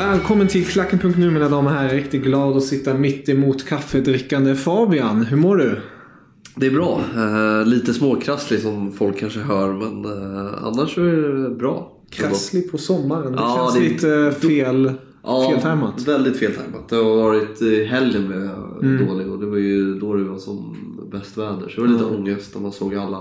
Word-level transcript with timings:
Välkommen 0.00 0.48
till 0.48 0.66
Klacken.nu 0.66 1.30
mina 1.30 1.48
damer 1.48 1.70
och 1.70 1.76
herrar. 1.76 1.88
Riktigt 1.94 2.22
glad 2.22 2.56
att 2.56 2.62
sitta 2.62 2.94
mitt 2.94 3.28
emot 3.28 3.66
kaffedrickande 3.66 4.54
Fabian. 4.54 5.22
Hur 5.24 5.36
mår 5.36 5.56
du? 5.56 5.80
Det 6.56 6.66
är 6.66 6.70
bra. 6.70 7.00
Eh, 7.16 7.66
lite 7.66 7.94
småkrasslig 7.94 8.60
som 8.60 8.92
folk 8.92 9.18
kanske 9.18 9.40
hör 9.40 9.72
men 9.72 10.04
eh, 10.04 10.64
annars 10.64 10.98
är 10.98 11.02
det 11.42 11.50
bra. 11.50 11.92
Krasslig 12.10 12.70
på 12.70 12.78
sommaren. 12.78 13.32
Det 13.32 13.38
Ja, 13.38 13.56
känns 13.72 13.74
det- 13.74 13.88
lite 13.88 14.38
fel, 14.48 14.92
Ja, 15.22 15.50
feltajmat. 15.54 16.08
väldigt 16.08 16.36
feltajmat. 16.38 16.88
Det 16.88 16.96
har 16.96 17.16
varit 17.16 17.62
i 17.62 17.84
helgen 17.84 18.30
jag 18.30 18.82
Mm. 18.84 19.06
dålig 19.06 19.30
och 19.32 19.38
det 19.40 19.46
var 19.46 19.56
ju 19.56 19.94
då 19.98 20.14
det 20.14 20.24
var 20.24 20.38
som 20.38 20.76
bäst 21.12 21.38
väder. 21.38 21.68
Så 21.68 21.80
det 21.80 21.86
var 21.86 21.94
lite 21.94 22.04
Mm. 22.08 22.16
ångest 22.20 22.54
när 22.54 22.62
man 22.62 22.72
såg 22.72 22.94
alla 22.94 23.20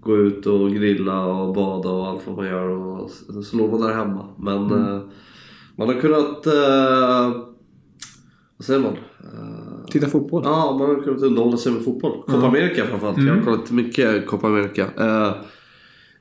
gå 0.00 0.16
ut 0.16 0.46
och 0.46 0.70
grilla 0.72 1.24
och 1.26 1.54
bada 1.54 1.88
och 1.88 2.06
allt 2.08 2.20
vad 2.26 2.36
man 2.36 2.46
gör 2.46 2.68
och 2.68 3.10
så 3.44 3.56
låg 3.56 3.70
man 3.70 3.80
där 3.80 3.94
hemma. 3.94 4.26
Men 4.38 4.56
Mm. 4.66 4.94
eh, 4.94 5.00
man 5.76 5.88
har 5.88 6.00
kunnat... 6.00 6.46
Eh, 6.46 7.42
vad 8.56 8.66
säger 8.66 8.80
man? 8.80 8.92
Eh, 8.92 9.84
Titta 9.90 10.06
fotboll. 10.06 10.42
Ja, 10.44 10.76
man 10.78 10.88
har 10.88 11.02
kunnat 11.02 11.22
underhålla 11.22 11.56
sig 11.56 11.72
med 11.72 11.84
fotboll. 11.84 12.22
Copa. 12.26 12.46
America 12.46 12.86
framförallt. 12.86 13.16
Jag 13.18 13.26
Mm. 13.28 13.38
har 13.38 13.44
kollat 13.44 13.70
mycket 13.70 14.26
Copa 14.26 14.46
America. 14.46 14.86
Eh, 14.98 15.32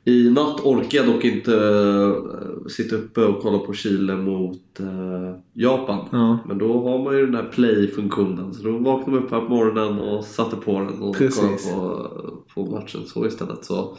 I 0.05 0.29
natt 0.29 0.59
orkar 0.63 0.97
jag 0.97 1.07
dock 1.07 1.23
inte 1.25 1.55
eh, 1.55 2.67
sitta 2.69 2.95
uppe 2.95 3.25
och 3.25 3.41
kolla 3.41 3.57
på 3.59 3.73
Chile 3.73 4.15
mot 4.15 4.79
eh, 4.79 5.35
Japan. 5.53 6.05
Ja. 6.11 6.39
Men 6.47 6.57
då 6.57 6.89
har 6.89 7.03
man 7.03 7.17
ju 7.17 7.21
den 7.25 7.31
där 7.31 7.49
play-funktionen. 7.51 8.53
Så 8.53 8.63
då 8.63 8.71
vaknade 8.77 9.11
man 9.11 9.23
upp 9.25 9.31
här 9.31 9.41
på 9.41 9.49
morgonen 9.49 9.99
och 9.99 10.23
satte 10.23 10.55
på 10.55 10.79
den 10.79 11.01
och 11.01 11.17
Precis. 11.17 11.39
kollade 11.39 11.57
på, 11.57 12.09
på 12.53 12.71
matchen 12.71 13.01
så 13.07 13.25
istället. 13.25 13.65
Så, 13.65 13.97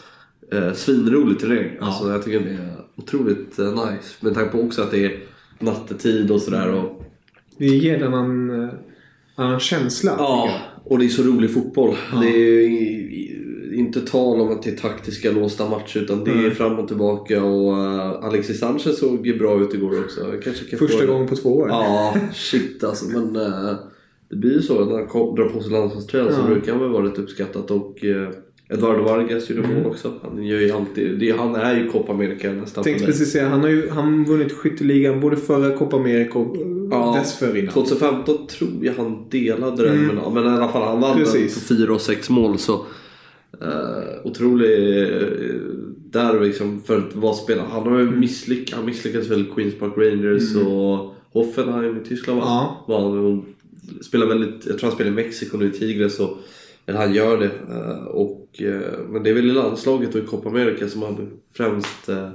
eh, 0.53 0.73
svinroligt 0.73 1.45
regn. 1.45 1.71
Ja. 1.81 1.87
Alltså, 1.87 2.09
jag 2.11 2.23
tycker 2.23 2.41
det 2.41 2.51
är 2.51 2.77
otroligt 2.97 3.59
eh, 3.59 3.71
nice. 3.71 4.15
Med 4.21 4.35
tanke 4.35 4.51
på 4.53 4.61
också 4.61 4.83
att 4.83 4.91
det 4.91 5.05
är 5.05 5.21
nattetid 5.63 6.31
och 6.31 6.41
sådär. 6.41 6.75
Och, 6.75 7.03
Det 7.59 7.67
ger 7.67 8.03
en 8.03 8.63
eh, 8.63 8.69
annan 9.37 9.61
känsla. 9.61 10.15
Ja, 10.19 10.51
och 10.85 10.99
det 10.99 11.05
är 11.05 11.09
så 11.09 11.23
rolig 11.23 11.55
fotboll. 11.55 11.95
Ja. 12.13 12.21
Det 12.21 12.29
är 12.29 13.03
inte 13.75 14.01
tal 14.01 14.41
om 14.41 14.53
att 14.53 14.63
det 14.63 14.71
är 14.71 14.77
taktiska 14.77 15.31
låsta 15.31 15.69
matcher 15.69 15.99
utan 16.01 16.25
det 16.25 16.31
är 16.31 16.51
fram 16.51 16.79
och 16.79 16.89
tillbaka 16.89 17.45
och 17.45 17.73
uh, 17.73 18.25
Alexis 18.25 18.59
Sanchez 18.61 18.99
såg 18.99 19.27
ju 19.27 19.39
bra 19.39 19.61
ut 19.61 19.75
igår 19.75 20.01
också. 20.05 20.21
Jag 20.21 20.43
Kanske 20.43 20.65
kan 20.65 20.79
Första 20.79 21.07
få... 21.07 21.13
gången 21.13 21.29
på 21.29 21.37
två 21.37 21.57
år. 21.57 21.69
Ja, 21.69 22.15
shit 22.35 22.85
alltså. 22.85 23.05
Men 23.19 23.37
eh, 23.37 23.75
det 24.31 24.37
blir 24.37 24.53
ju 24.53 24.63
så 24.63 24.85
när 24.85 24.97
han 24.99 25.35
drar 25.35 25.49
på 25.49 25.61
sig 25.63 25.73
landslagströjan 25.73 26.33
så 26.33 26.41
Ja. 26.41 26.47
brukar 26.47 26.73
han 26.73 26.81
väl 26.81 26.91
vara 26.91 27.07
rätt 27.07 27.19
uppskattat. 27.19 27.71
Och 27.71 28.05
uh, 28.05 28.29
Eduardo 28.73 29.03
Vargas 29.03 29.51
gjorde 29.51 29.63
mål 29.63 29.71
Mm. 29.77 29.87
också. 29.87 30.13
Han, 30.23 30.43
gör 30.47 30.61
ju 30.61 30.71
alltid, 30.73 31.35
han 31.35 31.55
är 31.55 31.77
ju 31.79 31.91
Copa 31.91 32.13
America 32.13 32.53
nästan. 32.53 32.85
Tänkte 32.85 33.07
precis 33.07 33.33
säga, 33.33 33.49
han 33.49 33.61
har 33.61 33.69
ju 33.69 33.89
han 33.91 34.25
vunnit 34.25 34.53
skytteligan 34.53 35.21
både 35.21 35.37
förra 35.37 35.77
Copa 35.77 35.97
America 35.97 36.39
och 36.39 36.57
eh, 36.57 36.63
Ja, 36.91 37.17
dessförinnan. 37.21 37.73
2015 37.73 38.47
tror 38.47 38.71
jag 38.83 38.93
han 38.95 39.29
delade 39.31 39.83
den 39.83 39.99
Mm. 39.99 40.17
någon, 40.17 40.35
men 40.35 40.45
i 40.45 40.49
alla 40.49 40.69
fall 40.69 40.83
han 40.83 41.01
vann 41.01 41.17
den 41.17 41.25
Precis. 41.25 41.69
på 41.69 41.75
4 41.75 41.95
och 41.95 42.01
6 42.01 42.31
mål 42.31 42.59
så 42.59 42.73
uh, 43.63 43.69
otrolig 44.25 44.79
uh, 44.79 45.29
där 46.11 46.41
liksom 46.41 46.81
för 46.81 46.99
att 46.99 47.17
vara 47.17 47.35
spelare. 47.35 47.67
Han 47.71 47.83
har 47.93 47.99
ju 47.99 48.11
misslyckats, 48.11 48.73
han 48.77 48.85
misslyckades 48.87 49.31
väl 49.31 49.45
Queens 49.55 49.75
Park 49.75 49.93
Rangers 49.97 50.57
och 50.57 51.15
Hoffenheim 51.33 51.97
i 52.05 52.09
Tyskland 52.09 52.41
va? 52.41 52.45
Mm. 52.47 52.55
Ja. 52.57 52.85
Var 52.89 53.01
han, 53.11 53.45
spelar 54.03 54.27
väldigt, 54.27 54.67
jag 54.67 54.79
tror 54.79 54.89
han 54.89 54.95
spelar 54.97 55.11
i 55.11 55.15
Mexiko 55.15 55.57
nu 55.59 55.67
i 55.67 55.71
Tigres 55.71 56.21
och 56.21 56.39
eller 56.93 57.07
han 57.07 57.15
gör 57.15 57.39
det. 57.39 57.51
eh, 57.71 58.05
och, 58.05 58.63
eh, 58.63 58.99
men 59.09 59.23
det 59.23 59.31
är 59.31 59.35
väl 59.35 59.51
i 59.51 59.53
landslaget 59.53 60.15
och 60.15 60.21
i 60.23 60.27
Copa 60.27 60.49
America 60.49 60.89
som 60.89 61.03
han 61.03 61.31
främst 61.55 62.09
uh, 62.09 62.31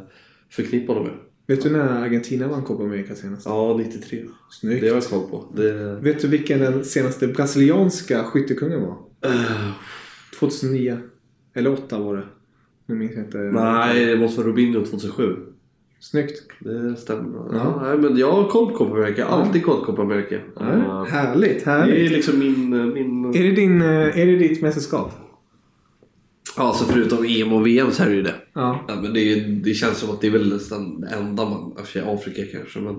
förknippar 0.51 0.94
honom 0.94 1.09
med. 1.09 1.18
Vet 1.47 1.63
du 1.63 1.69
när 1.69 2.03
Argentina 2.03 2.47
vann 2.47 2.63
Copa 2.63 2.84
America 2.84 3.16
senast? 3.16 3.46
Ja, 3.46 3.78
93. 3.78 4.23
Snyggt. 4.51 4.81
Det 4.81 4.88
har 4.88 4.96
jag 4.96 5.03
koll 5.03 5.29
på. 5.29 5.53
Det, 5.56 5.96
Vet 6.01 6.22
du 6.22 6.28
vilken 6.28 6.59
den 6.59 6.85
senaste 6.85 7.28
brasilianska 7.28 8.23
skyttekungen 8.23 8.81
var? 8.81 8.97
Eh, 9.25 9.72
2009. 10.40 10.97
Eller 11.53 11.73
8 11.73 12.00
var 12.00 12.16
det. 12.16 12.23
Nu 12.85 12.96
minns 12.96 13.12
jag 13.16 13.25
inte. 13.25 13.38
Nej, 13.38 14.06
det 14.06 14.17
måste 14.17 14.41
vara 14.41 14.50
Rubinho 14.50 14.85
2007. 14.85 15.35
Snyggt. 16.00 16.41
Det 16.59 16.96
stämmer. 16.96 17.40
Ja. 17.52 17.56
Ja. 17.58 17.81
nej, 17.84 17.97
men 17.97 18.18
jag 18.18 18.31
har 18.31 18.50
koll 18.50 18.72
på 18.78 18.85
America. 18.85 19.19
Jag 19.22 19.25
har 19.28 19.41
alltid 19.46 19.63
koll 19.66 19.85
på 19.96 20.02
America. 20.02 20.35
Ja, 20.56 20.74
Eh, 20.74 21.03
härligt, 21.06 21.66
det 21.66 21.72
är 21.72 21.80
härligt. 21.80 22.12
liksom 22.12 22.40
min... 22.40 22.69
min... 22.94 23.25
Är 23.35 23.44
det, 23.44 23.52
din, 23.52 23.81
eh, 23.81 24.19
är 24.19 24.25
det 24.25 24.35
ditt 24.38 24.62
mästerskap? 24.62 25.12
Ja, 26.58 26.74
så 26.74 26.85
förutom 26.85 27.25
EM 27.28 27.53
och 27.53 27.68
VM 27.68 27.91
så 27.91 28.03
är 28.03 28.08
det 28.09 28.16
ju 28.16 28.22
det. 28.22 28.35
Ja. 28.53 28.85
Ja, 28.88 28.96
men 29.02 29.13
det, 29.13 29.19
är- 29.34 29.47
det 29.63 29.74
känns 29.74 29.97
som 29.97 30.09
att 30.09 30.22
det 30.22 30.28
är 30.28 30.31
väl 30.31 30.53
nästan 30.53 31.02
det 31.02 31.08
enda 31.08 31.46
man... 31.50 31.72
I 31.96 32.00
Afrika 32.00 32.41
kanske, 32.58 32.79
men... 32.79 32.96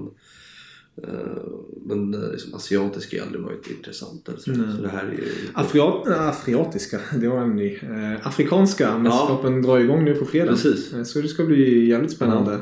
eh, 1.02 1.42
men 1.86 2.14
eh, 2.14 2.30
liksom, 2.32 2.54
asiatiska 2.54 3.18
har 3.20 3.26
aldrig 3.26 3.42
varit 3.44 3.70
intressant. 3.70 4.28
Eller 4.28 4.38
så. 4.38 4.50
Nej. 4.50 4.76
så 4.76 4.82
det 4.82 4.88
här 4.88 5.04
är 5.04 5.12
ju... 5.12 5.24
Afriat, 5.54 6.06
äh, 6.08 6.28
afriatiska, 6.28 6.98
det 7.20 7.28
var 7.28 7.38
en 7.42 7.56
ny. 7.56 7.78
Afrikanska 8.22 8.98
mästerskapen 8.98 9.62
drar 9.62 9.78
igång 9.78 10.04
nu 10.04 10.14
på 10.14 10.24
fredag. 10.24 10.50
Precis. 10.52 10.94
Så 11.12 11.20
det 11.20 11.28
ska 11.28 11.44
bli 11.44 11.88
jävligt 11.88 12.12
spännande. 12.12 12.58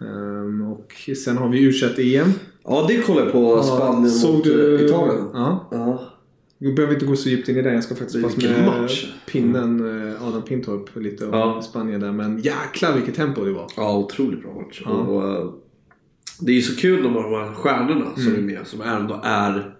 Ehm, 0.00 0.62
och 0.62 0.92
sen 1.24 1.36
har 1.36 1.48
vi 1.48 1.60
u 1.62 1.72
EM. 2.16 2.28
Ja, 2.64 2.84
det 2.88 3.02
kollar 3.02 3.22
jag 3.22 3.32
på. 3.32 3.62
Spanien 3.62 4.10
såg 4.10 4.34
mot 4.34 4.44
du, 4.44 4.74
eh, 4.78 4.84
Italien. 4.86 5.24
Ja. 5.32 5.68
Ja. 5.70 6.12
Vi 6.58 6.72
behöver 6.72 6.94
inte 6.94 7.06
gå 7.06 7.16
så 7.16 7.28
djupt 7.28 7.48
in 7.48 7.56
i 7.56 7.62
det. 7.62 7.72
Jag 7.74 7.84
ska 7.84 7.94
faktiskt 7.94 8.22
pass 8.24 8.36
Vilken 8.38 8.52
med 8.52 8.66
match. 8.82 9.12
pinnen 9.26 10.08
eh, 10.12 10.28
Adam 10.28 10.42
Pintorp 10.42 10.96
lite 10.96 11.24
om 11.26 11.30
Ja. 11.32 11.62
Spanien 11.62 12.00
där. 12.00 12.12
Men 12.12 12.38
jäklar 12.38 12.94
vilket 12.94 13.14
tempo 13.14 13.44
det 13.44 13.52
var. 13.52 13.66
Ja, 13.76 13.98
otroligt 13.98 14.42
bra 14.42 14.54
match. 14.54 14.82
Ja. 14.84 14.90
Och, 14.90 15.28
eh, 15.38 15.50
det 16.40 16.52
är 16.52 16.56
ju 16.56 16.62
så 16.62 16.76
kul 16.80 17.02
de 17.02 17.12
här 17.12 17.54
stjärnorna 17.54 18.14
som 18.14 18.26
Mm. 18.28 18.38
är 18.38 18.54
med, 18.54 18.66
som 18.66 18.80
ändå 18.80 19.20
är 19.24 19.74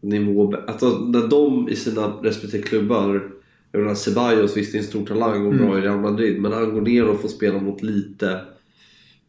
nivå... 0.00 0.54
Alltså, 0.66 0.86
när 0.88 1.28
de 1.28 1.68
i 1.68 1.76
sina 1.76 2.06
respektive 2.22 2.62
klubbar 2.62 3.30
jag 3.72 3.80
menar 3.82 3.94
Ceballos 3.94 4.56
visst 4.56 4.74
är 4.74 4.78
en 4.78 4.84
stor 4.84 5.06
talang 5.06 5.46
och 5.46 5.54
bra 5.54 5.66
Mm. 5.66 5.78
i 5.78 5.80
Real 5.80 6.00
Madrid 6.00 6.40
men 6.42 6.52
han 6.52 6.74
går 6.74 6.80
ner 6.80 7.08
och 7.08 7.20
får 7.20 7.28
spela 7.28 7.58
mot 7.60 7.82
lite 7.82 8.40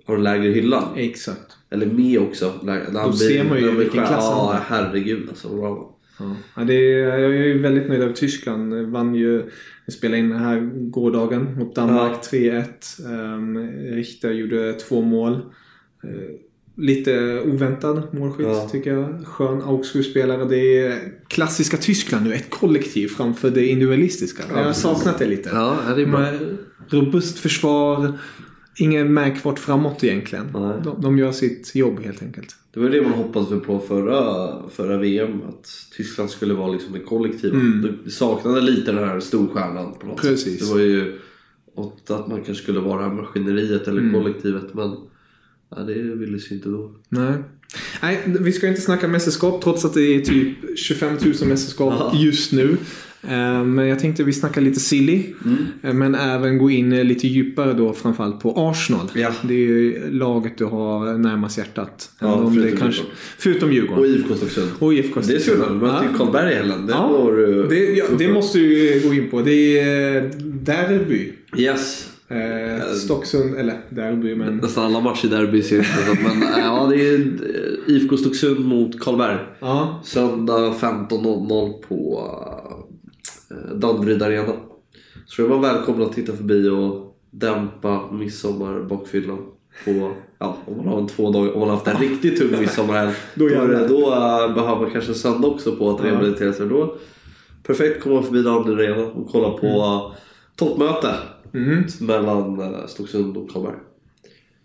har 0.06 0.16
en 0.16 0.24
lägre 0.24 0.50
hylla. 0.50 0.90
Exakt. 0.96 1.58
Eller 1.70 1.86
med 1.86 2.20
också. 2.20 2.54
Han 2.66 2.94
Då 2.94 3.14
ser 3.14 3.44
man 3.44 3.58
ju 3.58 3.64
blir 3.64 3.80
vilken 3.80 4.06
klass 4.06 4.10
han 4.10 4.38
Ja, 4.38 4.60
har. 4.70 4.78
herregud 4.78 5.30
alltså. 5.30 5.48
Wow. 5.48 5.90
Ja. 6.20 6.36
Ja, 6.56 6.64
det 6.64 6.74
är, 6.74 7.18
jag 7.18 7.36
är 7.36 7.60
väldigt 7.60 7.90
nöjd 7.90 8.02
över 8.02 8.14
Tyskland. 8.14 8.74
Vann 8.74 9.16
ju, 9.16 9.44
vi 9.86 9.94
spelade 9.94 10.18
in 10.20 10.30
den 10.30 10.40
här 10.40 10.60
gårdagen 10.90 11.58
mot 11.60 11.76
Danmark 11.76 12.22
3-1. 12.32 12.64
Um, 13.36 13.58
Richter 13.96 14.32
gjorde 14.32 14.74
två 14.74 15.02
mål. 15.02 15.34
Eh, 16.04 16.10
lite 16.78 17.40
oväntad 17.46 18.08
målskytt 18.14 18.48
Ja. 18.48 18.70
tycker 18.72 18.94
jag. 18.94 19.26
Skön 19.28 19.62
Augsburg-spelare. 19.62 20.46
Det 20.46 20.78
är 20.80 21.00
klassiska 21.28 21.78
Tyskland 21.78 22.26
nu. 22.26 22.34
Ett 22.34 22.50
kollektiv 22.50 23.08
framför 23.08 23.50
det 23.50 23.66
individualistiska. 23.68 24.44
jag 24.56 24.64
har 24.64 24.74
saknat 24.74 25.20
det 25.20 25.26
lite. 25.26 25.50
Ja, 25.54 25.78
det 25.96 26.02
är 26.02 26.06
bra. 26.06 26.20
Med 26.20 26.58
robust 26.90 27.40
försvar. 27.40 28.14
Inget 28.76 29.08
märkbart 29.08 29.60
framåt 29.60 30.04
egentligen. 30.04 30.52
De, 30.54 31.02
de 31.02 31.18
gör 31.18 31.32
sitt 31.32 31.76
jobb 31.76 32.00
helt 32.04 32.22
enkelt. 32.22 32.56
Det 32.74 32.80
var 32.80 32.90
det 32.90 33.02
man 33.02 33.12
hoppades 33.12 33.64
på 33.64 33.80
förra, 33.80 34.70
förra 34.70 34.98
VM. 34.98 35.42
Att 35.50 35.70
Tyskland 35.98 36.30
skulle 36.30 36.54
vara 36.54 36.72
liksom 36.72 36.94
det 36.94 37.00
kollektiva. 37.00 37.58
Det 38.06 38.12
saknade 38.12 38.62
lite 38.62 38.92
den 38.92 39.10
här 39.10 39.20
storstjärnan 39.20 39.94
på 40.00 40.08
något 40.08 40.22
Precis. 40.22 40.60
sätt. 40.60 40.68
Det 40.68 40.74
var 40.74 40.82
ju 40.82 41.20
att 41.76 42.28
man 42.28 42.44
kanske 42.44 42.64
skulle 42.64 42.80
vara 42.80 43.02
det 43.02 43.10
här 43.10 43.16
maskineriet 43.16 43.88
eller 43.88 44.14
kollektivet. 44.14 44.74
Men 44.74 44.96
ja, 45.70 45.82
det 45.82 45.94
ville 45.94 46.40
sig 46.40 46.58
inte 46.58 46.70
då. 46.70 46.96
Nej. 47.10 47.34
Nej, 48.02 48.24
vi 48.40 48.52
ska 48.52 48.68
inte 48.68 48.82
snacka 48.82 49.08
mästerskap 49.08 49.64
trots 49.64 49.86
att 49.86 49.94
det 49.94 50.02
är 50.02 50.22
typ 50.22 50.80
25 50.80 51.18
000 51.26 51.34
mästerskap 51.50 52.16
just 52.16 52.52
nu. 52.52 52.78
Eh, 53.28 53.64
Men 53.64 53.88
jag 53.88 54.00
tänkte 54.00 54.24
vi 54.24 54.34
snackar 54.34 54.62
lite 54.62 54.80
silly. 54.80 55.24
Eh, 55.84 55.94
Men 55.94 56.16
även 56.16 56.58
gå 56.58 56.70
in 56.70 56.94
eh, 56.94 57.04
lite 57.04 57.28
djupare 57.28 57.74
då 57.74 57.94
framförallt 57.94 58.40
på 58.40 58.54
Arsenal. 58.70 59.08
Ja. 59.14 59.30
Det 59.42 59.54
är 59.54 59.58
ju 59.58 60.10
laget 60.12 60.58
du 60.58 60.66
har 60.66 61.18
närmast 61.18 61.58
hjärtat. 61.58 62.10
Ja, 62.20 62.28
Även 62.34 62.46
om 62.46 62.56
det 62.56 62.62
förutom 62.62 62.78
kanske, 62.80 63.02
Djurgården. 63.02 63.18
förutom 63.38 63.74
Djurgården. 63.74 64.00
Och 64.04 64.08
IFK 64.08 64.36
Stocksund. 64.36 64.68
Och 64.80 64.94
IFK 64.94 65.20
Det 65.28 65.36
är 65.36 65.40
synd. 65.40 65.82
Mötte 65.82 66.06
ju 66.12 66.18
Karlberg 66.18 66.52
i 66.52 66.56
helgen. 66.56 66.86
Det 66.86 66.94
Ja, 66.94 67.30
ju... 67.32 67.68
det, 67.70 67.76
ja, 67.94 68.06
det 68.18 68.28
måste 68.34 68.58
du 68.60 69.02
gå 69.06 69.14
in 69.14 69.30
på. 69.30 69.42
Det 69.42 69.80
är 69.80 70.16
eh, 70.26 70.30
derby. 70.40 71.32
Yes. 71.58 72.10
Eh, 72.28 72.94
Stocksund, 72.96 73.56
eller 73.56 73.78
derby 73.90 74.36
men... 74.36 74.58
Nästan 74.58 74.86
alla 74.86 75.00
matcher 75.00 75.26
i 75.26 75.30
derby 75.30 75.62
ser 75.62 75.80
ut. 75.80 75.86
Men 76.24 76.42
ja, 76.58 76.88
det 76.90 77.08
är 77.10 77.16
eh, 77.20 77.96
IFK 77.96 78.18
Stocksund 78.18 78.60
mot 78.66 79.00
Karlberg. 79.00 79.38
Ja, 79.60 80.02
Söndag 80.06 80.74
15.00 80.80 81.74
på 81.88 82.22
uh, 83.54 83.76
Danderyd 83.76 84.24
Arena. 84.24 84.54
Så 85.26 85.42
det 85.42 85.48
var 85.48 85.60
välkomna 85.60 86.06
att 86.06 86.14
titta 86.14 86.34
förbi 86.34 86.70
och 86.70 87.18
dämpa 87.32 88.12
midsommarbakfyllan. 88.12 89.46
På, 89.86 90.12
ja, 90.40 90.58
om 90.66 90.78
man 90.78 90.88
har 90.88 91.00
en 91.02 91.08
två 91.08 91.32
dagar, 91.32 91.54
om 91.54 91.60
man 91.60 91.70
har 91.70 91.76
haft 91.76 91.88
en 91.88 91.98
riktigt 91.98 92.38
tung 92.40 92.60
midsommarhelg. 92.60 93.14
Då 93.36 93.50
då, 93.50 93.56
då, 93.88 94.10
uh, 94.10 94.54
behöver 94.56 94.82
man 94.82 94.92
kanske 94.92 95.12
en 95.12 95.16
söndag 95.16 95.48
också 95.48 95.76
på 95.76 95.90
att 95.90 96.00
Ja. 96.00 96.06
rehabilitera 96.12 96.54
sig. 96.54 96.70
Då, 96.70 96.96
perfekt 97.64 98.04
komma 98.04 98.22
förbi 98.24 98.42
Danderyd 98.44 98.80
Arena 98.90 99.06
och 99.06 99.28
kolla 99.32 99.50
på 99.50 99.68
uh, 99.68 100.14
toppmöte 100.56 101.16
Mhm. 101.52 101.84
mellan 102.02 102.60
uh, 102.62 102.86
Stocksund 102.88 103.38
och 103.38 103.50
Karlberg. 103.52 103.76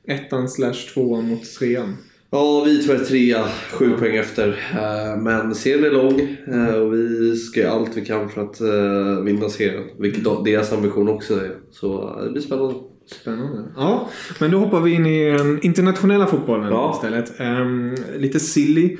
ettan 0.07 0.49
slash 0.49 0.73
tvåan 0.95 1.29
mot 1.29 1.45
trean. 1.45 1.97
Ja, 2.31 2.63
vi 2.67 2.93
är 2.93 2.99
trea, 2.99 3.45
sju 3.73 3.91
poäng 3.99 4.17
efter. 4.17 4.49
Eh, 4.49 5.23
Men 5.23 5.55
serien 5.55 5.85
är 5.85 5.91
lång 5.91 6.21
eh, 6.55 6.75
och 6.75 6.93
vi 6.95 7.37
ska 7.37 7.61
göra 7.61 7.73
allt 7.73 7.97
vi 7.97 8.05
kan 8.05 8.29
för 8.29 8.41
att 8.41 8.61
eh, 8.61 9.25
vinna 9.25 9.49
serien. 9.49 9.85
Vilket 9.99 10.25
deras 10.45 10.73
ambition 10.73 11.09
också 11.09 11.35
är. 11.35 11.51
Så 11.71 12.21
det 12.25 12.31
blir 12.31 12.43
spännande. 12.43 12.75
Spännande. 13.21 13.65
Ja, 13.77 14.09
men 14.41 14.51
då 14.51 14.59
hoppar 14.59 14.81
vi 14.81 14.91
in 14.95 15.07
i 15.07 15.31
den 15.31 15.59
internationella 15.63 16.27
fotbollen 16.27 16.69
Ja. 16.71 16.93
istället. 16.95 17.41
Ehm, 17.41 17.95
lite 18.19 18.41
silly 18.41 18.97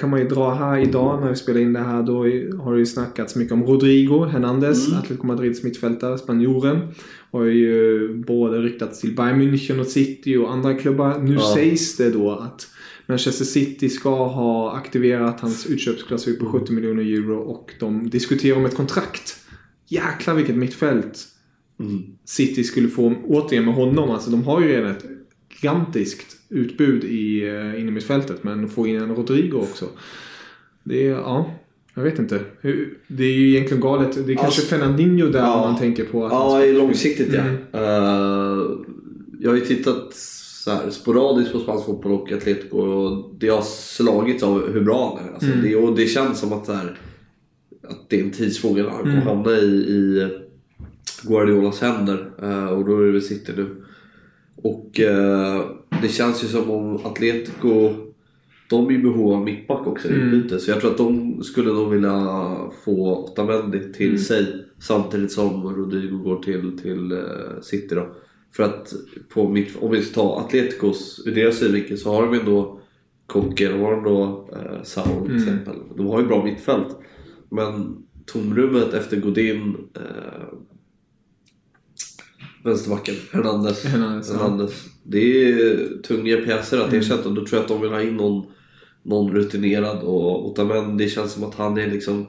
kan 0.00 0.10
man 0.10 0.20
ju 0.20 0.28
dra 0.28 0.54
här 0.54 0.78
idag 0.78 1.20
när 1.20 1.28
vi 1.28 1.36
spelar 1.36 1.60
in 1.60 1.72
det 1.72 1.80
här. 1.80 2.02
Då 2.02 2.14
har 2.62 2.72
det 2.72 2.78
ju 2.78 2.86
snackats 2.86 3.36
mycket 3.36 3.52
om 3.52 3.62
Rodrigo 3.66 4.24
Hernandez, 4.24 4.88
Mm. 4.88 4.98
Atletico 5.00 5.26
Madrids 5.26 5.62
mittfältare, 5.62 6.18
spanjoren. 6.18 6.78
Har 7.30 7.44
ju 7.44 8.08
både 8.14 8.58
ryktats 8.58 9.00
till 9.00 9.16
Bayern 9.16 9.40
München 9.42 9.80
och 9.80 9.86
City 9.86 10.36
och 10.36 10.52
andra 10.52 10.74
klubbar. 10.74 11.18
Nu 11.18 11.34
Ja. 11.34 11.52
sägs 11.54 11.96
det 11.96 12.10
då 12.10 12.30
att 12.30 12.68
Manchester 13.06 13.44
City 13.44 13.88
ska 13.88 14.26
ha 14.26 14.76
aktiverat 14.76 15.40
hans 15.40 15.66
utköpsklausul 15.66 16.36
på 16.36 16.46
70 16.46 16.72
miljoner 16.72 17.02
euro 17.02 17.38
och 17.38 17.72
de 17.80 18.10
diskuterar 18.10 18.56
om 18.56 18.64
ett 18.64 18.76
kontrakt. 18.76 19.36
Jäklar 19.88 20.34
vilket 20.34 20.56
mittfält 20.56 21.26
Mm. 21.80 22.02
City 22.24 22.64
skulle 22.64 22.88
få 22.88 23.14
återigen 23.24 23.64
med 23.64 23.74
honom. 23.74 24.10
Alltså 24.10 24.30
de 24.30 24.42
har 24.42 24.60
ju 24.60 24.68
redan 24.68 24.90
ett 24.90 25.04
gigantiskt 25.50 26.36
utbud 26.48 27.04
i 27.04 27.42
uh, 27.50 27.80
innermittfältet. 27.80 28.44
Men 28.44 28.68
få 28.68 28.86
in 28.86 28.96
en 28.96 29.14
Rodrigo 29.14 29.56
också. 29.56 29.86
Det 30.84 31.06
är, 31.06 31.10
ja. 31.10 31.54
Jag 32.00 32.10
vet 32.10 32.18
inte. 32.18 32.40
Det 33.08 33.24
är 33.24 33.32
ju 33.32 33.48
egentligen 33.48 33.80
galet. 33.80 34.12
Det 34.14 34.20
är 34.20 34.24
kanske 34.26 34.44
Alltså, 34.46 34.62
Fernandinho 34.62 35.26
där 35.28 35.38
ja. 35.40 35.66
man 35.70 35.78
tänker 35.78 36.04
på. 36.04 36.26
Att 36.26 36.32
Ja, 36.32 36.50
ska- 36.50 36.64
i 36.66 36.72
långsiktigt 36.72 37.32
ja. 37.34 37.40
Mm. 37.40 37.56
Eh, 37.72 38.66
jag 39.40 39.50
har 39.50 39.56
ju 39.56 39.64
tittat 39.64 40.14
så 40.64 40.70
här, 40.70 40.90
sporadiskt 40.90 41.52
på 41.52 41.58
spansk 41.58 41.86
fotboll 41.86 42.12
och 42.12 42.32
Atletico 42.32 42.78
och 42.78 43.34
det 43.38 43.48
har 43.48 43.62
slagits 43.62 44.42
av 44.42 44.72
hur 44.72 44.80
bra 44.80 45.18
han 45.18 45.28
är. 45.28 45.32
Alltså, 45.32 45.48
Mm. 45.52 45.62
det, 45.64 45.76
och 45.76 45.96
det 45.96 46.06
känns 46.06 46.38
som 46.40 46.52
att, 46.52 46.68
här, 46.68 46.98
att 47.88 48.08
det 48.10 48.20
är 48.20 48.24
en 48.24 48.30
tidsfråga 48.30 48.82
när 48.82 48.90
han 48.90 48.98
kommer 49.00 49.14
Mm. 49.14 49.26
hamna 49.26 49.52
i, 49.52 49.64
i 49.64 50.28
Guardiolas 51.22 51.80
händer. 51.80 52.30
Eh, 52.42 52.66
och 52.66 52.84
då 52.84 52.96
är 53.00 53.06
det 53.06 53.12
väl 53.12 53.22
City 53.22 53.52
nu. 53.56 53.66
Och 54.56 55.00
eh, 55.00 55.60
det 56.02 56.08
känns 56.08 56.44
ju 56.44 56.48
som 56.48 56.70
om 56.70 56.96
Atletico 56.96 57.90
de 58.70 58.86
är 58.86 58.92
i 58.92 58.98
behov 58.98 59.32
av 59.32 59.44
mittback 59.44 59.86
också 59.86 60.08
i 60.08 60.14
Mm. 60.14 60.28
utbyte. 60.34 60.58
Så 60.60 60.70
jag 60.70 60.80
tror 60.80 60.90
att 60.90 60.98
de 60.98 61.42
skulle 61.42 61.72
nog 61.72 61.90
vilja 61.90 62.56
få 62.84 63.24
Otamendi 63.24 63.92
till 63.92 64.06
Mm. 64.08 64.18
sig. 64.18 64.46
Samtidigt 64.78 65.32
som 65.32 65.62
Rodrigo 65.76 66.16
går 66.18 66.42
till, 66.42 66.78
till 66.78 67.12
eh, 67.12 67.18
City 67.62 67.94
då. 67.94 68.16
För 68.56 68.62
att 68.62 68.92
på 69.34 69.48
mitt, 69.48 69.76
om 69.80 69.90
vi 69.90 70.02
ska 70.02 70.14
ta 70.14 70.40
Atleticos, 70.40 71.22
ur 71.26 71.34
deras 71.34 71.58
synvinkel 71.58 71.98
så 71.98 72.12
har 72.14 72.22
de 72.26 72.40
ändå 72.40 72.80
Koke, 73.26 73.68
de 73.72 73.80
har 73.80 73.92
ändå 73.92 74.48
eh, 74.52 74.82
Saul 74.82 75.06
till 75.26 75.30
Mm. 75.36 75.36
exempel. 75.42 75.74
De 75.96 76.06
har 76.06 76.20
ju 76.20 76.26
bra 76.26 76.44
mittfält. 76.44 76.96
Men 77.50 77.96
tomrummet 78.26 78.94
efter 78.94 79.16
Godin 79.20 79.76
eh, 79.96 80.58
Vänsterbacken, 82.64 83.14
Hernandez. 83.32 83.84
Hernandez, 83.84 84.30
ja. 84.32 84.38
Hernandez. 84.42 84.84
Det 85.04 85.42
är 85.52 86.02
tunga 86.02 86.36
pjäser 86.36 86.78
att 86.80 86.88
Mm. 86.88 87.00
ersätta 87.00 87.28
och 87.28 87.34
då 87.34 87.46
tror 87.46 87.56
jag 87.58 87.62
att 87.62 87.68
de 87.68 87.80
vill 87.80 87.90
ha 87.90 88.02
in 88.02 88.16
någon, 88.16 88.46
någon 89.02 89.32
rutinerad 89.32 90.02
och 90.02 90.46
Otamendi 90.46 91.08
känns 91.08 91.32
som 91.32 91.44
att 91.44 91.54
han 91.54 91.78
är 91.78 91.86
liksom 91.86 92.26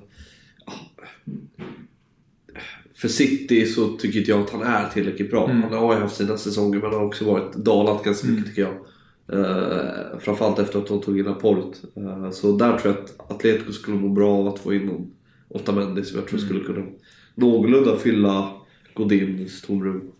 för 3.02 3.08
City 3.08 3.66
så 3.66 3.88
tycker 3.88 4.20
inte 4.20 4.32
jag 4.32 4.42
att 4.42 4.50
han 4.50 4.62
är 4.62 4.90
tillräckligt 4.90 5.32
bra. 5.32 5.50
Mm. 5.50 5.64
Han 5.64 5.74
har 5.74 5.96
ju 5.96 6.02
haft 6.02 6.16
sina 6.16 6.38
säsonger 6.38 6.80
men 6.80 6.90
han 6.90 7.00
har 7.00 7.06
också 7.06 7.26
varit 7.26 7.54
dalat 7.54 8.04
ganska 8.04 8.28
mycket 8.28 8.46
tycker 8.46 8.62
jag. 8.62 8.74
Uh, 9.34 10.20
framförallt 10.20 10.60
efter 10.60 10.80
att 10.80 10.88
de 10.88 11.02
tog 11.02 11.20
in 11.20 11.26
Laporte. 11.26 11.78
Eh, 11.96 12.32
så 12.32 12.58
där 12.58 12.78
tror 12.78 12.94
jag 12.94 13.04
att 13.04 13.32
Atletico 13.32 13.72
skulle 13.72 13.98
må 13.98 14.10
bra 14.10 14.38
av 14.38 14.48
att 14.48 14.60
få 14.60 14.74
in 14.74 14.86
någon 14.86 15.12
Otamendi 15.48 16.04
som 16.04 16.20
jag 16.20 16.28
tror 16.28 16.40
skulle 16.40 16.64
kunna 16.64 16.86
någorlunda 17.36 17.98
fylla 17.98 18.50
Godins 18.94 19.62
tomrum. 19.62 20.12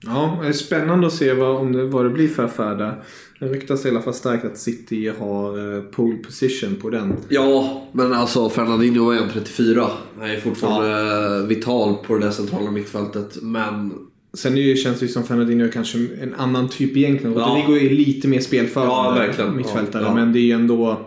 Ja, 0.00 0.38
det 0.42 0.48
är 0.48 0.52
spännande 0.52 1.06
att 1.06 1.12
se 1.12 1.32
vad, 1.32 1.56
om 1.56 1.72
det, 1.72 1.84
vad 1.84 2.04
det 2.04 2.10
blir 2.10 2.28
för 2.28 2.44
affär 2.44 2.74
där. 2.74 3.02
Det 3.38 3.46
ryktas 3.46 3.86
i 3.86 3.88
alla 3.88 4.02
fall 4.02 4.14
starkt 4.14 4.44
att 4.44 4.58
City 4.58 5.12
har 5.18 5.76
eh, 5.76 5.82
pole 5.82 6.16
position 6.16 6.76
på 6.82 6.90
den. 6.90 7.16
Ja, 7.28 7.82
men 7.92 8.12
alltså 8.12 8.48
Fernandinho 8.48 9.10
är 9.10 9.18
1,34. 9.18 9.86
Han 10.18 10.30
är 10.30 10.40
fortfarande 10.40 11.36
eh, 11.36 11.46
vital 11.46 11.94
på 11.94 12.14
det 12.14 12.24
där 12.24 12.30
centrala 12.30 12.70
mittfältet. 12.70 13.42
Men 13.42 13.92
Sen 14.34 14.54
det, 14.54 14.76
känns 14.76 15.00
det 15.00 15.06
ju 15.06 15.12
som 15.12 15.24
Fernandinho 15.24 15.66
är 15.66 15.70
kanske 15.70 15.98
en 16.22 16.34
annan 16.34 16.68
typ 16.68 16.96
egentligen. 16.96 17.36
Ja. 17.36 17.46
Rodrigo 17.46 17.86
är 17.86 17.90
lite 17.90 18.28
mer 18.28 18.40
spelförande 18.40 19.34
Ja, 19.38 19.50
mittfältare. 19.50 20.02
Ja, 20.02 20.08
ja. 20.08 20.14
Men 20.14 20.32
det 20.32 20.38
är 20.38 20.44
ju 20.44 20.52
ändå 20.52 21.06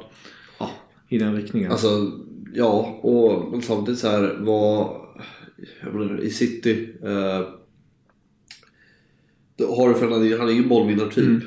ja, 0.59 0.71
i 1.09 1.17
den 1.17 1.35
riktningen. 1.35 1.71
alltså, 1.71 2.11
ja. 2.53 2.99
Och 3.01 3.63
samtidigt 3.63 3.99
så 3.99 4.07
här 4.07 4.37
vad... 4.39 4.89
I 6.21 6.29
City. 6.29 6.89
Eh, 7.03 7.47
har 9.65 9.89
du 9.89 9.95
Fernandinho, 9.95 10.37
han 10.37 10.47
är 10.47 10.53
ju 10.53 10.63
en 10.63 10.69
bollvinnartyp. 10.69 11.25
Mm. 11.25 11.41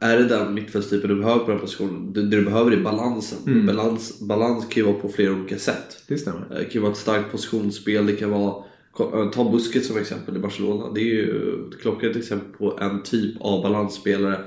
Är 0.00 0.18
det 0.18 0.24
den 0.24 0.54
mittfältstypen 0.54 1.10
du 1.10 1.16
behöver 1.16 1.44
på 1.44 1.50
den 1.50 1.60
positionen? 1.60 2.12
Det, 2.12 2.22
det 2.22 2.36
du 2.36 2.44
behöver 2.44 2.70
är 2.70 2.80
balansen. 2.80 3.38
Mm. 3.46 3.66
Balans, 3.66 4.20
balans 4.20 4.64
kan 4.64 4.82
ju 4.82 4.82
vara 4.82 5.00
på 5.00 5.08
flera 5.08 5.32
olika 5.32 5.58
sätt. 5.58 6.02
det 6.08 6.18
stämmer. 6.18 6.46
Det 6.48 6.64
kan 6.64 6.82
vara 6.82 6.92
ett 6.92 6.98
starkt 6.98 7.32
positionsspel, 7.32 8.06
det 8.06 8.12
kan 8.12 8.30
vara 8.30 8.64
Ta 9.32 9.50
Busquets 9.52 9.88
som 9.88 9.96
exempel 9.96 10.36
i 10.36 10.38
Barcelona. 10.38 10.90
Det 10.94 11.00
är 11.00 11.04
ju 11.04 11.54
ett 11.70 11.80
klockrent 11.80 12.16
exempel 12.16 12.58
på 12.58 12.78
en 12.80 13.02
typ 13.02 13.36
av 13.40 13.62
balansspelare 13.62 14.38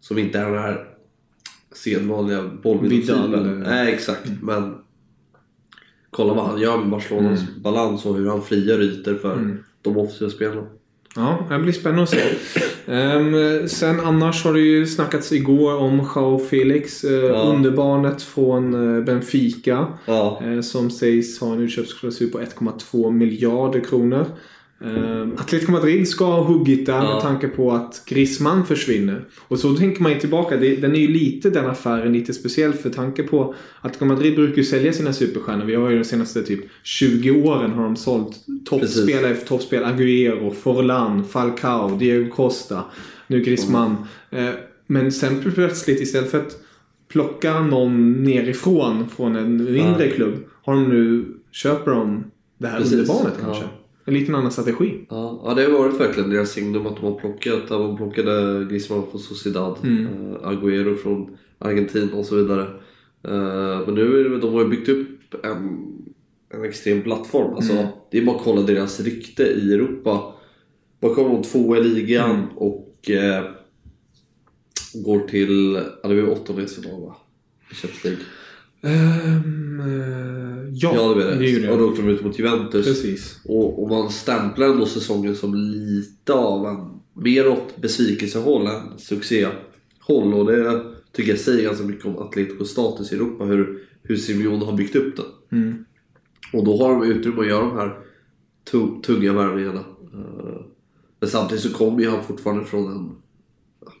som 0.00 0.18
inte 0.18 0.38
är 0.38 0.50
den 0.50 0.62
här 0.62 0.88
sedvanliga 1.72 2.50
bollvinnartypen. 2.62 3.60
Nej, 3.60 3.92
exakt. 3.92 4.30
Men 4.42 4.74
kolla 6.10 6.34
vad 6.34 6.44
han 6.44 6.60
gör 6.60 6.78
med 6.78 6.90
Barcelonas 6.90 7.40
balans 7.62 8.06
och 8.06 8.16
hur 8.16 8.28
han 8.28 8.42
frigör 8.42 8.82
ytor 8.82 9.14
för 9.14 9.58
de 9.82 9.96
offensiva 9.96 10.30
spelarna. 10.30 10.66
Ja, 11.16 11.46
det 11.50 11.58
blir 11.58 11.72
spännande 11.72 12.02
att 12.02 12.08
se. 12.08 12.20
Ehm, 12.86 13.68
sen 13.68 14.00
annars 14.00 14.44
har 14.44 14.52
det 14.52 14.60
ju 14.60 14.86
snackats 14.86 15.32
igår 15.32 15.76
om 15.76 15.96
Joao 16.16 16.38
Felix. 16.38 17.04
Uh, 17.04 17.12
Ja. 17.12 17.34
Underbarnet 17.42 18.22
från 18.22 18.96
eh, 18.98 19.04
Benfica. 19.04 19.86
Ja, 20.06 20.42
eh, 20.44 20.60
som 20.60 20.90
sägs 20.90 21.40
ha 21.40 21.52
en 21.52 21.60
utköpsklausul 21.60 22.30
på 22.30 22.38
1,2 22.40 23.10
miljarder 23.10 23.80
kronor. 23.80 24.26
Um, 24.80 25.32
Atletico 25.38 25.72
Madrid 25.72 26.08
ska 26.08 26.24
ha 26.24 26.44
huggit 26.44 26.86
där 26.86 26.92
Ja. 26.94 27.12
med 27.14 27.22
tanke 27.22 27.48
på 27.48 27.72
att 27.72 28.02
Griezmann 28.06 28.66
försvinner. 28.66 29.24
Och 29.48 29.58
så 29.58 29.74
tänker 29.76 30.02
man 30.02 30.12
ju 30.12 30.18
tillbaka. 30.18 30.56
Det, 30.56 30.76
den 30.76 30.94
är 30.94 30.98
ju 31.00 31.08
lite, 31.08 31.50
den 31.50 31.66
affären, 31.66 32.12
lite 32.12 32.32
speciell 32.34 32.72
för 32.72 32.90
tanke 32.90 33.22
på 33.22 33.42
att 33.44 33.54
Atletico 33.80 34.04
Madrid 34.04 34.34
brukar 34.34 34.56
ju 34.56 34.64
sälja 34.64 34.92
sina 34.92 35.12
superstjärnor. 35.12 35.64
Vi 35.64 35.74
har 35.74 35.90
ju 35.90 35.98
de 35.98 36.04
senaste 36.04 36.42
typ 36.42 36.60
20 36.82 37.30
åren 37.30 37.70
har 37.70 37.82
de 37.84 37.96
sålt 37.96 38.32
toppspelare 38.64 39.30
efter 39.32 39.46
toppspel. 39.46 39.84
Agüero, 39.84 40.50
Forlan, 40.54 41.24
Falcao, 41.24 41.96
Diego 41.98 42.30
Costa, 42.30 42.84
nu 43.26 43.40
Griezmann. 43.40 43.96
Eh, 44.30 44.48
men 44.86 45.12
sen 45.12 45.52
plötsligt 45.54 46.00
istället 46.00 46.30
för 46.30 46.38
att 46.38 46.56
plocka 47.08 47.60
någon 47.60 48.12
nerifrån 48.24 49.08
från 49.16 49.36
en 49.36 49.56
mindre 49.72 50.06
Ja. 50.06 50.12
klubb 50.14 50.34
har 50.62 50.74
de 50.74 50.88
nu, 50.88 51.24
köper 51.52 51.90
de 51.90 52.24
det 52.58 52.66
här 52.68 52.80
underbarnet 52.80 53.34
Ja. 53.42 53.62
En 54.08 54.14
liten 54.14 54.34
annan 54.34 54.50
strategi. 54.52 55.06
Ja, 55.10 55.42
ja, 55.44 55.54
det 55.54 55.62
har 55.64 55.70
varit 55.78 56.00
verkligen 56.00 56.30
deras 56.30 56.50
signum 56.50 56.86
att 56.86 56.96
de 56.96 57.04
har 57.04 57.20
plockat. 57.20 57.68
De 57.68 57.96
plockade 57.96 58.64
Griezmann 58.70 59.06
från 59.10 59.20
Sociedad, 59.20 59.78
Mm. 59.82 60.06
eh, 60.06 60.48
Agüero 60.48 60.94
från 60.96 61.36
Argentina 61.58 62.12
och 62.16 62.26
så 62.26 62.36
vidare. 62.36 62.62
Eh, 63.24 63.80
men 63.86 63.94
nu 63.94 64.20
är 64.20 64.28
det, 64.28 64.38
de 64.38 64.52
har 64.54 64.62
ju 64.62 64.68
byggt 64.68 64.88
upp 64.88 65.44
en, 65.44 65.86
en 66.54 66.64
extrem 66.64 67.02
plattform. 67.02 67.54
Alltså, 67.54 67.72
Mm. 67.72 67.86
Det 68.10 68.18
är 68.18 68.24
bara 68.24 68.36
att 68.36 68.44
kolla 68.44 68.62
deras 68.62 69.00
rykte 69.00 69.42
i 69.42 69.72
Europa. 69.74 70.34
Bara 71.00 71.14
kommer 71.14 71.30
de 71.30 71.42
tvåa 71.42 71.78
i 71.78 71.84
ligan 71.84 72.30
Mm. 72.30 72.46
och 72.56 73.10
eh, 73.10 73.44
går 75.04 75.20
till, 75.20 75.74
ja 76.02 76.08
det 76.08 76.14
var 76.14 76.14
ju 76.14 76.26
åttondelsfinal 76.30 77.00
va? 77.00 77.16
Champions 77.70 78.04
League. 78.04 78.20
Eh, 78.82 79.34
ja, 80.72 80.92
Ja, 80.94 81.08
det 81.08 81.14
var 81.14 81.30
det. 81.38 81.58
det. 81.60 81.70
Och 81.70 81.78
då 81.78 81.84
åkte 81.84 82.02
de 82.02 82.08
ut 82.08 82.24
mot 82.24 82.38
Juventus. 82.38 82.86
Precis. 82.86 83.40
Och, 83.44 83.82
och 83.82 83.88
man 83.88 84.10
stämplar 84.10 84.66
ändå 84.68 84.86
säsongen 84.86 85.36
som 85.36 85.54
lite 85.54 86.32
av 86.32 86.66
en 86.66 87.00
mer 87.24 87.48
åt 87.48 87.76
besvikelsehåll 87.80 88.66
än 88.66 88.98
succéhåll. 88.98 90.34
Och 90.34 90.46
det 90.46 90.84
tycker 91.12 91.30
jag 91.30 91.38
säger 91.40 91.64
ganska 91.64 91.84
mycket 91.84 92.04
om 92.06 92.18
Atleticos 92.18 92.70
status 92.70 93.12
i 93.12 93.14
Europa. 93.14 93.44
Hur, 93.44 93.78
hur 94.02 94.16
Simeone 94.16 94.64
har 94.64 94.72
byggt 94.76 94.96
upp 94.96 95.16
den. 95.16 95.60
Mm. 95.62 95.84
Och 96.52 96.64
då 96.64 96.76
har 96.76 96.90
de 96.90 97.02
utrymme 97.10 97.40
att 97.40 97.46
göra 97.48 97.64
de 97.66 97.76
här 97.76 97.98
tu- 98.70 99.00
tunga 99.02 99.32
värvningarna. 99.32 99.84
Eh, 100.14 100.60
Men 101.20 101.28
samtidigt 101.30 101.62
så 101.64 101.70
kommer 101.74 102.00
ju 102.00 102.08
han 102.10 102.24
fortfarande 102.24 102.64
från 102.64 102.92
en 102.92 103.10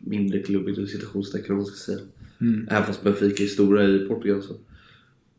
mindre 0.00 0.38
klubb 0.42 0.68
inom 0.68 0.86
citationstecken 0.86 1.50
om 1.50 1.56
man 1.56 1.66
ska 1.66 1.92
säga. 1.92 1.98
Mm. 2.40 2.68
Även 2.70 2.84
fast 2.86 3.02
Benfica 3.04 3.42
är 3.42 3.46
stora 3.46 3.84
i 3.84 3.98
Portugal 3.98 4.42
så. 4.42 4.54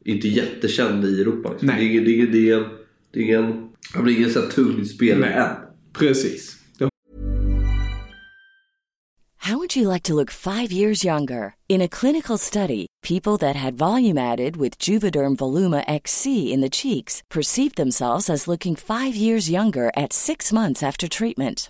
Inte 0.09 0.27
jättekänd 0.27 1.05
i 1.05 1.21
Europa. 1.21 1.49
Liksom. 1.51 1.67
Nej. 1.67 1.99
Det 1.99 1.99
det 1.99 2.25
det 2.25 2.37
är 2.37 2.45
ingen, 2.45 2.69
det 3.11 3.19
är 3.19 3.23
ingen, 3.23 3.69
han 3.93 4.03
blir 4.03 4.17
ingen 4.17 4.29
här 4.29 4.41
tung 4.41 4.85
spelare 4.85 5.33
än. 5.33 5.55
Precis. 5.93 6.57
Det 6.77 6.89
How 9.37 9.57
would 9.57 9.75
you 9.75 9.93
like 9.93 10.03
to 10.03 10.15
look 10.15 10.31
five 10.31 10.71
years 10.71 11.05
younger? 11.05 11.55
In 11.67 11.81
a 11.81 11.87
clinical 11.87 12.37
study, 12.37 12.87
people 13.01 13.37
that 13.37 13.55
had 13.55 13.77
volume 13.77 14.17
added 14.17 14.57
with 14.57 14.77
Juvederm 14.89 15.35
Voluma 15.37 15.83
XC 15.87 16.25
in 16.53 16.61
the 16.61 16.69
cheeks 16.69 17.21
perceived 17.29 17.75
themselves 17.75 18.29
as 18.29 18.47
looking 18.47 18.75
five 18.75 19.15
years 19.15 19.49
younger 19.49 19.91
at 19.95 20.13
six 20.13 20.53
months 20.53 20.83
after 20.83 21.07
treatment. 21.07 21.69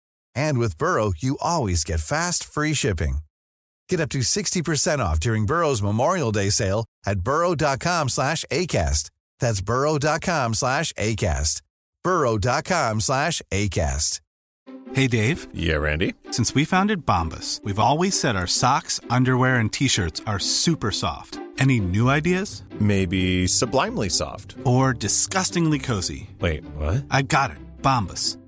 And 0.35 0.57
with 0.57 0.77
Burrow, 0.77 1.13
you 1.17 1.37
always 1.41 1.83
get 1.83 1.99
fast, 1.99 2.43
free 2.43 2.73
shipping. 2.73 3.19
Get 3.89 3.99
up 3.99 4.09
to 4.09 4.19
60% 4.19 4.99
off 4.99 5.19
during 5.19 5.45
Burrow's 5.45 5.81
Memorial 5.81 6.31
Day 6.31 6.49
sale 6.49 6.85
at 7.05 7.21
burrow.com 7.21 8.09
slash 8.09 8.45
ACAST. 8.51 9.09
That's 9.39 9.61
burrow.com 9.61 10.53
slash 10.53 10.93
ACAST. 10.93 11.61
burrow.com 12.03 13.01
slash 13.01 13.41
ACAST. 13.51 14.21
Hey 14.93 15.07
Dave, 15.07 15.47
Yeah, 15.53 15.75
Randy. 15.75 16.15
since 16.31 16.53
we 16.53 16.65
founded 16.65 17.05
Bombus, 17.05 17.61
we've 17.63 17.79
always 17.79 18.19
said 18.19 18.35
our 18.35 18.47
socks, 18.47 18.99
underwear, 19.09 19.55
and 19.57 19.71
t-shirts 19.71 20.21
are 20.27 20.39
super 20.39 20.91
soft. 20.91 21.39
Any 21.57 21.79
new 21.79 22.09
ideas? 22.09 22.63
Maybe 22.79 23.47
sublimely 23.47 24.09
soft. 24.09 24.55
Or 24.65 24.93
disgustingly 24.93 25.79
cozy? 25.79 26.29
Wait, 26.39 26.65
what? 26.75 27.05
I 27.09 27.21
got 27.21 27.51
it. 27.51 27.57
Bombus. 27.81 28.37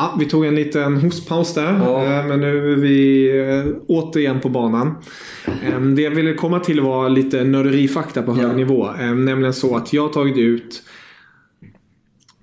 Ja, 0.00 0.16
vi 0.18 0.24
tog 0.26 0.44
en 0.46 0.54
liten 0.54 0.96
hostpaus 0.96 1.54
där. 1.54 1.72
Ja. 1.78 2.04
eh, 2.04 2.26
Men 2.26 2.40
nu 2.40 2.72
är 2.72 2.76
vi 2.76 3.28
eh, 3.40 3.72
återigen 3.86 4.40
på 4.40 4.48
banan. 4.48 4.94
Eh, 5.46 5.80
Det 5.80 6.02
jag 6.02 6.10
ville 6.10 6.34
komma 6.34 6.60
till 6.60 6.80
var 6.80 7.08
lite 7.10 7.44
nörderifakta 7.44 8.22
på 8.22 8.32
hög 8.34 8.44
Ja. 8.44 8.52
nivå. 8.56 8.88
Eh, 9.00 9.14
Nämligen 9.14 9.54
så 9.54 9.76
att 9.76 9.92
jag 9.92 10.02
har 10.02 10.08
tagit 10.12 10.36
ut 10.36 10.82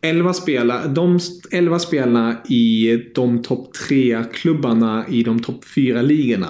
11 0.02 0.34
spelare, 0.34 0.88
de 0.88 1.20
11 1.52 1.80
spelarna 1.80 2.36
i 2.50 2.98
de 3.16 3.42
topp 3.42 3.72
3-klubbarna 3.90 5.06
i 5.10 5.24
de 5.24 5.40
topp 5.40 5.64
4-ligorna. 5.76 6.50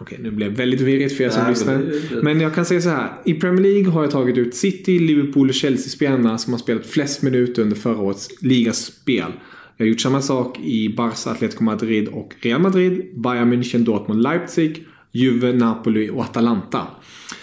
Okej, 0.00 0.18
nu 0.22 0.30
blev 0.30 0.50
det 0.50 0.56
väldigt 0.58 0.80
virrigt 0.80 1.16
för 1.16 1.24
er 1.24 1.28
som 1.28 1.42
Nej, 1.42 1.50
lyssnar. 1.50 1.82
Men 2.22 2.40
jag 2.40 2.54
kan 2.54 2.64
säga 2.64 2.80
så 2.80 2.88
här. 2.88 3.12
I 3.24 3.34
Premier 3.34 3.62
League 3.62 3.90
har 3.92 4.02
jag 4.02 4.10
tagit 4.10 4.38
ut 4.38 4.54
City, 4.54 4.98
Liverpool 4.98 5.48
och 5.48 5.54
Chelsea-spelarna 5.54 6.38
som 6.38 6.52
har 6.52 6.58
spelat 6.60 6.86
flest 6.86 7.22
minuter 7.22 7.62
under 7.62 7.76
förra 7.76 7.98
årets 7.98 8.28
ligaspel. 8.42 9.32
Jag 9.76 9.86
har 9.86 9.88
gjort 9.88 10.00
samma 10.00 10.22
sak 10.22 10.60
i 10.60 10.94
Barca, 10.96 11.30
Atletico 11.30 11.64
Madrid 11.64 12.08
och 12.08 12.34
Real 12.40 12.60
Madrid, 12.60 13.20
Bayern 13.22 13.52
München, 13.52 13.84
Dortmund, 13.84 14.22
Leipzig, 14.22 14.86
Juve, 15.12 15.52
Napoli 15.52 16.10
och 16.10 16.22
Atalanta. 16.22 16.86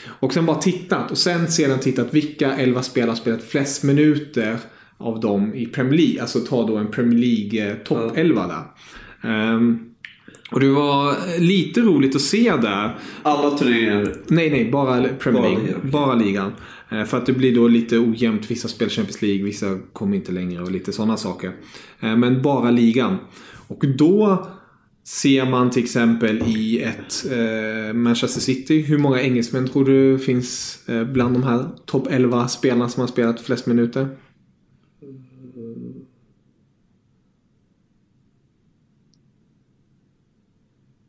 Och 0.06 0.34
sen 0.34 0.46
bara 0.46 0.58
tittat 0.58 1.12
och 1.12 1.18
sen 1.18 1.52
sedan 1.52 1.80
tittat 1.80 2.14
vilka 2.14 2.56
11 2.56 2.84
spelare 2.84 3.10
har 3.10 3.16
spelat 3.16 3.44
flest 3.44 3.84
minuter 3.84 4.58
av 4.98 5.20
dem 5.20 5.54
i 5.54 5.66
Premier 5.66 5.98
League. 5.98 6.22
Alltså 6.22 6.40
ta 6.40 6.68
då 6.68 6.78
en 6.78 6.88
Premier 6.92 7.20
League 7.20 7.72
eh, 7.72 7.78
topp 7.78 8.12
11 8.16 8.48
där. 8.48 8.64
Ehm, 9.30 9.80
och 10.52 10.60
det 10.60 10.70
var 10.70 11.16
lite 11.40 11.82
roligt 11.82 12.16
att 12.16 12.22
se 12.22 12.54
där. 12.62 13.00
Alla 13.24 13.58
turneringar. 13.58 14.16
Nej, 14.28 14.50
nej, 14.50 14.72
bara 14.72 15.04
Premier 15.04 15.42
League. 15.42 15.74
Bara 15.84 16.16
ligan. 16.16 16.52
Eh, 16.94 17.06
För 17.06 17.18
att 17.18 17.26
det 17.26 17.34
blir 17.34 17.56
då 17.56 17.68
lite 17.68 17.98
ojämnt. 18.00 18.52
Vissa 18.52 18.68
spelar 18.68 18.90
Champions 18.90 19.22
League, 19.22 19.44
vissa 19.44 19.80
kommer 19.94 20.18
inte 20.18 20.32
längre 20.32 20.62
och 20.62 20.72
lite 20.72 20.92
sådana 20.94 21.18
saker. 21.18 21.56
Eh, 22.00 22.18
Men 22.18 22.42
bara 22.42 22.72
ligan. 22.72 23.18
Och 23.68 23.86
då 23.98 24.48
ser 25.04 25.50
man 25.50 25.70
till 25.70 25.84
exempel 25.84 26.44
i 26.48 26.82
ett 26.82 27.26
eh, 27.32 27.94
Manchester 27.94 28.42
City. 28.42 28.82
Hur 28.82 28.98
många 28.98 29.22
engelsmän 29.22 29.68
tror 29.68 29.86
du 29.86 30.20
finns 30.20 30.80
bland 31.14 31.36
de 31.36 31.44
här 31.44 31.70
topp 31.86 32.08
11 32.10 32.48
spelarna 32.48 32.90
som 32.90 33.02
har 33.02 33.08
spelat 33.08 33.42
flest 33.42 33.66
minuter? 33.66 34.08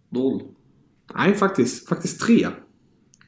Noll. 0.09 0.43
Nej, 1.15 1.35
faktiskt, 1.35 1.89
faktiskt 1.89 2.21
tre. 2.21 2.47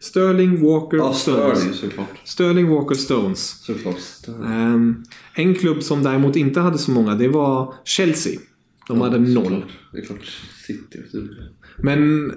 Sterling, 0.06 0.62
Walker, 0.62 0.96
Ja, 0.96 1.12
Stones. 1.12 1.58
Sterling 1.58 1.75
såklart. 1.75 2.08
Sterling, 2.25 2.68
Walker, 2.68 2.94
Stones. 2.94 3.48
Såklart. 3.48 3.96
Ehm, 4.44 5.04
en 5.34 5.54
klubb 5.54 5.82
som 5.82 6.02
däremot 6.02 6.36
inte 6.36 6.60
hade 6.60 6.78
så 6.78 6.90
många, 6.90 7.14
det 7.14 7.28
var 7.28 7.75
Chelsea. 7.84 8.40
De 8.88 9.00
hade 9.00 9.18
noll. 9.18 9.44
Såklart. 9.44 9.68
Det 9.92 9.98
är 9.98 10.02
klart. 10.02 10.25
City. 10.66 10.98
Men 11.76 12.32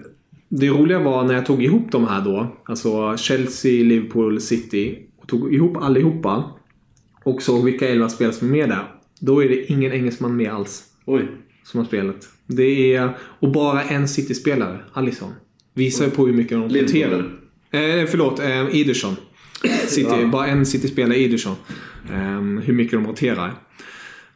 det 0.49 0.69
roliga 0.69 0.99
var 0.99 1.23
när 1.23 1.33
jag 1.33 1.45
tog 1.45 1.63
ihop 1.63 1.91
de 1.91 2.07
här 2.07 2.21
då. 2.25 2.57
Alltså 2.65 3.17
Chelsea, 3.17 3.83
Liverpool, 3.83 4.41
City. 4.41 4.99
Och 5.17 5.27
tog 5.27 5.53
ihop 5.53 5.77
allihopa. 5.77 6.43
Och 7.23 7.41
såg 7.41 7.65
vilka 7.65 7.87
elva 7.87 8.09
spelare 8.09 8.33
som 8.33 8.47
är 8.47 8.51
med 8.51 8.69
där. 8.69 8.91
Då 9.19 9.43
är 9.43 9.49
det 9.49 9.71
ingen 9.71 9.91
engelsman 9.91 10.35
med 10.35 10.51
alls. 10.51 10.83
Oj. 11.05 11.27
Som 11.63 11.77
har 11.77 11.85
spelat. 11.85 12.29
Det 12.47 12.95
är... 12.95 13.17
Och 13.39 13.51
bara 13.51 13.83
en 13.83 14.07
City-spelare. 14.07 14.79
Alisson. 14.93 15.31
Visar 15.73 16.05
ju 16.05 16.11
på 16.11 16.25
hur 16.25 16.33
mycket 16.33 16.57
de 16.57 16.69
roterar. 16.81 17.38
Eh, 17.71 18.05
förlåt, 18.07 18.39
eh, 18.39 18.75
Ederson. 18.81 19.15
City, 19.87 20.25
Bara 20.31 20.47
en 20.47 20.65
City-spelare, 20.65 21.19
Ederson. 21.19 21.55
Eh, 22.09 22.41
hur 22.63 22.73
mycket 22.73 22.91
de 22.93 23.07
roterar. 23.07 23.53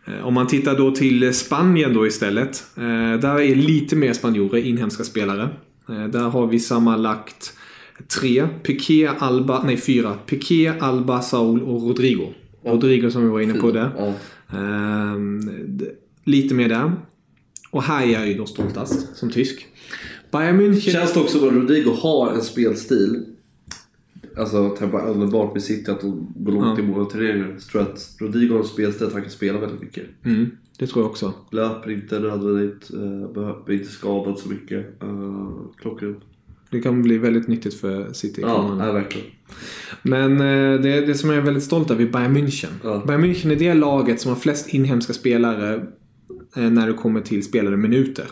Eh, 0.08 0.28
Om 0.28 0.34
man 0.34 0.48
tittar 0.48 0.78
då 0.78 0.92
till 0.92 1.34
Spanien 1.34 1.94
då 1.94 2.08
istället. 2.08 2.64
Eh, 2.78 3.20
där 3.20 3.40
är 3.42 3.56
lite 3.56 3.96
mer 3.96 4.14
spanjorer, 4.14 4.58
inhemska 4.66 5.04
spelare. 5.04 5.50
Eh, 5.90 6.04
där 6.08 6.20
har 6.30 6.48
vi 6.48 6.60
sammanlagt 6.60 7.54
tre. 8.22 8.48
Piqué, 8.64 9.10
Alba, 9.20 9.64
nej 9.64 9.78
fyra. 9.78 10.14
Piqué, 10.26 10.74
Alba, 10.80 11.22
Saul 11.22 11.62
och 11.62 11.82
Rodrigo. 11.88 12.34
Rodrigo 12.66 13.10
som 13.12 13.24
vi 13.24 13.30
var 13.30 13.42
inne 13.42 13.54
på 13.54 13.72
där. 13.72 13.90
Ja. 13.98 14.14
Ehm, 14.60 15.40
lite 16.24 16.54
mer 16.54 16.70
där. 16.70 16.92
Och 17.72 17.84
här 17.84 18.04
är 18.08 18.12
jag 18.12 18.28
ju 18.28 18.34
då 18.34 18.46
stoltast 18.46 19.16
som 19.18 19.32
tysk. 19.32 19.66
Bayern 20.34 20.62
München... 20.62 20.92
Känns 20.92 21.14
det 21.14 21.20
också 21.20 21.40
som 21.40 21.48
att 21.48 21.54
Rodrigo 21.54 21.92
har 21.92 22.32
en 22.32 22.42
spelstil. 22.42 23.26
Alltså 24.38 24.78
var 24.92 25.08
underbart 25.08 25.54
med 25.54 25.64
City 25.64 25.92
att 25.92 26.02
de 26.02 26.34
går 26.36 26.52
långt 26.52 26.78
Ja. 26.78 26.84
i 26.84 26.88
målhanteringen. 26.88 27.60
Så 27.62 27.70
tror 27.70 27.84
jag 27.84 27.94
att 27.94 28.16
Rodrigo 28.20 28.52
har 28.54 28.60
en 28.60 28.66
spelstil 28.66 29.08
att 29.08 29.14
han 29.14 29.22
kan 29.22 29.32
spela 29.32 29.60
väldigt 29.60 29.82
mycket. 29.82 30.04
Mm, 30.26 30.52
det 30.80 30.88
tror 30.88 31.04
jag 31.04 31.12
också. 31.12 31.34
Löper 31.52 31.92
inte 31.92 32.20
nödvändigt, 32.20 32.92
uh, 32.94 33.34
behöver 33.34 33.74
inte 33.74 33.88
skadad 33.88 34.40
så 34.40 34.50
mycket. 34.50 35.04
Uh, 35.04 35.50
klockrent. 35.82 36.20
Det 36.70 36.82
kan 36.82 37.02
bli 37.02 37.18
väldigt 37.18 37.48
nyttigt 37.48 37.74
för 37.74 38.14
City. 38.14 38.42
Ja, 38.42 38.78
ja, 38.80 38.92
verkligen. 38.92 39.28
Men 40.02 40.32
eh, 40.32 40.82
det, 40.82 41.06
det 41.06 41.16
som 41.16 41.30
jag 41.30 41.38
är 41.38 41.42
väldigt 41.42 41.64
stolt 41.64 41.92
över 41.92 42.04
är 42.04 42.10
Bayern 42.10 42.38
München. 42.38 42.70
Ja. 42.84 43.04
Bayern 43.08 43.24
München 43.24 43.52
är 43.52 43.56
det 43.56 43.74
laget 43.74 44.22
som 44.22 44.30
har 44.30 44.40
flest 44.40 44.74
inhemska 44.74 45.14
spelare 45.14 45.86
eh, 46.56 46.64
när 46.64 46.88
det 46.88 46.94
kommer 46.94 47.22
till 47.22 47.44
spelade 47.44 47.78
minuter. 47.78 48.26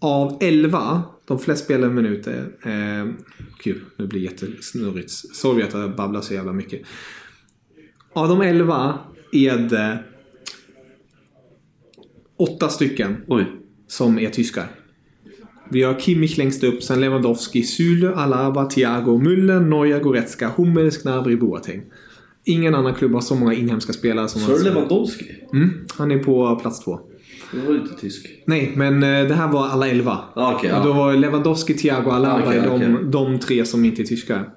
Av 0.00 0.38
11, 0.40 1.02
de 1.26 1.38
flest 1.38 1.64
spelade 1.64 1.94
minuter... 1.94 2.52
Eh, 2.62 3.12
gud, 3.64 3.80
nu 3.96 4.06
blir 4.06 4.20
det 4.20 4.26
jättesnurrigt. 4.26 5.10
Sorry 5.10 5.62
att 5.62 5.72
jag 5.72 5.96
babblar 5.96 6.20
så 6.20 6.34
jävla 6.34 6.52
mycket. 6.52 6.82
Av 8.12 8.28
de 8.28 8.40
11 8.40 8.98
är 9.32 9.58
det 9.58 9.98
åtta 12.36 12.68
stycken 12.68 13.16
Oj. 13.26 13.46
som 13.86 14.18
är 14.18 14.30
tyskar. 14.30 14.66
Vi 15.70 15.82
har 15.82 16.00
Kimmich 16.00 16.38
längst 16.38 16.64
upp, 16.64 16.82
sen 16.82 17.00
Lewandowski, 17.00 17.62
Süle, 17.62 18.14
Alaba, 18.14 18.64
Thiago, 18.64 19.18
Müller, 19.18 19.60
Neuer, 19.60 20.00
Goretzka, 20.00 20.48
Hummels, 20.56 21.02
Gnabry, 21.02 21.36
Boateng. 21.36 21.82
Ingen 22.44 22.74
annan 22.74 22.94
klubb 22.94 23.12
har 23.12 23.20
så 23.20 23.34
många 23.34 23.54
inhemska 23.54 23.92
spelare 23.92 24.28
som 24.28 24.54
det 24.54 24.62
Lewandowski? 24.62 25.24
Mm, 25.52 25.86
han 25.98 26.10
är 26.10 26.18
på 26.18 26.56
plats 26.56 26.84
två. 26.84 27.00
Det 27.52 27.58
var 27.66 27.74
inte 27.74 27.94
tysk. 27.94 28.26
Nej, 28.44 28.72
men 28.76 29.02
eh, 29.02 29.28
det 29.28 29.34
här 29.34 29.48
var 29.48 29.68
alla 29.68 29.88
elva. 29.88 30.18
Ah, 30.34 30.54
okej, 30.54 30.70
ja. 30.70 30.84
Då 30.84 30.92
var 30.92 31.14
Lewandowski, 31.14 31.74
Thiago, 31.74 32.10
Alaba 32.10 32.42
Okej, 32.44 32.58
är 32.58 32.66
de, 32.66 32.74
okej. 32.74 33.10
de 33.10 33.38
tre 33.38 33.64
som 33.64 33.84
inte 33.84 34.02
är 34.02 34.06
tyskar. 34.06 34.48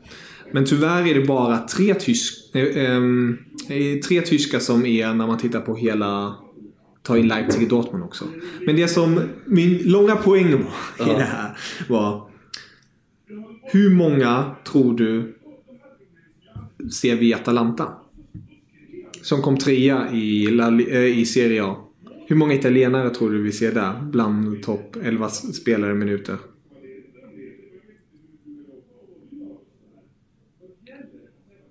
Men 0.51 0.65
tyvärr 0.65 1.07
är 1.07 1.13
det 1.13 1.25
bara 1.25 1.57
tre, 1.57 1.93
tysk, 1.93 2.55
eh, 2.55 2.85
ehm, 2.85 3.37
eh, 3.69 3.99
tre 3.99 4.21
tyskar 4.21 4.59
som 4.59 4.85
är 4.85 5.13
när 5.13 5.27
man 5.27 5.37
tittar 5.37 5.61
på 5.61 5.75
hela... 5.75 6.35
Ta 7.01 7.17
in 7.17 7.27
Leipzig 7.27 7.63
och 7.63 7.69
Dortmund 7.69 8.03
också. 8.03 8.25
Men 8.65 8.75
det 8.75 8.87
som 8.87 9.21
min 9.45 9.81
långa 9.85 10.15
poäng 10.15 10.51
var 10.51 11.07
i 11.07 11.17
det 11.17 11.23
här 11.23 11.57
var... 11.89 12.29
Hur 13.71 13.89
många 13.89 14.55
tror 14.67 14.97
du 14.97 15.35
ser 16.91 17.15
vi 17.15 17.29
i 17.29 17.33
Atalanta? 17.33 17.87
Som 19.21 19.41
kom 19.41 19.57
trea 19.57 20.11
i, 20.11 20.47
La, 20.51 20.79
eh, 20.79 21.19
i 21.19 21.25
Serie 21.25 21.63
A. 21.63 21.75
Hur 22.33 22.37
många 22.37 22.53
italienare 22.53 23.09
tror 23.09 23.31
du 23.31 23.41
vi 23.41 23.51
ser 23.51 23.71
där 23.71 24.01
bland 24.01 24.63
topp 24.63 24.95
11 25.03 25.29
spelare 25.29 25.91
i 25.91 25.95
minuter? 25.95 26.37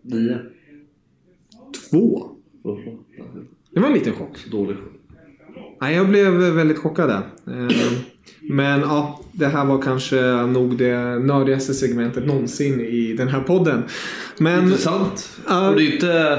Nio. 0.02 0.38
Två! 1.90 2.30
Det 3.70 3.80
var 3.80 3.88
en 3.88 3.94
liten 3.94 4.12
chock. 4.12 4.46
Dålig. 4.50 4.76
Nej, 5.80 5.96
jag 5.96 6.08
blev 6.08 6.32
väldigt 6.32 6.78
chockad 6.78 7.08
där. 7.08 7.22
Eh, 7.46 7.92
Men 8.40 8.80
ja, 8.80 9.20
det 9.32 9.46
här 9.46 9.64
var 9.64 9.82
kanske 9.82 10.46
nog 10.46 10.78
det 10.78 11.18
nördigaste 11.18 11.74
segmentet 11.74 12.26
någonsin 12.26 12.80
i 12.80 13.12
den 13.12 13.28
här 13.28 13.40
podden. 13.40 13.82
Men... 14.38 14.64
Intressant. 14.64 15.40
Ja. 15.48 15.70
Och 15.70 15.76
det 15.76 15.82
är 15.82 15.94
inte... 15.94 16.38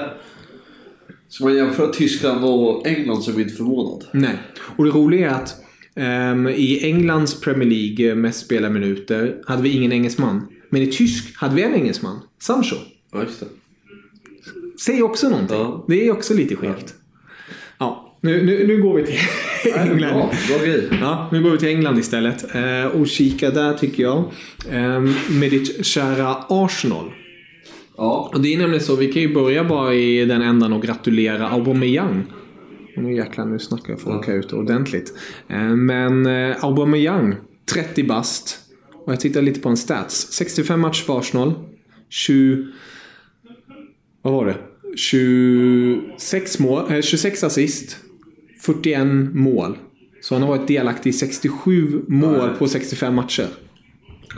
Ska 1.33 1.43
man 1.43 1.55
jämföra 1.55 1.87
Tyskland 1.87 2.45
och 2.45 2.87
England 2.87 3.21
så 3.21 3.31
är 3.31 3.35
vi 3.35 3.43
inte 3.43 3.55
förvånad. 3.55 4.05
Nej. 4.11 4.37
Och 4.59 4.85
det 4.85 4.91
roliga 4.91 5.29
är 5.29 5.33
att 5.33 5.55
ehm, 5.95 6.47
i 6.47 6.79
Englands 6.83 7.41
Premier 7.41 7.69
League 7.69 8.09
eh, 8.09 8.15
mest 8.15 8.45
spelade 8.45 8.73
minuter 8.73 9.41
hade 9.45 9.61
vi 9.61 9.69
ingen 9.69 9.91
engelsman. 9.91 10.47
Men 10.69 10.81
i 10.81 10.87
tysk 10.87 11.35
hade 11.35 11.55
vi 11.55 11.63
en 11.63 11.73
engelsman. 11.73 12.19
Sancho. 12.41 12.75
Ja, 13.11 13.23
just 13.23 13.39
det. 13.39 13.45
Säger 14.81 15.03
också 15.03 15.29
någonting. 15.29 15.57
Ja. 15.57 15.85
Det 15.87 16.07
är 16.07 16.11
också 16.11 16.33
lite 16.33 16.55
skevt. 16.55 16.93
Ja, 17.77 18.17
nu, 18.21 18.45
nu, 18.45 18.67
nu 18.67 18.81
går 18.81 18.95
vi 18.95 19.05
till 19.05 19.19
England. 19.75 20.29
Grej. 20.47 20.89
Ja, 21.01 21.29
nu 21.31 21.43
går 21.43 21.51
vi 21.51 21.57
till 21.57 21.67
England 21.69 21.99
istället. 21.99 22.55
Eh, 22.55 22.85
och 22.85 23.07
kika 23.07 23.49
där 23.49 23.73
tycker 23.73 24.03
jag. 24.03 24.23
Eh, 24.71 24.99
med 25.29 25.49
ditt 25.51 25.85
kära 25.85 26.35
Arsenal. 26.49 27.11
Ja. 27.97 28.31
Och 28.33 28.41
det 28.41 28.53
är 28.53 28.57
nämligen 28.57 28.83
så, 28.83 28.95
vi 28.95 29.13
kan 29.13 29.21
ju 29.21 29.33
börja 29.33 29.63
bara 29.63 29.93
i 29.93 30.25
den 30.25 30.41
ändan 30.41 30.73
och 30.73 30.81
gratulera 30.81 31.47
Aubameyang. 31.49 32.23
Nu 32.97 33.15
jäklar, 33.15 33.45
nu 33.45 33.59
snackar 33.59 33.95
folk 33.95 34.27
här 34.27 34.35
ute 34.35 34.55
ordentligt. 34.55 35.13
Eh, 35.47 35.75
Men 35.75 36.25
eh, 36.25 36.63
Aubameyang, 36.65 37.35
30 37.73 38.03
bast. 38.03 38.59
Och 39.05 39.11
jag 39.11 39.19
tittar 39.19 39.41
lite 39.41 39.59
på 39.59 39.69
en 39.69 39.77
stats. 39.77 40.27
65 40.31 40.79
matcher 40.79 41.03
för 41.03 41.19
Arsenal. 41.19 41.53
20... 42.09 42.65
Vad 44.21 44.33
var 44.33 44.45
det? 44.45 44.55
26, 44.97 46.59
mål, 46.59 46.91
eh, 46.91 47.01
26 47.01 47.43
assist. 47.43 47.97
41 48.61 49.07
mål. 49.33 49.77
Så 50.21 50.35
han 50.35 50.41
har 50.41 50.49
varit 50.49 50.67
delaktig 50.67 51.09
i 51.09 51.13
67 51.13 52.01
mål 52.07 52.49
på 52.59 52.67
65 52.67 53.15
matcher. 53.15 53.47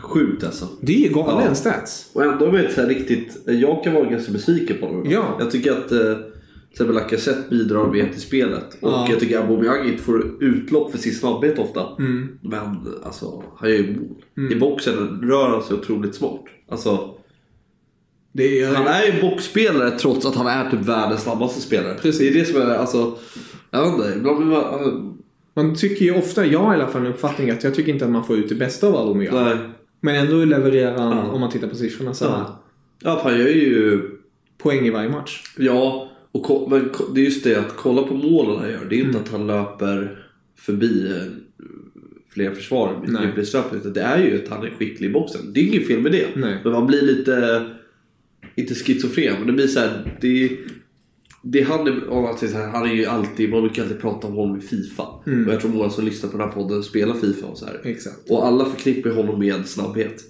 Sjukt 0.01 0.43
alltså. 0.43 0.67
Det 0.81 1.05
är 1.05 1.09
galen 1.13 1.45
Ja. 1.47 1.55
stats. 1.55 2.09
Och 2.13 2.23
ändå 2.23 2.49
vet 2.51 2.73
så 2.73 2.81
här 2.81 2.87
riktigt, 2.87 3.37
jag 3.45 3.83
kan 3.83 3.93
vara 3.93 4.05
ganska 4.09 4.31
besviken 4.31 4.77
på 4.79 4.85
dem. 4.85 5.05
Ja. 5.09 5.35
Jag 5.39 5.51
tycker 5.51 5.71
att 5.71 5.91
eh, 5.91 6.15
till 6.77 6.85
Lacazette 6.87 7.49
bidrar 7.49 7.91
med 7.91 8.11
till 8.11 8.21
spelet. 8.21 8.77
Och 8.81 8.89
Ja. 8.89 9.07
jag 9.09 9.19
tycker 9.19 9.37
att 9.39 9.43
Aubameyang 9.49 9.87
inte 9.89 10.03
får 10.03 10.43
utlopp 10.43 10.91
för 10.91 10.97
sin 10.97 11.13
snabbhet 11.13 11.59
ofta. 11.59 11.81
Mm. 11.99 12.27
Men 12.41 12.93
alltså, 13.03 13.43
han 13.57 13.69
gör 13.69 13.77
ju 13.77 13.95
mål. 14.35 14.51
I 14.51 14.55
boxen 14.55 15.19
rör 15.23 15.49
han 15.49 15.63
sig 15.63 15.75
otroligt 15.77 16.15
smart. 16.15 16.41
Alltså, 16.69 17.15
Det 18.33 18.61
är, 18.61 18.73
han 18.75 18.87
är 18.87 19.03
ju 19.05 19.21
boxspelare 19.21 19.91
trots 19.91 20.25
att 20.25 20.35
han 20.35 20.47
är 20.47 20.69
typ 20.71 20.79
världens 20.81 21.21
snabbaste 21.21 21.61
spelare. 21.61 21.93
Precis. 22.01 22.19
Det 22.19 22.27
är 22.27 22.33
det 22.33 22.45
som 22.45 22.61
är, 22.61 22.75
alltså, 22.75 23.17
jag 23.71 23.81
vet 23.85 23.93
inte. 24.07 24.17
Ibland 24.19 24.37
blir 24.37 24.47
man... 24.47 25.11
Man 25.57 25.75
tycker 25.75 26.05
ju 26.05 26.15
ofta, 26.17 26.45
jag 26.45 26.59
har 26.59 26.73
i 26.73 26.75
alla 26.81 26.87
fall 26.87 27.01
en 27.05 27.11
uppfattning 27.11 27.49
att 27.49 27.63
jag 27.63 27.75
tycker 27.75 27.91
inte 27.93 28.05
att 28.05 28.11
man 28.11 28.23
får 28.25 28.37
ut 28.37 28.49
det 28.49 28.55
bästa 28.55 28.87
av 28.87 28.95
Aubameyang. 28.95 29.57
Men 30.05 30.15
ändå 30.15 30.45
levererar 30.45 30.97
han, 30.97 31.17
Ja. 31.17 31.23
om 31.31 31.39
man 31.41 31.51
tittar 31.51 31.67
på 31.67 31.75
siffrorna, 31.75 32.13
så 32.13 32.25
Ja. 32.25 32.63
Ja, 33.03 33.21
han 33.23 33.39
gör 33.39 33.47
ju... 33.47 34.01
poäng 34.57 34.85
i 34.85 34.89
varje 34.89 35.09
match. 35.09 35.43
Ja, 35.57 36.11
och 36.31 36.71
men 36.71 36.89
det 37.13 37.21
är 37.21 37.25
just 37.25 37.43
det 37.43 37.55
att 37.55 37.75
kolla 37.75 38.03
på 38.03 38.13
målen 38.13 38.59
han 38.59 38.69
gör. 38.69 38.85
Det 38.89 38.95
är 38.95 38.99
Mm. 38.99 39.07
inte 39.07 39.19
att 39.19 39.31
han 39.31 39.47
löper 39.47 40.25
förbi 40.57 41.07
eh, 41.11 41.23
fler 42.33 42.51
försvarare 42.51 42.99
med 42.99 43.09
Nej. 43.09 43.25
djupledslöpning. 43.25 43.93
Det 43.93 44.01
är 44.01 44.23
ju 44.25 44.43
att 44.43 44.49
han 44.49 44.65
är 44.65 44.69
skicklig 44.69 45.09
i 45.09 45.13
boxen. 45.13 45.53
Det 45.53 45.59
är 45.59 45.63
inget 45.67 45.87
fel 45.87 46.01
med 46.01 46.11
det. 46.11 46.27
Nej. 46.35 46.57
Men 46.63 46.73
man 46.73 46.87
blir 46.87 47.01
lite, 47.01 47.65
inte 48.55 48.75
schizofren, 48.75 49.35
men 49.37 49.47
det 49.47 49.53
blir 49.53 49.67
så 49.67 49.79
här, 49.79 50.17
det, 50.21 50.49
det 51.47 51.61
han 51.61 51.87
är, 51.87 52.09
om 52.09 52.37
så 52.37 52.47
här, 52.47 52.67
han 52.67 52.89
är 52.89 52.93
ju 52.93 53.05
alltid, 53.05 53.49
man 53.49 53.61
brukar 53.61 53.83
alltid 53.83 53.99
prata 53.99 54.27
om 54.27 54.33
honom 54.33 54.57
i 54.57 54.61
Fifa. 54.61 55.05
Mm. 55.27 55.47
Och 55.47 55.53
jag 55.53 55.61
tror 55.61 55.71
många 55.71 55.89
som 55.89 56.05
lyssnar 56.05 56.29
på 56.29 56.37
den 56.37 56.47
här 56.47 56.53
podden 56.53 56.83
spelar 56.83 57.13
Fifa 57.13 57.47
och 57.47 57.57
så 57.57 57.65
här. 57.65 57.81
Exakt. 57.83 58.29
Och 58.29 58.47
alla 58.47 58.65
förknippar 58.65 59.09
honom 59.09 59.39
med 59.39 59.67
snabbhet. 59.67 60.23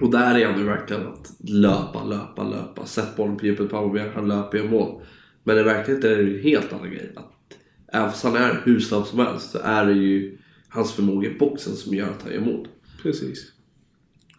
Och 0.00 0.10
där 0.10 0.38
är 0.38 0.46
han 0.46 0.58
ju 0.58 0.64
verkligen 0.64 1.06
att 1.06 1.32
löpa, 1.48 2.04
löpa, 2.04 2.44
löpa. 2.44 2.86
Sätt 2.86 3.16
bollen 3.16 3.36
på 3.36 3.46
djupet 3.46 3.70
på 3.70 3.76
Aubameyang, 3.76 4.10
han 4.14 4.28
löper 4.28 4.58
gör 4.58 4.68
mål. 4.68 5.02
Men 5.44 5.58
i 5.58 5.62
verkligheten 5.62 6.10
är 6.10 6.16
det 6.16 6.22
ju 6.22 6.36
en 6.36 6.42
helt 6.42 6.72
annan 6.72 6.90
grej. 6.90 7.12
Att 7.16 7.56
även 7.92 8.10
fast 8.10 8.24
han 8.24 8.36
är 8.36 8.60
hur 8.64 8.80
snabb 8.80 9.06
som 9.06 9.18
helst 9.18 9.50
så 9.50 9.58
är 9.58 9.86
det 9.86 9.92
ju 9.92 10.38
hans 10.68 10.92
förmåga 10.92 11.30
i 11.30 11.38
boxen 11.38 11.76
som 11.76 11.94
gör 11.94 12.08
att 12.08 12.22
han 12.22 12.32
gör 12.32 12.40
mål. 12.40 12.68
Precis. 13.02 13.52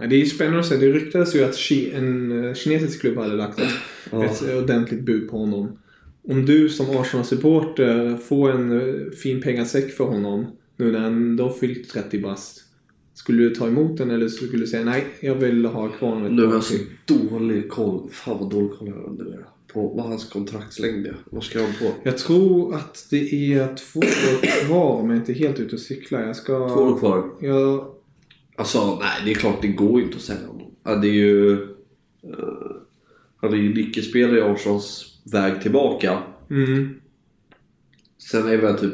Det 0.10 0.16
är 0.16 0.20
ju 0.20 0.26
spännande 0.26 0.60
att 0.60 0.66
se. 0.66 0.76
Det 0.78 0.92
ryktades 0.92 1.36
ju 1.36 1.44
att 1.44 1.72
en 1.94 2.46
eh, 2.46 2.54
kinesisk 2.54 3.02
klubb 3.02 3.18
hade 3.18 3.36
lagt 3.36 3.60
ett, 3.60 3.70
Ja. 4.12 4.26
ett 4.26 4.42
ordentligt 4.64 5.02
bud 5.02 5.30
på 5.30 5.38
honom. 5.38 5.78
Om 6.24 6.46
du 6.46 6.70
som 6.70 6.98
Arsenal-supporter 6.98 8.18
får 8.18 8.52
en 8.52 8.72
eh, 8.72 9.12
fin 9.12 9.42
pengasäck 9.42 9.92
för 9.92 10.04
honom 10.04 10.46
nu 10.78 10.92
när 10.92 11.00
han 11.00 11.36
då 11.36 11.50
fyllt 11.50 11.90
30 11.90 12.20
bast. 12.20 12.64
Skulle 13.14 13.44
du 13.44 13.56
ta 13.56 13.68
emot 13.68 13.98
den 13.98 14.12
eller 14.12 14.28
skulle 14.28 14.58
du 14.58 14.68
säga 14.68 14.86
nej, 14.86 15.06
jag 15.20 15.36
vill 15.36 15.66
ha 15.66 15.88
kvar 15.88 16.10
honom 16.10 16.36
Nu 16.36 16.46
har 16.46 16.54
jag 16.54 16.64
så 16.64 16.76
dålig 17.06 17.70
koll. 17.70 18.10
Fan 18.12 18.38
vad 18.40 18.50
dålig 18.50 18.72
koll 18.72 18.88
jag 18.88 18.96
har 18.96 19.46
på 19.74 19.88
vad 19.88 20.06
hans 20.06 20.30
kontraktslängd 20.30 21.08
är. 21.08 21.16
Vad 21.30 21.44
ska 21.44 21.62
han 21.62 21.74
på? 21.80 21.92
Jag 22.04 22.18
tror 22.18 22.76
att 22.76 23.08
det 23.10 23.54
är 23.54 23.76
två 23.76 24.00
år 24.00 24.66
kvar 24.66 24.96
om 24.96 25.10
jag 25.10 25.20
inte 25.20 25.32
är 25.32 25.36
helt 25.36 25.60
ute 25.60 25.76
och 25.76 25.82
cyklar. 25.82 26.22
Jag 26.22 26.36
ska... 26.36 26.70
Två 26.70 26.82
år 26.82 27.00
kvar. 27.00 27.30
Jag... 27.42 27.96
Alltså 28.62 29.00
nej, 29.00 29.22
det 29.26 29.32
är 29.32 29.36
klart 29.36 29.62
det 29.62 29.68
går 29.68 30.00
ju 30.00 30.06
inte 30.06 30.18
att 30.18 30.24
sälja 30.24 30.48
honom. 30.48 30.72
Ja, 30.84 30.96
det 30.96 31.08
är 31.08 31.14
ju... 31.14 31.54
eh, 32.24 32.72
han 33.42 33.54
är 33.54 33.58
ju 33.58 33.74
nyckelspelare 33.74 34.38
i 34.38 34.42
Arsenals 34.42 35.20
väg 35.32 35.62
tillbaka. 35.62 36.20
Mm. 36.50 36.90
Sen 38.18 38.48
är 38.48 38.58
väl 38.58 38.78
typ... 38.78 38.94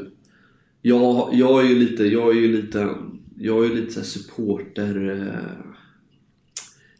Jag, 0.81 1.29
jag 1.33 1.65
är 1.65 1.69
ju 1.69 1.75
lite... 1.79 2.03
Jag 2.03 2.29
är 2.37 2.41
ju 2.41 2.61
lite... 2.61 2.89
Jag 3.37 3.65
är 3.65 3.69
ju 3.69 3.75
lite 3.75 3.93
så 3.93 4.03
supporter... 4.03 5.09
eh, 5.21 5.65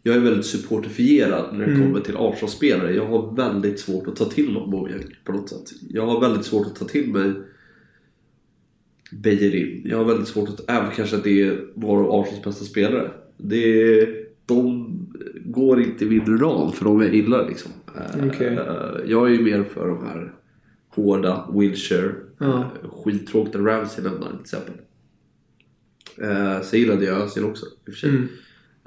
Jag 0.04 0.16
är 0.16 0.20
väldigt 0.20 0.46
supporterfierad 0.46 1.46
när 1.58 1.66
det 1.68 1.72
Mm. 1.74 1.88
kommer 1.88 2.00
till 2.06 2.18
Arsenal-spelare. 2.18 2.96
Jag 2.96 3.06
har 3.08 3.36
väldigt 3.36 3.80
svårt 3.80 4.08
att 4.08 4.16
ta 4.16 4.26
till 4.26 4.52
mig 4.52 4.62
Aubameyang 4.62 5.04
på 5.24 5.32
något 5.32 5.50
sätt. 5.50 5.72
Jag 5.90 6.06
har 6.06 6.22
väldigt 6.22 6.46
svårt 6.46 6.68
att 6.68 6.76
ta 6.76 6.86
till 6.86 7.14
mig 7.14 7.34
Beijerin. 9.12 9.82
Jag 9.86 9.98
har 9.98 10.06
väldigt 10.06 10.28
svårt 10.28 10.50
att... 10.50 10.70
Även 10.70 10.92
kanske 10.92 11.16
att 11.16 11.24
det 11.24 11.58
var 11.74 12.04
av 12.04 12.12
Arsenals 12.22 12.44
bästa 12.44 12.66
spelare. 12.66 13.12
Det, 13.38 14.06
de 14.46 14.88
går 15.46 15.82
inte 15.82 16.06
i 16.06 16.10
min 16.10 16.38
ram 16.40 16.72
för 16.72 16.86
de 16.86 17.02
jag 17.02 17.16
gillar 17.16 17.48
liksom. 17.48 17.72
Eh, 17.96 18.28
Okej. 18.28 18.48
eh, 18.48 19.12
Jag 19.12 19.28
är 19.28 19.32
ju 19.34 19.42
mer 19.44 19.64
för 19.64 19.88
de 19.88 20.06
här 20.06 20.34
hårda 20.90 21.50
Wilshire. 21.54 22.12
Ja. 22.38 22.60
Eh, 22.84 22.90
Skittråkigt 22.90 23.56
att 23.56 23.62
Ramsey 23.62 24.04
lämnar 24.04 24.30
till 24.32 24.40
exempel. 24.42 24.74
Så 26.64 26.78
gillade 26.78 27.06
jag 27.06 27.22
Özil 27.22 27.44
också 27.44 27.66
i 27.66 27.90
och 27.90 27.94
för 27.94 28.00
sig. 28.00 28.10
Mm. 28.10 28.28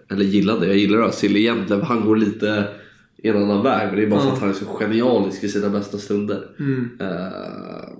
Eller 0.08 0.24
gillade, 0.24 0.66
jag 0.66 0.76
gillar 0.76 0.98
Özil 0.98 1.36
egentligen. 1.36 1.82
Han 1.82 2.04
går 2.04 2.16
lite 2.16 2.68
en 3.28 3.36
annan 3.42 3.62
väg. 3.62 3.86
Men 3.88 3.96
det 3.96 4.02
är 4.02 4.10
bara 4.10 4.20
för 4.20 4.28
att 4.32 4.38
han 4.38 4.48
är 4.48 4.52
så 4.52 4.64
genialisk 4.64 5.44
i 5.44 5.48
sina 5.48 5.68
bästa 5.70 5.98
stunder. 5.98 6.48
Mm. 6.58 6.88
Eh, 7.00 7.08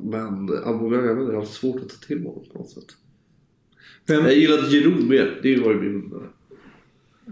men 0.02 0.48
Aubameyang, 0.64 1.04
jag 1.06 1.18
jag 1.18 1.26
har 1.26 1.34
haft 1.34 1.52
svårt 1.52 1.76
att 1.76 1.88
ta 1.88 2.06
till 2.06 2.18
honom 2.18 2.44
på 2.52 2.58
något 2.58 2.70
sätt. 2.70 2.84
Vem... 4.06 4.24
Jag 4.24 4.34
gillade 4.34 4.62
Giroud 4.68 5.08
mer. 5.08 5.40
Det 5.42 5.56
var 5.60 5.70
ju 5.72 5.80
min... 5.80 6.12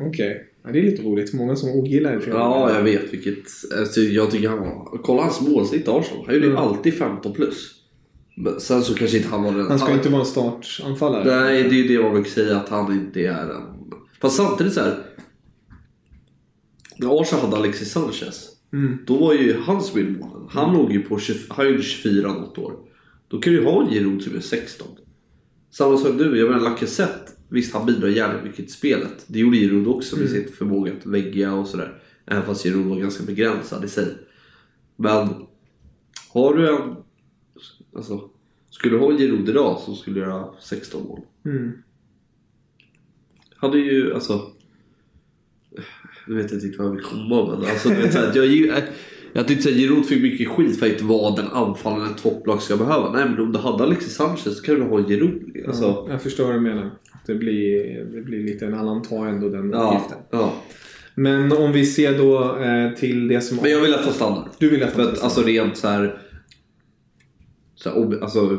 Okej. 0.01 0.45
Ja, 0.65 0.71
det 0.73 0.79
är 0.79 0.83
lite 0.83 1.03
roligt. 1.03 1.33
Många 1.35 1.57
som 1.57 1.71
ogillar 1.71 2.17
det. 2.17 2.23
Ja, 2.31 2.75
jag 2.75 2.83
vet 2.83 3.13
vilket... 3.13 3.45
Alltså, 3.79 4.01
jag 4.01 4.31
tycker 4.31 4.49
han 4.49 4.59
var... 4.59 4.99
Kolla 5.03 5.23
hans 5.23 5.41
målsnitt 5.41 5.89
Arsenal. 5.89 6.25
Han 6.27 6.35
gjorde 6.35 6.47
ju 6.47 6.53
Mm. 6.53 6.63
alltid 6.65 6.95
15 6.95 7.33
plus. 7.33 7.75
Men 8.37 8.61
sen 8.61 8.83
så 8.83 8.95
kanske 8.95 9.17
inte 9.17 9.29
han 9.29 9.43
var 9.43 9.53
den... 9.53 9.67
Han 9.67 9.79
ska 9.79 9.93
inte 9.93 10.09
vara 10.09 10.21
en 10.21 10.27
startanfallare. 10.27 11.25
Nej, 11.43 11.63
det 11.63 11.69
är 11.69 11.83
ju 11.83 11.89
det 11.97 12.03
man 12.03 12.15
vill 12.15 12.25
säga 12.33 12.57
att 12.57 12.69
han 12.69 12.93
inte 12.93 13.21
är 13.21 13.51
en... 13.51 13.63
Fast 14.21 14.37
samtidigt 14.37 14.73
så 14.73 14.81
här. 14.81 14.95
När 16.99 17.21
Arsenal 17.21 17.45
hade 17.45 17.57
Alexis 17.57 17.93
Sanchez. 17.93 18.49
Mm. 18.73 18.99
Då 19.07 19.17
var 19.17 19.35
ju 19.35 19.61
hans 19.61 19.95
målen. 19.95 20.49
Han 20.51 20.77
låg 20.77 20.93
ju 20.93 21.03
på 21.03 21.19
20, 21.19 21.39
han 21.49 21.67
gjorde 21.67 21.83
24 21.83 22.33
något 22.33 22.59
år. 22.59 22.75
Då 23.29 23.41
kan 23.41 23.53
du 23.53 23.59
ju 23.59 23.65
ha 23.65 23.83
en 23.83 23.91
Giroud 23.91 24.23
som 24.23 24.37
är 24.37 24.41
16. 24.41 24.87
Samma 25.71 25.97
sak 25.97 26.15
nu, 26.15 26.37
jag 26.37 26.51
menar 26.51 26.65
Lacazette. 26.65 27.33
Visst 27.49 27.75
han 27.75 27.87
bidrar 27.87 28.09
jävligt 28.09 28.43
mycket 28.45 28.57
till 28.57 28.75
spelet. 28.75 29.25
Det 29.27 29.39
gjorde 29.39 29.57
Giroud 29.57 29.89
också 29.89 30.17
med 30.17 30.31
sin 30.31 30.49
förmåga 30.59 30.93
att 30.93 31.07
vägga 31.07 31.55
och 31.55 31.67
sådär. 31.67 32.03
Även 32.27 32.43
fast 32.43 32.63
Giroud 32.63 32.87
var 32.87 32.97
ganska 32.97 33.25
begränsad 33.25 33.85
i 33.85 33.89
sig. 33.89 34.15
Men 34.97 35.29
har 36.33 36.55
du 36.55 36.77
en... 36.77 36.97
Alltså, 37.97 38.31
skulle 38.71 38.95
du 38.95 39.01
ha 39.01 39.11
en 39.11 39.19
Giroud 39.19 39.49
idag 39.49 39.79
så 39.79 39.95
skulle 39.95 40.21
göra 40.21 40.49
16 40.61 41.05
mål. 41.05 41.21
Mm. 41.45 41.73
Hade 43.57 43.79
ju 43.79 44.15
alltså... 44.15 44.53
Nu 46.29 46.35
vet 46.43 46.53
jag 46.53 46.63
inte 46.65 46.79
vad 46.79 46.87
jag 46.87 46.93
vill 46.93 47.05
komma 47.05 47.47
men 47.47 47.71
alltså, 47.71 47.89
vet, 47.89 48.13
så 48.13 48.19
här, 48.19 48.29
att 48.29 48.35
jag, 48.37 48.47
jag, 48.47 48.83
jag 49.33 49.49
tyckte 49.49 49.63
såhär, 49.63 49.77
Giroud 49.77 50.07
fick 50.07 50.23
mycket 50.23 50.49
skit 50.49 50.79
för 50.79 50.87
att 50.87 50.93
inte 50.93 51.05
vara 51.05 51.37
den 51.37 51.47
anfallaren 51.47 52.11
ett 52.11 52.23
topplag 52.23 52.63
ska 52.63 52.77
behöva. 52.77 53.13
Nej 53.13 53.25
men 53.29 53.41
om 53.41 53.53
du 53.53 53.59
hade 53.59 53.85
Alexis 53.85 54.15
Sanchez 54.15 54.57
så 54.59 54.63
kan 54.63 54.75
du 54.75 54.83
ha 54.83 55.03
Giroud. 55.09 55.65
Alltså, 55.67 55.85
Ja, 55.85 56.07
jag 56.11 56.23
förstår 56.23 56.45
vad 56.45 56.55
du 56.55 56.61
menar. 56.61 56.91
Det 57.27 57.35
blir, 57.35 58.05
det 58.05 58.21
blir 58.23 58.45
lite 58.45 58.67
en 58.67 58.75
annan 58.75 59.03
tar 59.03 59.27
ändå 59.27 59.49
den 59.49 59.71
ja, 59.71 59.87
uppgiften. 59.89 60.19
ja. 60.31 60.53
Men 61.15 61.53
om 61.53 61.73
vi 61.73 61.87
ser 61.87 62.19
då 62.19 62.57
eh, 62.59 62.93
till 62.99 63.29
det 63.29 63.41
som... 63.41 63.59
Men 63.63 63.71
jag 63.71 63.81
vill 63.81 63.95
att 63.95 64.05
han 64.05 64.13
stannar. 64.15 64.49
Du 64.59 64.69
vill 64.71 64.83
att 64.83 64.97
han 64.97 65.07
att 65.09 65.17
ska 65.17 65.25
alltså 65.25 65.43
rent 65.43 65.77
så 65.77 65.89
här, 65.89 66.19
så 67.75 67.89
här 67.91 67.97
ob- 67.97 68.21
alltså 68.23 68.59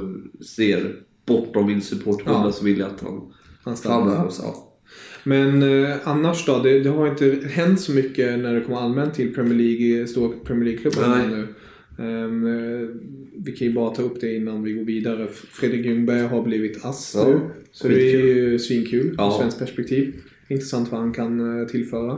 ser 0.55 0.95
bortom 1.27 1.65
min 1.67 1.81
supportbubba 1.81 2.45
Ja. 2.45 2.51
så 2.51 2.65
vill 2.65 2.79
jag 2.79 2.89
att 2.89 3.01
han 3.01 3.31
Han 3.63 3.77
stannar. 3.77 4.29
stannar. 4.29 4.53
Ja. 4.53 4.68
Men 5.29 5.63
eh, 5.83 5.95
annars 6.03 6.45
då? 6.45 6.59
Det, 6.59 6.79
det 6.79 6.89
har 6.89 7.07
inte 7.07 7.39
hänt 7.47 7.81
så 7.81 7.91
mycket 7.91 8.39
när 8.39 8.53
det 8.53 8.61
kommer 8.61 8.79
allmänt 8.79 9.13
till 9.13 9.33
Premier 9.33 9.55
League, 9.55 10.07
stora 10.07 10.33
Premier 10.43 10.65
League-klubbar 10.65 11.07
Nej. 11.17 11.27
nu. 11.27 11.47
Ehm, 12.05 12.47
eh, 12.47 12.87
vi 13.45 13.51
kan 13.51 13.67
ju 13.67 13.73
bara 13.73 13.95
ta 13.95 14.01
upp 14.01 14.21
det 14.21 14.35
innan 14.35 14.63
vi 14.63 14.73
går 14.73 14.83
vidare. 14.85 15.27
Fredrik 15.31 15.85
Ljungberg 15.85 16.21
har 16.21 16.43
blivit 16.43 16.85
ass 16.85 17.13
Ja, 17.17 17.27
nu. 17.29 17.39
Så 17.71 17.87
det 17.87 18.11
är 18.11 18.25
ju 18.25 18.59
svinkul 18.59 19.15
Ja. 19.17 19.27
ur 19.33 19.37
svenskt 19.39 19.59
perspektiv. 19.59 20.15
Intressant 20.47 20.91
vad 20.91 20.99
han 21.01 21.13
kan 21.13 21.61
eh, 21.61 21.67
tillföra. 21.67 22.17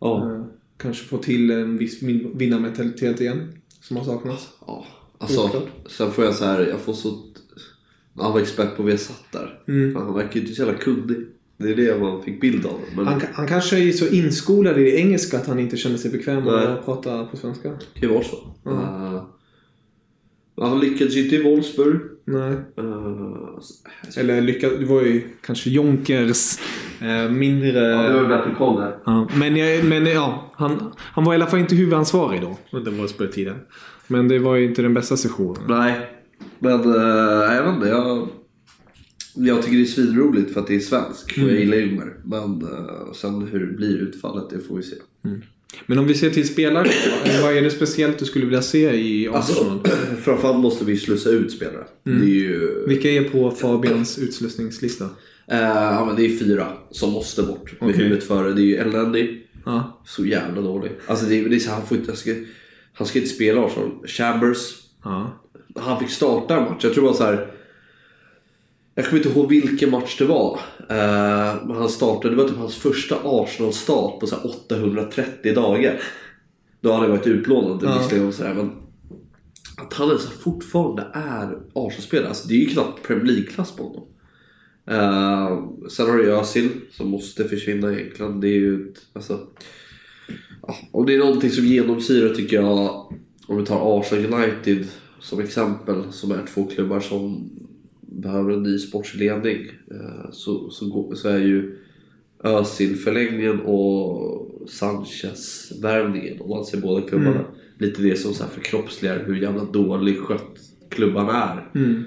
Ja. 0.00 0.32
Eh, 0.32 0.44
kanske 0.76 1.04
få 1.04 1.18
till 1.18 1.50
en 1.50 1.78
viss 1.78 2.02
vin- 2.02 2.30
vinnarmentalitet 2.34 3.20
igen. 3.20 3.52
Som 3.80 3.96
har 3.96 4.04
saknats. 4.04 4.48
ja. 4.66 4.86
Alltså, 5.18 5.44
Oklart. 5.44 5.68
sen 5.86 6.10
får 6.10 6.24
jag 6.24 6.34
så 6.34 6.44
här, 6.44 6.66
jag 6.66 6.80
får 6.80 6.92
så... 6.92 7.18
Han 8.16 8.32
var 8.32 8.40
expert 8.40 8.76
på 8.76 8.82
Viasat 8.82 9.24
där. 9.32 9.60
Mm. 9.68 9.96
Han 9.96 10.14
verkar 10.14 10.34
ju 10.34 10.40
inte 10.40 10.54
så 10.54 10.62
jävla 10.62 10.78
kunnig. 10.78 11.16
Det 11.62 11.70
är 11.70 11.76
det 11.76 12.00
man 12.00 12.22
fick 12.22 12.40
bild 12.40 12.66
av. 12.66 12.80
Men 12.96 13.06
Han, 13.06 13.22
han 13.32 13.46
kanske 13.48 13.78
är 13.78 13.92
så 13.92 14.08
inskolad 14.08 14.78
i 14.78 14.82
det 14.84 14.96
engelska 14.96 15.36
att 15.36 15.46
han 15.46 15.58
inte 15.58 15.76
känner 15.76 15.96
sig 15.96 16.10
bekväm 16.10 16.44
med 16.44 16.54
att 16.54 16.84
prata 16.84 17.24
på 17.24 17.36
svenska. 17.36 17.68
det 17.68 18.00
kan 18.00 18.08
ju 18.08 18.14
vara 18.14 18.24
så. 18.24 18.36
Mm. 18.70 19.22
Men 20.56 20.68
han 20.68 20.80
lyckades 20.80 21.14
ju 21.14 21.24
inte 21.24 21.36
i 21.36 21.42
Wolfsburg. 21.42 22.00
Nej. 22.24 22.52
Uh, 22.78 23.58
Eller 24.16 24.40
lycka, 24.40 24.68
det 24.70 24.84
var 24.84 25.02
ju 25.02 25.22
kanske 25.46 25.70
Jonkers 25.70 26.58
eh, 27.00 27.30
mindre... 27.30 27.78
ja, 27.80 28.28
bättre 28.28 28.54
koll 28.58 28.80
där. 28.80 28.96
Ja, 29.04 29.28
men, 29.36 29.56
jag- 29.56 29.84
men 29.84 30.06
ja, 30.06 30.50
han, 30.54 30.92
han 30.98 31.24
var 31.24 31.32
i 31.32 31.36
alla 31.36 31.46
fall 31.46 31.58
inte 31.60 31.74
huvudansvarig 31.74 32.40
då 32.40 32.56
under 32.72 32.90
Wolfsburg-tiden. 32.92 33.56
Men 34.06 34.28
det 34.28 34.38
var 34.38 34.56
ju 34.56 34.64
inte 34.64 34.82
den 34.82 34.94
bästa 34.94 35.16
sessionen. 35.16 35.62
Nej, 35.68 35.94
men 36.58 36.80
uh, 36.86 36.96
jag 37.54 37.64
vet 37.64 37.74
inte. 37.74 37.88
Jag, 37.88 38.28
jag 39.34 39.62
tycker 39.62 39.76
det 39.76 39.82
är 39.82 39.86
svinroligt 39.86 40.52
för 40.52 40.60
att 40.60 40.66
det 40.66 40.74
är 40.74 40.80
svensk 40.80 41.38
och 41.42 41.50
jag 41.50 41.58
gillar 41.60 41.76
Yngvar. 41.76 42.16
Men 42.24 42.62
eh, 42.62 43.12
sen 43.14 43.48
hur 43.52 43.60
det 43.66 43.72
blir 43.76 43.96
utfallet, 43.96 44.50
det 44.50 44.60
får 44.60 44.76
vi 44.76 44.82
se. 44.82 44.96
Men 45.86 45.98
om 45.98 46.06
vi 46.06 46.14
ser 46.14 46.30
till 46.30 46.48
spelare, 46.48 46.88
vad- 47.26 47.42
vad 47.42 47.56
är 47.56 47.62
det 47.62 47.70
speciellt 47.70 48.18
du 48.18 48.24
skulle 48.24 48.44
vilja 48.44 48.62
se 48.62 48.90
i 48.94 49.28
Arsenal? 49.28 49.72
Alltså, 49.80 49.96
framförallt 50.22 50.58
måste 50.60 50.84
vi 50.84 50.96
slussa 50.96 51.30
ut 51.30 51.52
spelare. 51.52 51.84
Det 52.02 52.10
är 52.10 52.24
ju... 52.24 52.84
Vilka 52.88 53.10
är 53.10 53.24
på 53.24 53.50
Fabians 53.50 54.18
utslussningslista? 54.18 55.04
eh, 55.46 55.58
ja, 55.60 56.04
men 56.06 56.16
det 56.16 56.22
är 56.26 56.38
fyra 56.38 56.66
som 56.90 57.12
måste 57.12 57.42
bort. 57.42 57.80
Med 57.80 57.90
Okej. 57.90 58.02
huvudet 58.04 58.24
före. 58.24 58.52
Det 58.52 58.62
är 58.62 58.64
ju 58.64 58.76
Elneny. 58.76 59.38
Ja. 59.64 60.02
Så 60.06 60.24
jävla 60.26 60.60
dålig. 60.62 60.92
Alltså 61.06 61.26
det 61.26 61.34
är, 61.40 61.48
det 61.48 61.56
är 61.56 61.60
så, 61.60 61.70
han, 61.70 61.86
får 61.86 61.96
inte, 61.96 62.10
han, 62.10 62.16
ska, 62.16 62.34
han 62.92 63.06
ska 63.06 63.18
inte 63.18 63.30
spela 63.30 63.64
Arsenal. 63.66 63.90
Chambers. 64.06 64.58
ja. 65.04 65.38
Han 65.76 66.00
fick 66.00 66.10
starta 66.10 66.56
en 66.56 66.62
match. 66.62 66.84
Jag 66.84 66.94
tror 66.94 67.04
var 67.04 67.12
så 67.14 67.24
här. 67.24 67.50
Jag 69.02 69.10
kommer 69.10 69.26
inte 69.26 69.38
ihåg 69.38 69.48
vilken 69.48 69.90
match 69.90 70.18
det 70.18 70.24
var. 70.24 70.60
Eh, 70.88 71.66
men 71.66 71.76
han 71.76 71.88
startade, 71.88 72.34
det 72.34 72.42
var 72.42 72.48
typ 72.48 72.58
hans 72.58 72.76
första 72.76 73.16
Arsenal-start 73.24 74.20
på 74.20 74.26
så 74.26 74.36
här 74.36 74.46
830 74.46 75.54
dagar. 75.54 76.00
Då 76.80 76.92
hade 76.92 77.02
han 77.02 77.10
varit 77.10 77.26
utlånad 77.26 77.80
Ja. 77.82 77.98
visserligen 77.98 78.32
sådär 78.32 78.54
men 78.54 78.70
att 79.76 79.92
han 79.94 80.08
ens 80.08 80.24
fortfarande 80.26 81.06
är 81.12 81.58
Arsenal-spelare, 81.74 82.28
alltså 82.28 82.48
det 82.48 82.54
är 82.54 82.58
ju 82.58 82.66
knappt 82.66 83.02
Premier 83.06 83.24
League-klass 83.24 83.76
på 83.76 83.82
honom. 83.82 84.04
Eh, 84.86 85.88
sen 85.90 86.10
har 86.10 86.16
du 86.16 86.32
Özil 86.32 86.70
som 86.90 87.08
måste 87.08 87.44
försvinna 87.44 87.92
egentligen. 87.92 88.40
Det 88.40 88.48
är 88.48 88.60
ju 88.60 88.94
alltså, 89.12 89.40
ja, 90.66 90.76
om 90.90 91.06
det 91.06 91.14
är 91.14 91.18
någonting 91.18 91.50
som 91.50 91.66
genomsyrar 91.66 92.34
tycker 92.34 92.56
jag, 92.56 93.12
om 93.46 93.56
vi 93.56 93.66
tar 93.66 94.00
Arsenal 94.00 94.42
United 94.42 94.86
som 95.20 95.40
exempel, 95.40 96.12
som 96.12 96.30
är 96.32 96.46
två 96.54 96.64
klubbar 96.64 97.00
som 97.00 97.50
behöver 98.20 98.52
en 98.52 98.62
ny 98.62 98.78
sportslig 98.78 99.26
ledning, 99.26 99.66
eh, 99.90 100.30
så, 100.32 100.70
så, 100.70 101.12
så 101.14 101.28
är 101.28 101.38
ju 101.38 101.78
Özil-förlängningen 102.44 103.60
och 103.60 104.48
Sanchez-värvningen, 104.68 106.40
om 106.40 106.50
man 106.50 106.64
ser 106.64 106.80
båda 106.80 107.08
klubbarna, 107.08 107.44
lite 107.78 108.02
det 108.02 108.16
som 108.16 108.34
så 108.34 108.44
här 108.44 108.50
förkroppsligar 108.50 109.24
hur 109.26 109.36
jävla 109.36 109.64
dålig 109.64 110.18
skött 110.18 110.60
klubban 110.88 111.28
är. 111.28 111.70
Mm. 111.74 112.02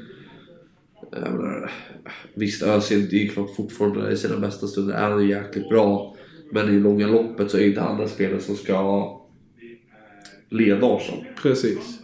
Menar, 1.11 1.71
visst, 2.33 2.63
Özil 2.63 3.09
det 3.09 3.15
är 3.15 3.23
ju 3.23 3.29
klart 3.29 3.55
fortfarande 3.55 4.11
i 4.11 4.17
sina 4.17 4.37
bästa 4.37 4.67
stunder 4.67 4.95
är 4.95 5.11
han 5.11 5.27
jäkligt 5.27 5.69
bra. 5.69 6.15
Men 6.51 6.75
i 6.75 6.79
långa 6.79 7.07
loppet 7.07 7.51
så 7.51 7.57
är 7.57 7.67
inte 7.67 7.81
han 7.81 7.97
den 7.97 8.09
spelare 8.09 8.39
som 8.39 8.55
ska 8.55 9.21
leda 10.49 10.87
Arsenal. 10.87 11.25
Precis. 11.41 11.99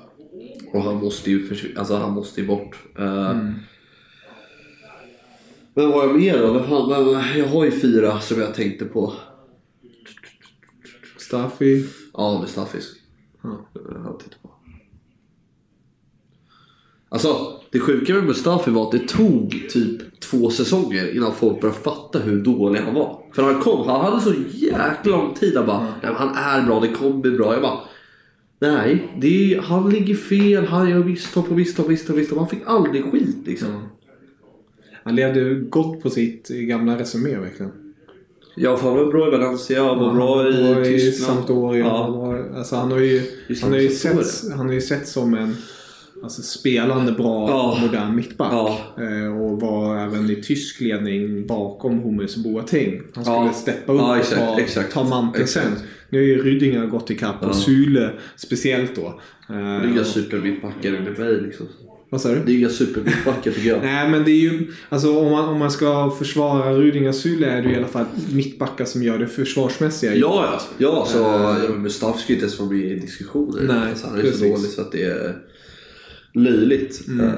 Och 0.74 0.84
han 0.84 0.96
måste 0.96 1.32
ju, 1.32 1.50
alltså, 1.76 1.96
han 1.96 2.14
måste 2.14 2.42
ju 2.42 2.48
bort. 2.48 2.78
Eh, 3.00 3.32
Mm. 3.32 3.54
Men 5.74 5.90
vad 5.90 6.00
har 6.00 6.08
jag 6.08 6.20
mer 6.20 6.38
då? 6.38 6.64
Fan, 6.64 6.90
Jag 7.38 7.48
har 7.48 7.66
ju 7.66 7.72
fyra 7.72 8.20
som 8.20 8.40
jag 8.40 8.54
tänkte 8.54 8.86
på. 8.86 9.14
Staffy. 11.18 11.86
Ja, 12.14 12.40
med 12.40 12.50
Staffis. 12.50 12.92
Ja. 13.44 13.70
Jag 13.74 14.20
på. 14.42 14.50
Alltså, 17.10 17.60
det 17.72 17.80
sjuka 17.80 18.14
med 18.14 18.24
Mustafi 18.24 18.72
var 18.72 18.86
att 18.86 18.92
det 18.92 19.08
tog 19.08 19.66
typ 19.70 20.20
två 20.20 20.50
säsonger 20.50 21.16
innan 21.16 21.34
folk 21.34 21.62
började 21.62 21.80
fatta 21.80 22.20
hur 22.20 22.44
dålig 22.44 22.80
han 22.80 22.94
var. 22.94 23.24
För 23.34 23.44
han 23.44 23.62
kom, 23.62 23.88
han 23.88 24.02
hade 24.02 24.22
så 24.22 24.34
jäkla 24.52 25.12
lång 25.12 25.34
tid 25.34 25.58
att 25.58 25.66
bara, 25.66 25.80
nej, 25.80 25.94
men 26.02 26.16
han 26.16 26.36
är 26.36 26.66
bra, 26.66 26.80
det 26.80 26.88
kommer 26.88 27.18
bli 27.18 27.32
bra. 27.32 27.54
Jag 27.54 27.62
bara, 27.62 27.80
nej, 28.60 29.18
det 29.22 29.54
är, 29.54 29.62
han 29.62 29.90
ligger 29.90 30.16
fel, 30.16 30.66
han 30.66 30.90
gör 30.90 31.04
misstag 31.04 31.48
på 31.48 31.54
misstag, 31.54 31.90
misstag, 31.90 32.16
misstag. 32.16 32.38
Han 32.38 32.48
fick 32.50 32.64
aldrig 32.66 33.12
skit 33.12 33.38
liksom. 33.46 33.84
Han 35.04 35.16
levde 35.16 35.54
gott 35.56 36.02
på 36.02 36.10
sitt 36.10 36.48
gamla 36.48 37.00
resumé 37.00 37.36
verkligen. 37.38 37.72
Ja, 38.56 38.78
för 38.78 38.88
han 38.90 38.98
var 38.98 39.12
bra 39.12 39.28
i 39.28 39.32
Valencia, 39.32 39.84
han 39.84 40.00
var 40.00 40.14
bra 40.14 40.50
i 40.50 40.74
var 40.76 40.84
Tyskland. 40.84 41.38
Sampdoria. 41.38 41.86
Ja. 41.86 42.04
Han, 42.04 42.12
var, 42.14 42.52
alltså 42.58 42.76
han, 42.76 42.92
har 42.92 43.00
ju, 43.00 43.22
han, 43.62 43.72
har 43.72 43.80
ju 43.80 43.90
sett, 43.90 44.52
han 44.58 44.66
har 44.68 44.74
ju 44.74 44.82
sett 44.82 45.08
som 45.08 45.34
en 45.34 45.56
alltså, 46.24 46.42
spelande 46.42 47.12
bra 47.12 47.50
Ja. 47.50 47.78
modern 47.82 48.16
mittback. 48.16 48.52
Ja. 48.52 48.78
Eh, 48.98 49.42
och 49.42 49.62
var 49.62 49.98
även 49.98 50.30
i 50.30 50.36
tysk 50.36 50.82
ledning 50.82 51.48
bakom 51.48 52.00
Hummels 52.00 52.36
och 52.38 52.44
Boateng. 52.44 53.02
Han 53.16 53.24
skulle 53.26 53.38
Ja. 53.38 53.54
steppa 53.54 53.92
upp 53.94 54.00
Ja, 54.00 54.10
och 54.12 54.18
exakt, 54.18 54.42
ta, 54.42 54.60
exakt. 54.60 54.94
ta 54.94 55.04
manteln 55.04 55.48
sen. 55.48 55.72
Nu 56.10 56.18
har 56.20 56.26
ju 56.26 56.44
Rydinger 56.44 56.86
gått 56.86 57.10
ikapp 57.10 57.36
Ja. 57.42 57.48
och 57.48 57.56
Sule 57.56 58.12
speciellt 58.36 58.96
då. 58.96 59.20
Eh, 59.50 59.56
är 59.58 59.88
inga 59.88 60.04
supermittbackar 60.04 60.94
enligt 60.94 61.18
mig 61.20 61.42
liksom. 61.42 61.68
Vad 62.12 62.22
sa 62.22 62.30
du? 62.30 62.44
Det 62.46 62.52
är 62.52 62.58
inga 62.58 62.70
supermittbackar 62.70 63.52
tycker 63.52 63.70
jag. 63.70 63.80
Nej 63.84 64.10
men 64.10 64.24
det 64.24 64.32
är 64.32 64.42
ju, 64.42 64.68
alltså 64.90 65.18
om 65.20 65.32
man, 65.32 65.50
om 65.50 65.60
man 65.60 65.72
ska 65.72 66.12
försvara 66.20 66.74
Rydinger 66.74 67.12
Sule 67.12 67.48
är 67.48 67.62
det 67.62 67.68
ju 67.70 67.74
i 67.74 67.78
alla 67.78 67.88
fall 67.88 68.06
mittbackar 68.34 68.86
som 68.86 69.04
gör 69.04 69.20
det 69.20 69.28
försvarsmässiga 69.28 70.16
Ja, 70.16 70.50
ja. 70.52 70.62
Ja, 70.78 71.06
så 71.08 71.20
Eh. 71.20 71.64
ja, 71.64 71.76
Mustafa 71.76 72.18
ska 72.18 72.28
ju 72.28 72.34
inte 72.34 72.46
ens 72.46 72.58
få 72.58 72.66
med 72.66 72.86
i 72.86 72.96
diskussioner. 72.96 73.64
Nej, 73.68 73.90
alltså, 73.90 74.08
han 74.08 74.18
är 74.18 74.22
precis. 74.22 74.40
så 74.40 74.46
dålig 74.46 74.72
så 74.72 74.82
att 74.82 74.92
det 74.92 75.04
är 75.04 75.38
löjligt. 76.34 77.08
Mm. 77.08 77.26
Eh, 77.28 77.34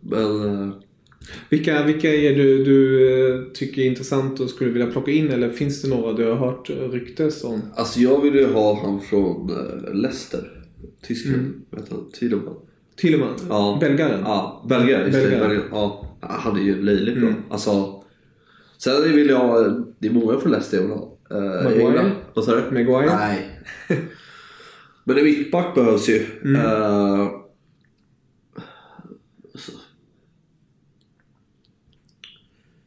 men 0.00 0.62
eh, 0.62 0.74
Vilka, 1.48 1.84
vilka 1.84 2.14
är 2.14 2.34
du, 2.34 2.64
du 2.64 3.08
eh, 3.34 3.42
tycker 3.54 3.82
är 3.82 3.86
intressant 3.86 4.40
och 4.40 4.50
skulle 4.50 4.70
vilja 4.70 4.86
plocka 4.86 5.10
in 5.10 5.30
eller 5.30 5.50
finns 5.50 5.82
det 5.82 5.88
några 5.88 6.12
du 6.12 6.24
har 6.24 6.36
hört 6.36 6.70
ryktes 6.70 7.44
om? 7.44 7.62
alltså 7.74 8.00
jag 8.00 8.22
vill 8.22 8.34
ju 8.34 8.46
ha 8.46 8.82
han 8.82 9.00
från 9.00 9.50
uh, 9.50 9.94
Leicester. 9.94 10.64
Tyskland. 11.02 11.38
Mm. 11.38 11.62
Vet 11.70 11.90
han? 11.90 12.04
Tiedemann. 12.98 13.36
Tilleman? 13.36 13.58
Ja. 13.58 13.78
Belgaren? 13.80 14.20
Ja, 14.24 14.66
belgare. 14.68 15.04
Just 15.06 15.12
det, 15.12 15.22
Belgare. 15.22 15.48
belgare. 15.48 15.68
Ja, 15.70 16.16
han 16.20 16.56
är 16.56 16.60
ju 16.60 16.82
löjligt 16.82 17.18
bra. 17.18 17.28
Mm. 17.28 17.42
Alltså, 17.50 18.04
sen 18.78 19.02
vill 19.02 19.28
jag... 19.28 19.84
Det 19.98 20.08
är 20.08 20.12
många 20.12 20.38
från 20.38 20.52
Leicester 20.52 20.76
jag 20.76 20.84
vill 20.84 20.92
ha. 20.92 21.18
Uh, 21.32 21.64
Maguire? 21.64 22.12
Vad 22.34 22.44
sa 22.44 22.54
du? 22.54 22.70
Maguire? 22.70 23.16
Nej. 23.16 23.60
Men 25.04 25.18
en 25.18 25.24
mittback 25.24 25.74
behövs 25.74 26.08
ju. 26.08 26.26
Mm. 26.44 26.56
Eh, 26.56 27.28
alltså, 29.52 29.72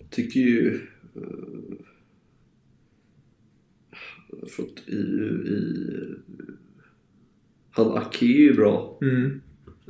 tycker 0.09 0.39
ju... 0.39 0.81
Uh, 1.17 1.77
fått 4.47 4.83
i, 4.87 4.93
i... 4.93 6.15
Han 7.71 7.97
Ake 7.97 8.25
är 8.25 8.39
ju 8.39 8.53
bra. 8.53 8.99
Mm. 9.01 9.41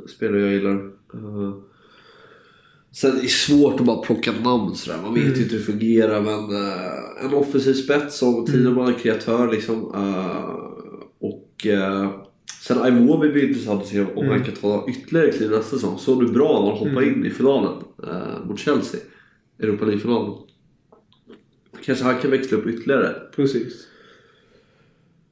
Spelare 0.08 0.42
jag 0.42 0.54
gillar. 0.54 0.76
Eh, 1.14 1.54
sen 2.92 3.18
är 3.18 3.22
det 3.22 3.28
svårt 3.28 3.80
att 3.80 3.86
bara 3.86 4.02
plocka 4.02 4.32
namn 4.32 4.76
sådär. 4.76 5.00
Man 5.04 5.14
vet 5.14 5.24
Mm. 5.24 5.36
ju 5.38 5.42
inte 5.44 5.54
hur 5.56 5.60
det 5.60 5.66
fungerar. 5.66 6.22
Men 6.22 6.56
eh, 6.56 7.26
en 7.26 7.34
offensiv 7.34 7.74
spets 7.74 8.18
som 8.18 8.46
Tideman 8.46 8.88
är 8.94 8.98
kreatör 9.00 9.52
liksom. 9.52 9.92
Eh, 9.96 10.56
och 11.20 11.66
uh, 11.66 12.10
sen 12.64 12.88
Iwobi 12.88 13.30
blir 13.30 13.48
intressant 13.48 13.82
att 13.82 13.88
se 13.88 14.02
om 14.02 14.08
Mm. 14.18 14.30
han 14.30 14.44
kan 14.44 14.56
ta 14.56 14.86
ytterligare 14.90 15.32
kliv 15.32 15.52
nästa 15.52 15.76
säsong. 15.76 15.98
Såg 15.98 16.26
du 16.26 16.32
bra 16.34 16.62
när 16.62 16.70
han 16.70 16.78
hoppade 16.80 17.08
Mm. 17.08 17.20
in 17.20 17.26
i 17.26 17.30
finalen 17.30 17.84
mot 18.48 18.60
Chelsea? 18.60 19.00
Europa 19.60 19.86
League-finalen. 19.86 20.34
Kanske 21.86 22.04
han 22.06 22.20
kan 22.20 22.32
växla 22.32 22.58
upp 22.58 22.68
ytterligare. 22.68 23.16
Precis. 23.36 23.88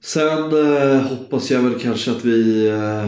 Sen 0.03 0.37
eh, 0.67 1.01
hoppas 1.01 1.51
jag 1.51 1.61
väl 1.61 1.79
kanske 1.79 2.11
att 2.11 2.25
vi... 2.25 2.67
Eh, 2.67 3.07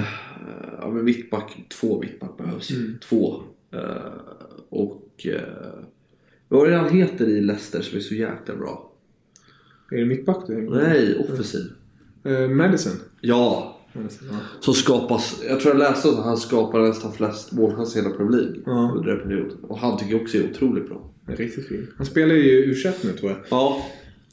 ja 0.82 0.92
men 0.92 1.06
mittback, 1.06 1.66
två 1.70 2.02
mittback 2.02 2.38
behövs. 2.38 2.72
Mm. 2.72 2.98
Två. 3.04 3.44
Eh, 3.74 3.80
och... 4.70 5.26
Eh, 5.26 5.42
vad 6.48 6.68
är 6.68 6.72
det 6.72 6.78
han 6.78 6.90
heter 6.90 7.30
i 7.30 7.42
Leicester 7.42 7.82
som 7.82 7.98
är 7.98 8.02
så 8.02 8.16
jäkla 8.16 8.56
bra? 8.56 8.94
Är 9.92 9.98
det 9.98 10.06
mittback 10.06 10.48
du? 10.48 10.70
Nej, 10.70 11.16
offensiv. 11.16 11.62
Eh, 12.24 12.50
Madison? 12.50 12.94
Ja. 13.22 13.78
Madison 13.94 14.28
ja. 14.32 14.38
Som 14.60 14.74
skapas... 14.74 15.42
Jag 15.48 15.60
tror 15.60 15.74
jag 15.74 15.80
läste 15.80 16.10
att 16.10 16.24
han 16.24 16.38
skapar 16.38 16.80
nästan 16.80 17.14
flest 17.14 17.52
målchanser 17.52 18.00
i 18.00 18.04
hela 18.04 18.16
Premier 18.16 18.42
League. 18.42 18.62
Ja. 18.66 18.94
Under 18.98 19.16
den 19.16 19.28
perioden. 19.28 19.58
Och 19.64 19.78
han 19.78 19.98
tycker 19.98 20.12
jag 20.12 20.22
också 20.22 20.38
är 20.38 20.50
otroligt 20.52 20.90
bra. 20.90 21.14
Är 21.28 21.36
riktigt 21.36 21.68
fin. 21.68 21.88
Han 21.98 22.06
spelar 22.06 22.36
ju 22.36 22.42
u 22.42 22.76
nu 23.04 23.12
tror 23.12 23.32
jag. 23.32 23.40
Ja. 23.50 23.86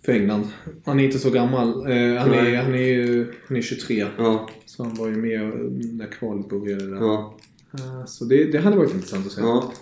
För 0.05 0.13
England. 0.13 0.47
Han 0.85 1.01
är 1.01 1.05
inte 1.05 1.19
så 1.19 1.31
gammal. 1.31 1.69
Eh, 1.69 2.17
han, 2.21 2.33
är, 2.35 2.57
han, 2.63 2.75
är, 2.75 2.79
ju- 2.79 3.33
han 3.49 3.57
är 3.57 3.63
23. 3.63 4.07
Ja. 4.19 4.49
Så 4.67 4.85
han 4.85 4.95
var 4.95 5.09
ju 5.09 5.17
med 5.17 5.41
när 5.95 6.07
kvalet 6.13 6.49
började 6.49 6.87
där. 6.91 6.97
Ja. 6.97 7.37
Eh, 7.75 8.05
Så 8.07 8.25
det, 8.25 8.45
det 8.53 8.59
hade 8.59 8.77
varit 8.77 8.95
intressant 8.95 9.27
att 9.27 9.33
se. 9.33 9.41
Ja. 9.41 9.73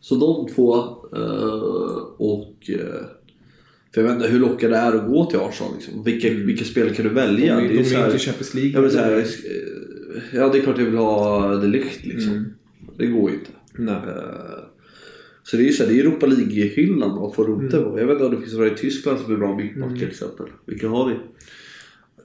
Så 0.00 0.14
de 0.14 0.54
två 0.54 0.76
eh, 1.16 2.02
och... 2.18 2.70
eh, 2.70 3.06
för 3.94 4.00
jag 4.02 4.08
vet 4.08 4.16
inte 4.16 4.28
hur 4.28 4.38
lockande 4.40 4.76
det 4.76 4.82
är 4.82 4.92
att 4.96 5.06
gå 5.08 5.26
till 5.30 5.38
Arsenal. 5.40 5.72
Liksom. 5.74 6.04
Vilka, 6.04 6.30
vilka 6.30 6.64
spelare 6.64 6.94
kan 6.94 7.04
du 7.04 7.12
välja? 7.14 7.52
Mm. 7.54 7.64
De 7.68 7.70
är, 7.74 7.76
Det 7.76 7.82
de 7.82 7.88
så 7.90 7.94
är 7.96 7.98
här- 8.00 8.06
inte 8.06 8.18
Champions 8.18 8.54
League. 8.54 8.70
Ja, 8.94 9.00
här, 9.04 9.16
eh, 9.18 9.24
ja, 10.32 10.48
det 10.48 10.58
är 10.58 10.62
klart 10.62 10.78
jag 10.78 10.84
vill 10.84 10.96
ha 10.96 11.48
de 11.54 11.66
Ligt 11.68 12.04
liksom. 12.04 12.32
Mm. 12.32 12.44
Det 12.96 13.06
går 13.06 13.30
ju 13.30 13.36
inte. 13.36 13.50
Nej. 13.78 14.00
Så 15.50 15.56
det 15.56 15.62
är 15.62 15.66
ju 15.66 15.72
så 15.72 15.82
här, 15.84 15.90
det 15.92 15.98
är 15.98 16.00
Europa 16.00 16.26
League-hyllan 16.26 17.08
man 17.20 17.32
får 17.32 17.44
rota 17.44 17.76
Mm. 17.76 17.90
på. 17.92 18.00
Jag 18.00 18.06
vet 18.06 18.14
inte 18.14 18.24
om 18.24 18.30
det 18.34 18.40
finns 18.40 18.52
några 18.54 18.66
i 18.66 18.74
Tyskland 18.74 19.18
som 19.20 19.32
är 19.34 19.36
bra 19.38 19.56
mittbackar 19.56 19.96
till 19.96 20.08
exempel. 20.08 20.46
Vilka 20.66 20.88
har 20.88 21.08
vi? 21.08 21.14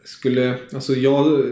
Skulle, 0.03 0.55
alltså 0.73 0.93
jag 0.93 1.43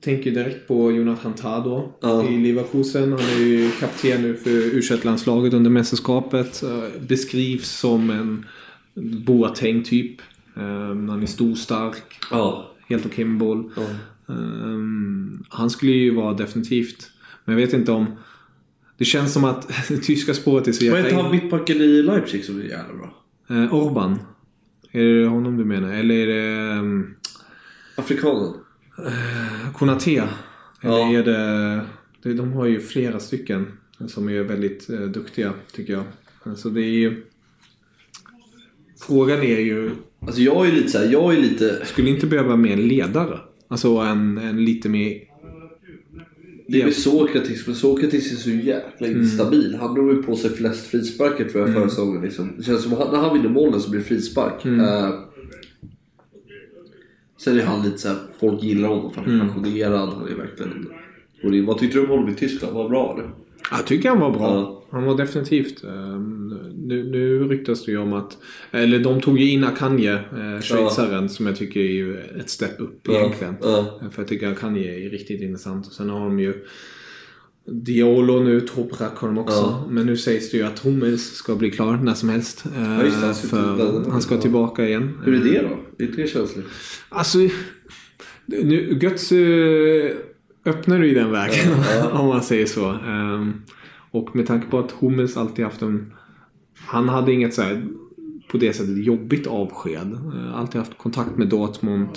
tänker 0.00 0.30
direkt 0.30 0.68
på 0.68 0.92
Jonathan 0.92 1.34
Tah 1.34 1.64
då 1.64 1.94
Ja. 2.00 2.28
i 2.30 2.38
Leverkusen. 2.38 3.12
Han 3.12 3.20
är 3.20 3.40
ju 3.46 3.70
kapten 3.70 4.22
nu 4.22 4.34
för 4.34 4.50
u 4.50 4.82
landslaget 5.02 5.54
under 5.54 5.70
mästerskapet. 5.70 6.62
Eh, 6.62 7.00
Beskrivs 7.08 7.68
som 7.78 8.10
en 8.10 8.46
Boateng 9.24 9.82
typ. 9.82 10.20
Eh, 10.56 10.62
Han 10.88 11.22
är 11.22 11.26
stor, 11.26 11.54
stark, 11.54 12.02
Ja. 12.30 12.70
helt 12.88 13.06
okej 13.06 13.24
med 13.24 13.38
boll. 13.38 13.70
ja. 13.76 13.82
Eh, 14.28 14.78
Han 15.48 15.70
skulle 15.70 15.92
ju 15.92 16.14
vara 16.14 16.34
definitivt. 16.34 17.10
Men 17.44 17.58
jag 17.58 17.66
vet 17.66 17.74
inte 17.74 17.92
om... 17.92 18.06
Det 18.98 19.04
känns 19.04 19.32
som 19.32 19.44
att 19.44 19.68
det 19.88 19.96
tyska 19.98 20.34
spåret 20.34 20.68
är 20.68 20.72
så 20.72 20.84
Vad 20.90 20.96
heter 20.96 21.10
jäkla... 21.10 21.22
han 21.22 21.30
mittbacken 21.32 21.76
i 21.76 22.02
Leipzig 22.02 22.44
som 22.44 22.60
är 22.60 22.64
jävla 22.64 22.94
bra? 22.94 23.14
Eh, 23.50 23.74
Orban. 23.74 24.18
Är 24.92 25.04
det 25.04 25.26
honom 25.26 25.56
du 25.56 25.64
menar? 25.64 25.92
Eller 25.92 26.14
är 26.14 26.26
det 26.26 26.78
um, 26.78 27.14
Afrikanen? 27.96 28.52
Konaté? 29.74 30.16
Eller 30.16 30.98
Ja. 30.98 31.12
är 31.18 31.22
det. 32.22 32.34
De 32.34 32.52
har 32.52 32.66
ju 32.66 32.80
flera 32.80 33.20
stycken 33.20 33.66
som 34.06 34.28
är 34.28 34.42
väldigt 34.42 34.90
eh, 34.90 35.00
duktiga 35.00 35.52
tycker 35.72 35.92
jag. 35.92 36.04
Alltså 36.42 36.70
det 36.70 36.80
är 36.80 36.98
ju... 36.98 37.24
Frågan 39.06 39.38
är 39.42 39.58
ju... 39.60 39.90
Alltså 40.20 40.40
jag 40.40 40.66
är 40.68 40.72
lite 40.72 40.88
så 40.88 40.98
här, 40.98 41.12
jag 41.12 41.34
är 41.34 41.40
lite... 41.40 41.86
Skulle 41.86 42.10
inte 42.10 42.26
behöva 42.26 42.54
en 42.54 42.88
ledare? 42.88 43.38
Alltså 43.68 43.88
en, 43.96 44.38
en 44.38 44.64
lite 44.64 44.88
mer... 44.88 45.20
Det 46.70 46.80
är 46.80 46.84
med 46.84 46.94
Sokratis, 46.94 47.66
men 47.66 47.76
Sokratis 47.76 48.32
är 48.32 48.36
så 48.36 48.50
jäkla 48.50 49.06
Mm. 49.06 49.74
Han 49.80 49.94
drog 49.94 50.10
ju 50.16 50.22
på 50.22 50.36
sig 50.36 50.50
flest 50.50 50.86
frisparkar 50.86 51.44
tror 51.44 51.64
jag 51.66 51.74
förra 51.74 51.88
säsongen. 51.88 52.22
Liksom. 52.22 52.52
Det 52.56 52.62
känns 52.62 52.82
som 52.82 52.92
att 52.92 53.12
när 53.12 53.18
han 53.18 53.36
vinner 53.36 53.48
bollen 53.54 53.80
så 53.80 53.90
blir 53.90 54.00
det 54.00 54.06
frispark. 54.06 54.64
Mm. 54.64 54.80
Eh, 54.80 55.10
sen 57.36 57.58
är 57.58 57.62
han 57.62 57.82
lite 57.84 57.98
såhär, 57.98 58.16
folk 58.40 58.62
gillar 58.62 58.88
honom 58.88 59.12
för 59.12 59.20
han 59.20 59.30
är 59.30 59.34
Mm. 59.34 59.48
passionerad. 59.48 60.08
Han 60.08 60.28
är 60.28 60.34
verkligen... 60.34 61.66
Vad 61.66 61.78
tyckte 61.78 61.98
du 61.98 62.04
om 62.04 62.10
honom 62.10 62.28
i 62.28 62.34
Tyskland? 62.34 62.74
Var 62.74 62.82
han 62.82 62.90
bra 62.90 63.14
eller? 63.18 63.30
Jag 63.70 63.86
tycker 63.86 64.08
han 64.08 64.20
var 64.20 64.30
bra. 64.30 64.54
Ja. 64.54 64.74
Han 64.90 65.04
var 65.04 65.16
definitivt. 65.16 65.84
eh, 65.84 66.18
Nu, 66.76 67.10
nu 67.10 67.44
ryktas 67.44 67.84
det 67.84 67.92
ju 67.92 67.98
om 67.98 68.12
att... 68.12 68.36
Eller 68.70 68.98
de 68.98 69.20
tog 69.20 69.38
ju 69.38 69.50
in 69.50 69.64
Akanje, 69.64 70.12
eh, 70.14 70.60
schweizaren, 70.62 71.28
som 71.28 71.46
jag 71.46 71.56
tycker 71.56 71.80
är 71.80 72.36
ett 72.40 72.50
step 72.50 72.80
upp 72.80 73.08
egentligen. 73.08 73.56
Ja. 73.62 74.00
För 74.12 74.22
jag 74.22 74.28
tycker 74.28 74.48
Akanje 74.52 75.06
är 75.06 75.10
riktigt 75.10 75.40
intressant. 75.40 75.86
Och 75.86 75.92
sen 75.92 76.10
har 76.10 76.20
de 76.20 76.40
ju 76.40 76.54
Diolo 77.70 78.40
nu, 78.40 78.60
Toprak 78.60 79.16
har 79.18 79.28
de 79.28 79.38
också. 79.38 79.56
Ja. 79.56 79.86
Men 79.90 80.06
nu 80.06 80.16
sägs 80.16 80.50
det 80.50 80.56
ju 80.56 80.62
att 80.62 80.78
Hummels 80.78 81.22
ska 81.34 81.54
bli 81.56 81.70
klar 81.70 81.96
när 81.96 82.14
som 82.14 82.28
helst. 82.28 82.64
eh, 82.76 83.04
just 83.04 83.20
det, 83.20 83.26
han 83.26 83.34
ska 83.34 83.48
för 83.48 84.10
han 84.10 84.22
ska 84.22 84.34
ja. 84.34 84.40
tillbaka 84.40 84.86
igen. 84.88 85.18
Hur 85.24 85.34
är 85.34 85.52
det 85.52 85.62
då? 85.68 86.04
Är 86.04 86.08
inte 86.08 86.22
det 86.22 86.28
känsligt? 86.28 86.66
Alltså, 87.08 87.38
nu, 88.46 88.98
Götze 89.02 89.36
öppnar 90.68 91.02
ju 91.02 91.14
den 91.14 91.30
vägen 91.30 91.72
om 92.12 92.28
man 92.28 92.42
säger 92.42 92.66
så. 92.66 92.88
Ehm, 92.90 93.62
och 94.10 94.36
med 94.36 94.46
tanke 94.46 94.66
på 94.70 94.78
att 94.78 94.90
Hummels 94.92 95.36
alltid 95.36 95.64
haft 95.64 95.82
en... 95.82 96.12
Han 96.86 97.08
hade 97.08 97.32
inget 97.32 97.54
så 97.54 97.62
här, 97.62 97.82
på 98.50 98.58
det 98.58 98.72
sättet 98.72 99.04
jobbigt 99.04 99.46
avsked. 99.46 100.12
Eh, 100.34 100.58
Alltid 100.58 100.78
haft 100.78 100.98
kontakt 100.98 101.36
med 101.36 101.48
Dortmund. 101.48 102.08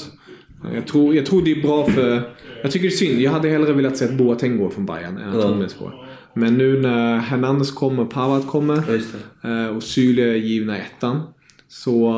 Eh, 0.66 0.76
Jag 0.76 0.88
tror, 0.88 1.16
jag 1.16 1.26
tror 1.26 1.42
det 1.42 1.52
är 1.52 1.62
bra 1.62 1.86
för... 1.86 2.22
Jag 2.64 2.72
tycker 2.72 2.88
det 2.88 2.94
är 2.94 2.98
synd. 2.98 3.22
Jag 3.22 3.32
hade 3.32 3.50
hellre 3.50 3.74
velat 3.74 3.98
se 3.98 4.06
att 4.06 4.18
Boateng 4.18 4.58
går 4.58 4.70
från 4.70 4.86
Bayern 4.86 5.18
än 5.18 5.30
att. 5.30 5.44
Hummels 5.44 5.78
går. 5.80 6.08
Men 6.34 6.58
nu 6.58 6.82
när 6.82 7.18
Hernandez 7.18 7.72
kommer, 7.72 8.06
Pavard 8.06 8.48
kommer 8.48 8.78
eh, 9.44 9.76
och 9.76 9.84
Syle 9.84 10.20
är 10.20 10.36
givna 10.36 10.78
ettan. 10.78 11.22
Så 11.68 12.14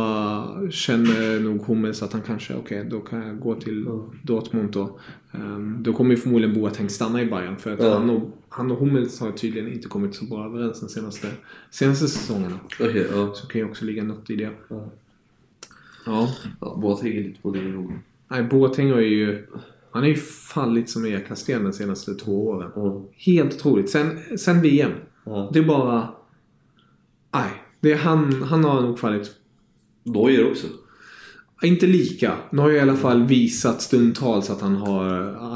känner 0.71 1.39
nog 1.39 1.61
Hummels 1.65 2.03
att 2.03 2.13
han 2.13 2.21
kanske, 2.21 2.53
okej 2.55 2.87
då 2.91 2.99
kan 2.99 3.27
jag 3.27 3.39
gå 3.39 3.55
till 3.55 3.85
Dortmund 4.23 4.71
då. 4.71 4.99
Ehm, 5.33 5.83
då 5.83 5.93
kommer 5.93 6.11
ju 6.11 6.17
förmodligen 6.17 6.55
Boateng 6.55 6.89
stanna 6.89 7.21
i 7.21 7.25
Bayern 7.25 7.57
för 7.57 7.73
att 7.73 7.79
Ja. 7.79 7.93
han, 7.97 8.09
och, 8.09 8.29
han 8.49 8.71
och 8.71 8.77
Hummels 8.77 9.19
har 9.19 9.31
tydligen 9.31 9.73
inte 9.73 9.87
kommit 9.87 10.15
så 10.15 10.25
bra 10.25 10.45
överens 10.45 10.79
de 10.79 10.89
senaste, 10.89 11.27
senaste 11.71 12.07
säsongerna. 12.07 12.59
Okej, 12.79 13.07
ja. 13.11 13.33
Så 13.33 13.47
kan 13.47 13.61
ju 13.61 13.67
också 13.69 13.85
ligga 13.85 14.03
något 14.03 14.29
i 14.29 14.35
det. 14.35 14.49
Ja. 14.69 14.89
Ja. 16.05 16.29
ja 16.61 16.75
Boateng 16.81 17.13
är 17.13 17.23
lite 17.23 17.41
på 17.41 17.51
det 17.51 17.61
nog. 17.61 17.91
Nej, 18.27 18.43
Boateng 18.43 18.91
har 18.91 18.99
ju... 18.99 19.47
Han 19.91 20.01
har 20.01 20.09
ju 20.09 20.15
fallit 20.15 20.89
som 20.89 21.05
ekasten 21.05 21.63
de 21.63 21.73
senaste 21.73 22.13
två 22.13 22.47
åren. 22.47 22.71
Ja. 22.75 23.01
Helt 23.15 23.55
otroligt. 23.55 23.89
Sen, 23.89 24.19
sen 24.37 24.61
VM. 24.61 24.91
Ja. 25.23 25.49
Det 25.53 25.59
är 25.59 25.63
bara... 25.63 26.09
Nej. 27.33 27.51
Det 27.79 27.91
är 27.91 27.97
han, 27.97 28.43
han 28.43 28.63
har 28.63 28.81
nog 28.81 28.99
fallit 28.99 29.31
Neuer 30.03 30.51
också. 30.51 30.67
Inte 31.63 31.87
lika. 31.87 32.37
Nu 32.51 32.61
har 32.61 32.69
jag 32.69 32.77
i 32.77 32.81
alla 32.81 32.95
fall 32.95 33.23
visat 33.23 33.81
stundtals 33.81 34.49
att 34.49 34.61
han 34.61 34.75
har, 34.75 35.05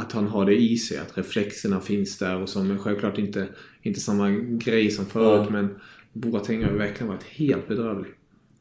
att 0.02 0.12
han 0.12 0.28
har 0.28 0.46
det 0.46 0.56
i 0.56 0.78
sig. 0.78 0.98
Att 0.98 1.18
reflexerna 1.18 1.80
finns 1.80 2.18
där 2.18 2.42
och 2.42 2.50
så. 2.50 2.64
Men 2.64 2.80
självklart 2.80 3.18
inte, 3.18 3.48
inte 3.82 4.00
samma 4.00 4.30
grej 4.40 4.92
som 4.92 5.06
förut. 5.06 5.42
Ja. 5.46 5.52
Men 5.52 5.70
Boateng 6.14 6.64
har 6.64 6.72
verkligen 6.72 7.08
varit 7.08 7.24
helt 7.24 7.68
bedrövlig. 7.68 8.12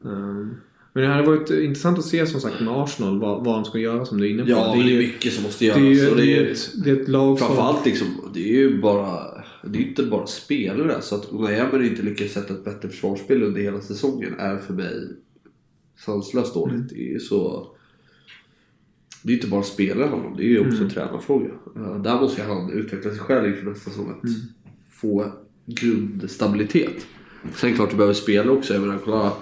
Um, 0.01 0.55
men 0.93 1.03
det 1.03 1.09
hade 1.09 1.27
varit 1.27 1.49
intressant 1.49 1.99
att 1.99 2.05
se 2.05 2.27
som 2.27 2.41
sagt 2.41 2.59
med 2.59 2.73
Arsenal 2.73 3.19
vad, 3.19 3.45
vad 3.45 3.55
de 3.55 3.65
ska 3.65 3.77
göra 3.79 4.05
som 4.05 4.17
du 4.17 4.25
är 4.25 4.29
inne 4.31 4.43
på. 4.43 4.49
Ja, 4.49 4.73
det 4.75 4.81
är 4.81 4.87
ju- 4.87 4.97
mycket 4.97 5.33
som 5.33 5.43
måste 5.43 5.65
det 5.65 5.71
är 5.71 5.79
göras. 5.79 5.97
ju 6.03 6.15
det 6.15 6.21
det 6.21 6.37
är 6.37 6.41
är, 6.45 6.51
ett, 6.51 6.71
det 6.83 6.89
är 6.89 7.01
ett 7.01 7.07
lag 7.07 7.39
som... 7.39 7.47
framförallt 7.47 7.85
liksom, 7.85 8.07
det 8.33 8.39
är 8.39 8.57
ju 8.57 8.81
bara... 8.81 9.19
Det 9.63 9.79
är 9.79 9.83
inte 9.83 10.03
bara 10.03 10.27
spelare. 10.27 11.01
Så 11.01 11.15
att 11.15 11.25
Unai 11.31 11.87
inte 11.87 12.01
lyckas 12.01 12.31
sätta 12.31 12.53
ett 12.53 12.65
bättre 12.65 12.89
försvarsspel 12.89 13.43
under 13.43 13.61
hela 13.61 13.81
säsongen 13.81 14.33
är 14.39 14.57
för 14.57 14.73
mig 14.73 15.09
sanslöst 15.97 16.53
dåligt. 16.53 16.75
Mm. 16.75 16.87
Det 16.87 17.09
är 17.09 17.13
ju 17.13 17.19
så... 17.19 17.67
Det 19.23 19.31
är 19.33 19.35
inte 19.35 19.47
bara 19.47 19.63
spelare 19.63 20.11
om, 20.11 20.33
det 20.37 20.43
är 20.43 20.47
ju 20.47 20.59
också 20.59 20.71
Mm. 20.71 20.83
en 20.83 20.89
tränarfråga. 20.89 21.49
Uh, 21.77 22.01
där 22.01 22.21
måste 22.21 22.43
han 22.43 22.71
utveckla 22.71 23.11
sig 23.11 23.19
själv 23.19 23.47
inför 23.47 23.65
nästa 23.65 23.89
säsong. 23.89 24.09
Att 24.09 24.23
Mm. 24.23 24.35
få 24.91 25.31
grundstabilitet. 25.65 27.07
Sen 27.55 27.75
klart 27.75 27.89
du 27.89 27.95
behöver 27.95 28.13
spela 28.13 28.51
också. 28.51 28.73
Jag 28.73 28.81
menar, 28.81 28.99
kolla, 29.05 29.33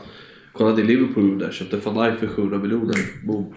kolla 0.53 0.75
det 0.75 0.83
Liverpool 0.83 1.39
där. 1.39 1.51
Köpte 1.51 1.77
van 1.77 2.05
Dijk 2.09 2.19
för 2.19 2.27
700 2.27 2.57
miljoner. 2.57 2.95
Boom. 3.27 3.53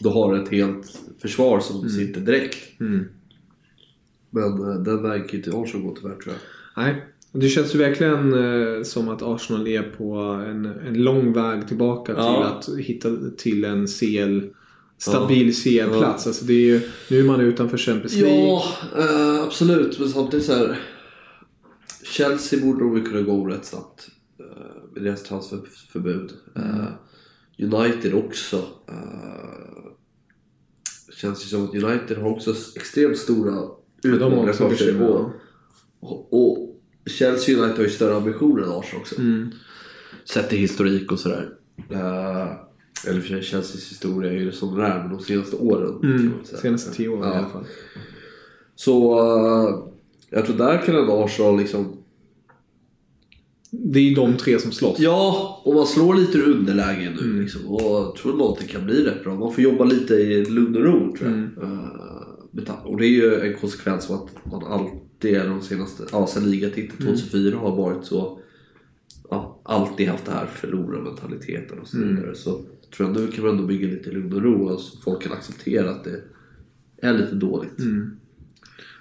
Då 0.00 0.10
har 0.10 0.34
du 0.34 0.42
ett 0.42 0.48
helt 0.48 1.00
försvar 1.18 1.60
som 1.60 1.88
sitter 1.88 2.20
direkt. 2.20 2.80
Mm. 2.80 3.04
Men 4.30 4.44
eh, 4.70 4.74
den 4.82 5.02
vägen 5.02 5.28
kan 5.28 5.36
inte 5.36 5.50
Arsenal 5.56 5.86
gå 5.86 5.96
tyvärr 5.96 6.14
tror 6.16 6.34
jag. 6.34 6.84
Nej. 6.84 7.04
Det 7.36 7.48
känns 7.48 7.74
ju 7.74 7.78
verkligen 7.78 8.32
eh, 8.34 8.82
som 8.82 9.08
att 9.08 9.22
Arsenal 9.22 9.68
är 9.68 9.82
på 9.82 10.14
en, 10.46 10.66
en 10.66 10.94
lång 11.02 11.32
väg 11.32 11.68
tillbaka 11.68 12.12
Ja. 12.16 12.60
till 12.64 12.72
att 12.74 12.78
hitta 12.78 13.08
till 13.36 13.64
en 13.64 13.86
CL 13.86 14.40
stabil 14.98 15.54
CL-plats. 15.54 16.24
Ja. 16.24 16.30
Alltså 16.30 16.44
det 16.44 16.52
är 16.52 16.58
ju, 16.66 16.80
nu 17.10 17.18
är 17.20 17.24
man 17.24 17.40
utanför 17.40 17.76
Champions 17.78 18.16
League. 18.16 18.44
Ja, 18.46 18.62
eh, 18.98 19.42
absolut. 19.42 19.98
Men 19.98 20.08
samtidigt 20.08 20.46
så 20.46 20.52
här. 20.52 20.78
Chelsea 22.04 22.60
borde 22.60 22.84
nog 22.84 23.06
kunna 23.06 23.22
gå 23.22 23.46
rätt 23.46 23.64
snabbt. 23.64 24.08
eh, 24.40 24.92
med 24.94 25.02
deras 25.02 25.22
transferförbud. 25.22 26.32
Eh, 26.56 26.86
United 27.58 28.14
också. 28.14 28.56
Uh, 28.56 29.92
känns 31.16 31.44
ju 31.44 31.48
som 31.48 31.64
att 31.64 31.74
United 31.74 32.18
har 32.18 32.30
också 32.30 32.54
extremt 32.76 33.18
stora 33.18 33.62
utmaningar 34.04 34.48
också 34.48 34.68
för 34.68 34.76
sig. 34.76 35.00
och, 35.00 35.30
och 36.32 36.73
Chelsea 37.06 37.56
United 37.58 37.76
har 37.76 37.84
ju 37.84 37.90
större 37.90 38.16
ambitioner 38.16 38.62
än 38.62 38.68
Arsenal 38.68 39.00
också. 39.00 39.18
Mm. 39.18 39.50
Sett 40.24 40.48
till 40.48 40.58
historik 40.58 41.12
och 41.12 41.18
sådär. 41.18 41.48
Uh, 41.92 42.52
eller 43.06 43.20
för 43.20 43.28
sig 43.28 43.42
Chelseas 43.42 43.90
historia 43.90 44.32
är 44.32 44.36
ju 44.36 44.52
som 44.52 44.76
den 44.76 44.84
är, 44.84 44.98
men 44.98 45.10
de 45.16 45.20
senaste 45.20 45.56
åren. 45.56 46.00
Mm. 46.02 46.32
Senaste 46.62 46.92
tio 46.94 47.08
åren 47.08 47.22
Ja. 47.28 47.34
i 47.34 47.38
alla 47.38 47.48
fall. 47.48 47.64
Så 48.74 49.20
uh, 49.20 49.84
jag 50.30 50.46
tror 50.46 50.56
där 50.56 50.78
kan 50.86 50.96
ändå 50.96 51.24
Arsenal 51.24 51.58
liksom... 51.58 51.96
Det 53.70 53.98
är 53.98 54.02
ju 54.02 54.14
de 54.14 54.36
tre 54.36 54.58
som 54.58 54.72
slåss. 54.72 54.98
Ja, 54.98 55.60
och 55.64 55.74
man 55.74 55.86
slår 55.86 56.14
lite 56.14 56.38
ur 56.38 56.48
underläge 56.48 57.12
nu 57.20 57.24
Mm. 57.24 57.40
liksom. 57.40 57.66
Och 57.66 57.80
jag 57.82 58.16
tror 58.16 58.56
det 58.60 58.66
kan 58.66 58.84
bli 58.86 59.04
rätt 59.04 59.24
bra. 59.24 59.34
Man 59.34 59.52
får 59.52 59.64
jobba 59.64 59.84
lite 59.84 60.14
i 60.14 60.44
lugn 60.44 60.76
och 60.76 60.82
ro 60.82 61.16
tror 61.18 61.30
jag. 61.30 61.38
Mm. 61.38 61.50
Eh, 61.62 62.03
med 62.54 62.66
ta- 62.66 62.82
och 62.84 62.98
det 62.98 63.06
är 63.06 63.10
ju 63.10 63.40
en 63.40 63.58
konsekvens 63.58 64.10
av 64.10 64.16
att 64.22 64.52
man 64.52 64.64
alltid 64.64 65.40
de 65.40 65.60
senaste... 65.62 66.02
Ja, 66.12 66.26
sen 66.26 66.50
ligatiteln 66.50 67.02
Mm. 67.08 67.16
2004 67.16 67.58
har 67.58 67.76
varit 67.76 68.04
så... 68.04 68.40
Ja, 69.30 69.60
alltid 69.64 70.08
haft 70.08 70.24
det 70.26 70.32
här 70.32 70.46
förlorarmentaliteten 70.46 71.78
och 71.78 71.88
så 71.88 71.96
Mm. 71.96 72.16
vidare. 72.16 72.34
Så 72.34 72.50
tror 72.96 73.08
jag 73.08 73.20
nu 73.20 73.26
kan 73.26 73.44
man 73.44 73.54
ändå 73.54 73.66
bygga 73.66 73.88
lite 73.88 74.10
lugn 74.10 74.32
och 74.32 74.42
ro. 74.42 74.78
Så 74.78 75.00
folk 75.00 75.22
kan 75.22 75.32
acceptera 75.32 75.90
att 75.90 76.04
det 76.04 76.20
är 77.02 77.12
lite 77.18 77.34
dåligt. 77.34 77.78
Mm. 77.78 78.16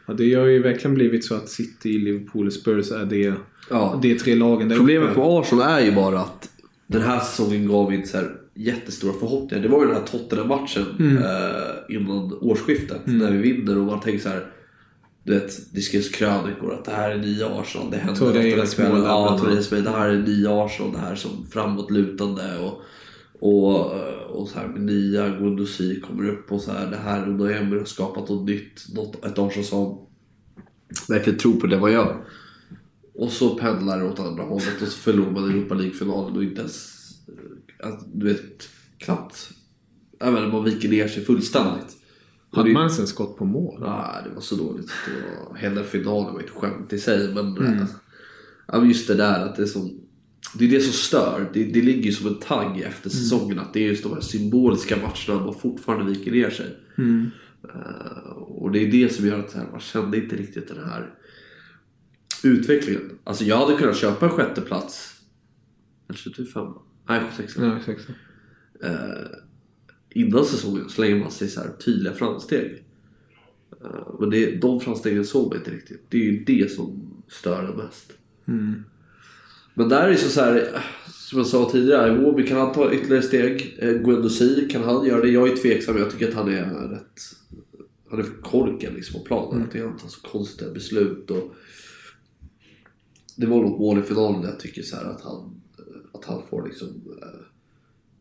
Ja, 0.07 0.13
det 0.13 0.33
har 0.33 0.45
ju 0.45 0.61
verkligen 0.61 0.95
blivit 0.95 1.25
så 1.25 1.35
att 1.35 1.49
City, 1.49 1.97
Liverpool 1.99 2.47
och 2.47 2.53
Spurs 2.53 2.91
är 2.91 3.05
det, 3.05 3.33
Ja. 3.69 4.01
är 4.03 4.15
tre 4.15 4.35
lagen 4.35 4.69
där 4.69 4.75
Problemet 4.75 5.05
uppe. 5.05 5.15
på 5.15 5.39
Arsenal 5.39 5.69
är 5.81 5.85
ju 5.85 5.91
bara 5.95 6.19
att 6.19 6.49
den 6.87 7.01
här 7.01 7.19
säsongen 7.19 7.67
gav 7.67 7.93
inte 7.93 8.07
så 8.07 8.17
här 8.17 8.35
jättestora 8.55 9.13
förhoppningar. 9.13 9.63
Det 9.63 9.69
var 9.69 9.79
ju 9.81 9.87
den 9.87 9.95
här 9.95 10.03
Tottenham-matchen 10.03 10.85
Mm. 10.99 11.17
eh, 11.17 11.95
innan 11.95 12.33
årsskiftet 12.33 13.01
när 13.05 13.31
vi 13.31 13.37
vinner 13.37 13.77
och 13.77 13.85
man 13.85 13.99
tänker 13.99 14.19
så 14.23 14.29
här. 14.29 14.45
Du 15.23 15.33
vet, 15.33 15.73
det 15.73 15.81
skrevs 15.81 16.09
krönikor 16.09 16.73
att 16.73 16.85
det 16.85 16.91
här 16.91 17.09
är 17.11 17.17
nya 17.17 17.47
Arsenal. 17.47 17.91
Det 17.91 17.97
händer 17.97 18.13
ofta 18.29 18.39
den 18.39 18.51
där 18.57 18.65
Ja. 19.07 19.29
Det 19.83 19.89
här 19.89 20.09
är 20.09 20.21
nya 20.21 20.65
Arsenal. 20.65 20.91
Det 20.91 20.97
här 20.99 21.15
som 21.15 21.45
framåtlutande 21.51 22.57
och, 22.59 22.81
och, 23.39 23.91
och 24.29 24.47
så 24.47 24.59
här 24.59 24.67
med 24.67 24.81
nya 24.81 25.29
Guendouzi 25.29 26.01
kommer 26.01 26.29
upp 26.29 26.51
och 26.51 26.61
så 26.61 26.71
här. 26.71 26.91
Det 26.91 26.97
här 26.97 27.29
Unai 27.29 27.53
Emery 27.53 27.79
har 27.79 27.85
skapat 27.85 28.29
något 28.29 28.47
nytt. 28.47 28.81
Något, 28.95 29.25
ett 29.25 29.39
Arsenal 29.39 29.65
som 29.65 29.99
verkligen 31.09 31.39
tror 31.39 31.53
på 31.53 31.67
det 31.67 31.79
man 31.79 31.91
gör. 31.91 32.25
Och 33.15 33.31
så 33.31 33.55
pendlar 33.55 33.99
det 33.99 34.05
åt 34.05 34.19
andra 34.19 34.43
hållet 34.43 34.81
och 34.81 34.87
så 34.87 34.97
förlorar 34.99 35.31
man 35.31 35.49
Europa 35.49 35.75
League-finalen 35.75 36.37
och 36.37 36.43
inte 36.43 36.59
ens... 36.61 36.93
Att, 37.83 37.99
du 38.13 38.25
vet, 38.25 38.69
knappt... 38.97 39.49
Menar, 40.19 40.51
man 40.51 40.63
viker 40.63 40.89
ner 40.89 41.07
sig 41.07 41.25
fullständigt. 41.25 41.97
Hade 42.51 42.73
man 42.73 42.81
ens 42.81 42.99
en 42.99 43.07
skott 43.07 43.37
på 43.37 43.45
mål? 43.45 43.79
Nej, 43.81 44.23
det 44.23 44.35
var 44.35 44.41
så 44.41 44.55
dåligt. 44.55 44.91
Det 45.05 45.11
var, 45.11 45.55
hela 45.55 45.83
finalen 45.83 46.33
var 46.33 46.41
ett 46.41 46.49
skämt 46.49 46.93
i 46.93 46.99
sig. 46.99 47.33
Men, 47.33 47.57
mm. 47.57 48.87
just 48.87 49.07
det 49.07 49.15
där 49.15 49.45
att 49.45 49.55
det 49.55 49.61
är 49.61 49.67
som... 49.67 49.99
Det 50.57 50.65
är 50.65 50.69
det 50.69 50.79
som 50.79 50.93
stör. 50.93 51.49
Det, 51.53 51.63
det 51.63 51.81
ligger 51.81 52.03
ju 52.03 52.11
som 52.11 52.27
en 52.27 52.39
tagg 52.39 52.81
efter 52.81 53.09
säsongen. 53.09 53.59
Att 53.59 53.73
det 53.73 53.79
är 53.79 53.87
just 53.87 54.03
de 54.03 54.13
här 54.13 54.21
symboliska 54.21 54.97
matcherna 54.97 55.45
man 55.45 55.59
fortfarande 55.59 56.11
viker 56.11 56.31
ner 56.31 56.49
sig. 56.49 56.77
Mm. 56.97 57.31
Eh, 57.63 58.31
och 58.37 58.71
det 58.71 58.79
är 58.79 58.91
det 58.91 59.13
som 59.13 59.27
gör 59.27 59.39
att 59.39 59.53
här, 59.53 59.67
man 59.71 59.79
kände 59.79 60.17
inte 60.17 60.35
riktigt 60.35 60.67
den 60.67 60.83
här 60.89 61.13
utvecklingen. 62.43 63.19
Alltså 63.23 63.43
jag 63.43 63.57
hade 63.57 63.77
kunnat 63.77 63.97
köpa 63.97 64.25
en 64.25 64.31
sjätte 64.31 64.61
plats. 64.61 65.13
Eller 66.09 66.17
25? 66.17 66.67
Nej, 67.09 67.21
sexa. 67.37 67.65
Ja, 67.65 67.77
exakt. 67.77 68.09
Eh, 68.83 68.89
innan 70.09 70.45
säsongen 70.45 70.89
så 70.89 71.01
länge 71.01 71.15
man 71.15 71.31
ser 71.31 71.47
så 71.47 71.59
här 71.59 71.69
tydliga 71.69 72.13
framsteg. 72.13 72.83
Eh, 73.83 74.15
men 74.19 74.29
det, 74.29 74.55
de 74.55 74.79
framstegen 74.79 75.25
såg 75.25 75.47
man 75.47 75.57
inte 75.57 75.71
riktigt. 75.71 76.05
Det 76.09 76.17
är 76.17 76.21
ju 76.21 76.43
det 76.43 76.71
som 76.71 77.13
stör 77.27 77.63
en 77.63 77.77
mest. 77.77 78.13
Mm. 78.47 78.83
Men 79.73 79.89
där 79.89 80.07
är 80.07 80.09
det 80.09 80.17
så, 80.17 80.41
här, 80.41 80.83
som 81.07 81.37
jag 81.37 81.47
sa 81.47 81.69
tidigare, 81.69 82.13
Iwobi 82.13 82.47
kan 82.47 82.57
han 82.57 82.73
ta 82.73 82.93
ytterligare 82.93 83.23
steg? 83.23 83.77
Eh, 83.79 83.93
Guendouzi, 83.93 84.67
kan 84.71 84.83
han 84.83 85.05
göra 85.05 85.21
det? 85.21 85.29
Jag 85.29 85.49
är 85.49 85.55
tveksam, 85.55 85.97
jag 85.97 86.11
tycker 86.11 86.27
att 86.27 86.33
han 86.33 86.53
är 86.53 86.89
rätt... 86.89 87.21
Han 88.09 88.19
är 88.19 88.23
för 88.23 88.41
korkad 88.41 88.93
liksom 88.93 89.19
på 89.19 89.25
planen. 89.25 89.61
Jag 89.61 89.71
tycker 89.71 89.85
han 89.85 89.97
tar 89.97 90.07
så 90.07 90.21
konstiga 90.21 90.71
beslut. 90.71 91.31
Och 91.31 91.55
det 93.35 93.45
var 93.45 93.61
något 93.61 93.79
mål 93.79 93.99
i 93.99 94.01
finalen 94.01 94.41
där 94.41 94.49
jag 94.49 94.59
tycker 94.59 94.81
så 94.81 94.95
här 94.95 95.05
att 95.05 95.21
han, 95.21 95.61
att 96.23 96.29
han 96.29 96.41
får 96.49 96.65
liksom... 96.67 96.87
eh, 97.21 97.27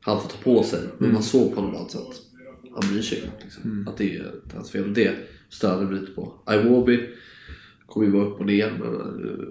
Han 0.01 0.21
får 0.21 0.29
ta 0.29 0.37
på 0.45 0.63
sig. 0.63 0.81
Men 0.99 1.13
man 1.13 1.23
såg 1.23 1.55
på 1.55 1.61
honom 1.61 1.77
alltså 1.77 1.99
att 1.99 2.21
han 2.73 2.91
bryr 2.93 3.03
sig. 3.03 3.31
Liksom. 3.45 3.87
Att 3.89 3.97
det 3.97 4.17
är 4.17 4.35
inte 4.45 4.57
hans 4.57 4.71
fel. 4.71 4.85
Och 4.85 4.91
det 4.95 5.17
störde 5.49 5.87
mig 5.87 6.01
lite 6.01 6.13
på. 6.13 6.35
Iwobi 6.53 7.09
kommer 7.87 8.07
ju 8.07 8.13
vara 8.13 8.25
upp 8.25 8.41
och 8.41 8.47
ner. 8.47 8.71
Men, 8.81 8.95
eh, 9.29 9.47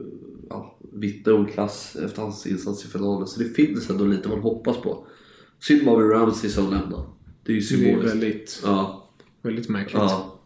ja, 0.50 0.78
vittnar 0.94 1.34
om 1.34 1.46
klass 1.48 1.96
efter 1.96 2.22
hans 2.22 2.48
insats 2.48 2.86
i 2.86 2.88
finalen. 2.88 3.28
Så 3.28 3.40
det 3.40 3.50
finns 3.50 3.90
ändå 3.90 4.06
lite 4.06 4.30
man 4.30 4.40
hoppas 4.40 4.78
på. 4.78 5.08
Synd 5.60 5.84
Marvin 5.86 6.10
Ramsey 6.10 6.50
som 6.50 6.64
lämnar. 6.72 7.06
Det 7.44 7.52
är 7.52 7.56
ju 7.56 7.60
Det 7.62 7.66
är 7.66 7.78
symboliskt. 7.78 8.16
väldigt, 8.16 8.62
Ja. 8.66 9.10
väldigt 9.42 9.70
märkligt. 9.70 9.94
ja. 10.02 10.41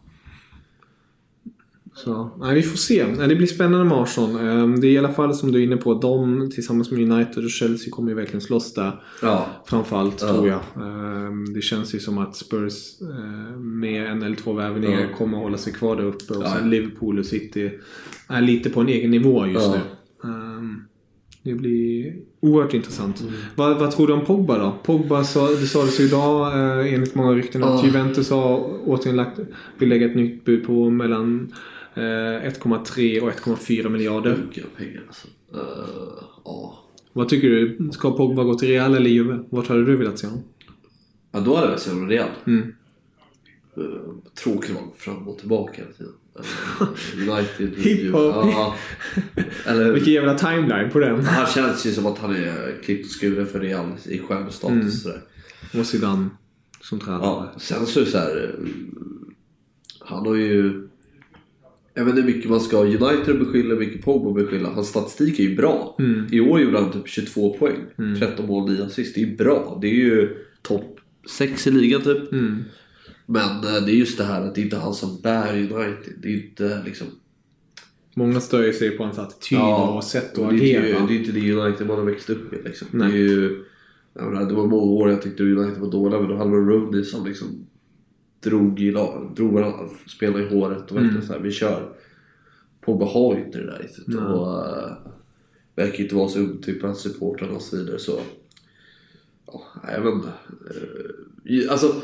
Så, 2.04 2.30
nej, 2.40 2.54
vi 2.54 2.62
får 2.62 2.76
se. 2.76 3.04
Det 3.28 3.36
blir 3.36 3.46
spännande 3.46 3.84
med 3.84 3.98
Arsenal. 3.98 4.48
Ehm, 4.48 4.80
Det 4.80 4.86
är 4.86 4.90
i 4.90 4.98
alla 4.98 5.12
fall 5.12 5.34
som 5.34 5.52
du 5.52 5.58
är 5.60 5.64
inne 5.64 5.76
på. 5.76 5.94
De 5.94 6.50
tillsammans 6.54 6.90
med 6.90 7.10
United 7.12 7.44
och 7.44 7.50
Chelsea 7.50 7.90
kommer 7.90 8.08
ju 8.08 8.14
verkligen 8.14 8.40
slåss 8.40 8.74
där. 8.74 9.00
ja. 9.22 9.46
Framförallt 9.66 10.22
Ja. 10.22 10.32
tror 10.34 10.48
jag. 10.48 10.60
Ehm, 10.76 11.52
Det 11.54 11.60
känns 11.60 11.94
ju 11.94 11.98
som 11.98 12.18
att 12.18 12.36
Spurs 12.36 13.00
eh, 13.00 13.58
med 13.58 14.06
en 14.10 14.22
eller 14.22 14.36
två 14.36 14.52
värvningar 14.52 15.00
Ja. 15.00 15.16
kommer 15.18 15.36
att 15.38 15.42
hålla 15.44 15.58
sig 15.58 15.72
kvar 15.72 15.96
där 15.96 16.04
uppe. 16.04 16.34
Och 16.34 16.46
sen. 16.46 16.70
Liverpool 16.70 17.18
och 17.18 17.26
City 17.26 17.70
är 18.28 18.40
lite 18.40 18.70
på 18.70 18.80
en 18.80 18.88
egen 18.88 19.10
nivå 19.10 19.46
just 19.46 19.70
nu. 19.70 19.80
Ehm, 20.30 20.82
Det 21.42 21.54
blir 21.54 22.14
oerhört 22.40 22.74
intressant. 22.74 23.20
Mm. 23.20 23.32
Vad, 23.56 23.78
vad 23.78 23.90
tror 23.90 24.06
du 24.06 24.12
om 24.12 24.24
Pogba 24.24 24.58
då? 24.58 24.74
Pogba, 24.84 25.24
sa, 25.24 25.48
det 25.48 25.66
sades 25.66 26.00
ju 26.00 26.04
idag 26.04 26.52
eh, 26.52 26.94
enligt 26.94 27.14
många 27.14 27.32
rykten 27.32 27.64
att 27.64 27.80
Ja. 27.80 27.86
Juventus 27.86 28.30
har 28.30 28.70
återigen 28.86 29.16
lagt, 29.16 29.38
vill 29.78 29.88
lägga 29.88 30.06
ett 30.06 30.16
nytt 30.16 30.44
bud 30.44 30.66
på 30.66 30.90
mellan 30.90 31.52
1,3 32.00 33.20
och 33.20 33.30
1,4 33.32 33.88
miljarder. 33.88 34.36
Mycket 34.48 34.76
pengar 34.76 35.02
alltså. 35.06 35.28
Eh, 35.54 36.22
ja. 36.44 36.78
Vad 37.12 37.28
tycker 37.28 37.48
du? 37.48 37.90
Ska 37.92 38.16
Pogba 38.16 38.44
gå 38.44 38.54
till 38.54 38.68
Real 38.68 38.94
eller 38.94 39.10
Juve? 39.10 39.38
Vart 39.50 39.66
hade 39.68 39.84
du 39.84 39.96
velat 39.96 40.18
se 40.18 40.26
honom? 40.26 40.44
ja, 41.32 41.40
då 41.40 41.50
hade 41.54 41.60
jag 41.60 41.66
velat 41.68 41.80
se 41.82 41.90
honom 41.90 42.08
Real. 42.08 42.28
Mm. 42.46 42.74
Uh, 43.78 43.84
tråkigt 44.42 44.70
att 44.70 44.76
vara 44.76 44.86
fram 44.96 45.28
och 45.28 45.38
tillbaka 45.38 45.72
hela 45.82 45.92
tiden. 45.92 46.12
Eh, 46.38 47.28
United. 47.38 47.78
Hiphop. 47.84 48.20
ja. 48.34 48.74
Eller, 49.66 49.92
Vilken 49.92 50.12
jävla 50.12 50.34
timeline 50.38 50.90
på 50.90 50.98
den. 50.98 51.24
han 51.24 51.46
känns 51.46 51.86
ju 51.86 51.92
som 51.92 52.06
att 52.06 52.18
han 52.18 52.36
är 52.36 52.82
klippt 52.84 53.06
och 53.06 53.20
skuren 53.20 53.46
för 53.46 53.60
Real 53.60 53.92
i 54.08 54.18
stjärnstatus. 54.18 54.72
Mm. 54.76 54.86
och 54.86 54.92
Sådär. 54.92 55.20
Och 55.80 55.86
Zidane 55.86 56.28
som 56.80 57.00
tränare. 57.00 57.22
Ja, 57.22 57.52
sen 57.58 57.86
så 57.86 58.00
är 58.00 58.04
det 58.04 58.10
så 58.10 58.18
här. 58.18 58.54
eh, 58.54 58.64
Han 60.00 60.26
har 60.26 60.34
ju... 60.34 60.88
Jag 61.96 62.04
vet 62.04 62.16
inte 62.16 62.26
hur 62.26 62.34
mycket 62.34 62.50
man 62.50 62.60
ska 62.60 62.82
United 62.82 63.38
beskylla, 63.38 63.74
hur 63.74 63.80
mycket 63.80 64.04
Pogba 64.04 64.32
beskylla. 64.32 64.68
Hans 64.68 64.88
statistik 64.88 65.38
är 65.38 65.42
ju 65.42 65.56
bra. 65.56 65.96
Mm. 65.98 66.26
I 66.32 66.40
år 66.40 66.60
gjorde 66.60 66.78
han 66.78 66.92
typ 66.92 67.08
22 67.08 67.56
poäng. 67.58 67.76
13 68.18 68.46
mål, 68.46 68.70
9 68.70 68.84
assist. 68.84 69.14
Det 69.14 69.22
är 69.22 69.26
ju 69.26 69.36
bra. 69.36 69.78
Det 69.82 69.86
är 69.86 69.94
ju 69.94 70.36
topp 70.62 70.98
6 71.38 71.66
i 71.66 71.70
ligan 71.70 72.02
typ. 72.02 72.32
Mm. 72.32 72.64
Men 73.26 73.50
eh, 73.50 73.86
det 73.86 73.92
är 73.92 73.96
just 73.96 74.18
det 74.18 74.24
här 74.24 74.42
att 74.42 74.54
det 74.54 74.60
är 74.60 74.62
inte 74.62 74.76
han 74.76 74.94
som 74.94 75.20
bär 75.22 75.54
United. 75.54 76.14
Det 76.22 76.28
är 76.28 76.34
inte 76.34 76.82
liksom... 76.84 77.06
Många 78.14 78.40
stör 78.40 78.72
sig 78.72 78.90
på 78.90 79.04
hans 79.04 79.18
attityd 79.18 79.58
och 79.58 80.04
sätt 80.04 80.38
att 80.38 80.50
det, 80.50 80.74
är 80.74 80.80
agera. 80.80 81.06
det 81.06 81.14
är 81.14 81.18
inte 81.18 81.32
det 81.32 81.52
United 81.52 81.86
man 81.86 81.98
har 81.98 82.04
växt 82.04 82.30
upp 82.30 82.52
med. 82.52 82.60
Liksom. 82.64 82.98
Det, 82.98 83.04
är 83.04 83.10
ju, 83.10 83.64
menar, 84.14 84.44
det 84.48 84.54
var 84.54 84.66
många 84.66 84.82
år 84.82 85.10
jag 85.10 85.22
tyckte 85.22 85.42
United 85.42 85.80
var 85.80 85.90
dåliga 85.90 86.20
men 86.20 86.28
då 86.28 86.36
hade 86.36 86.50
man 86.50 86.68
Rooney 86.68 87.04
som 87.04 87.26
liksom 87.26 87.66
drog, 88.50 88.80
i 88.80 88.90
drog 89.36 89.52
varandra, 89.52 89.88
spelade 90.06 90.44
i 90.44 90.48
håret 90.48 90.90
och 90.90 90.96
verkligen 90.96 91.10
Mm. 91.16 91.26
så 91.26 91.32
här, 91.32 91.40
vi 91.40 91.52
kör. 91.52 91.88
Pogba 92.80 93.06
har 93.06 93.34
ju 93.36 93.44
inte 93.44 93.58
det 93.58 93.66
där 93.66 93.78
riktigt. 93.78 94.06
Nej. 94.08 94.18
Och, 94.18 94.46
uh, 94.56 94.92
verkar 95.76 96.02
inte 96.04 96.14
vara 96.14 96.28
så 96.28 96.40
omtyckt 96.40 96.80
bland 96.80 96.96
supportrarna 96.96 97.52
och 97.52 97.62
så 97.62 97.76
vidare. 97.76 97.98
Så, 97.98 98.20
ja, 99.46 99.62
jag 99.92 100.00
vet 100.00 100.14
inte. 100.14 100.28
Eh, 100.28 101.72
alltså, 101.72 101.94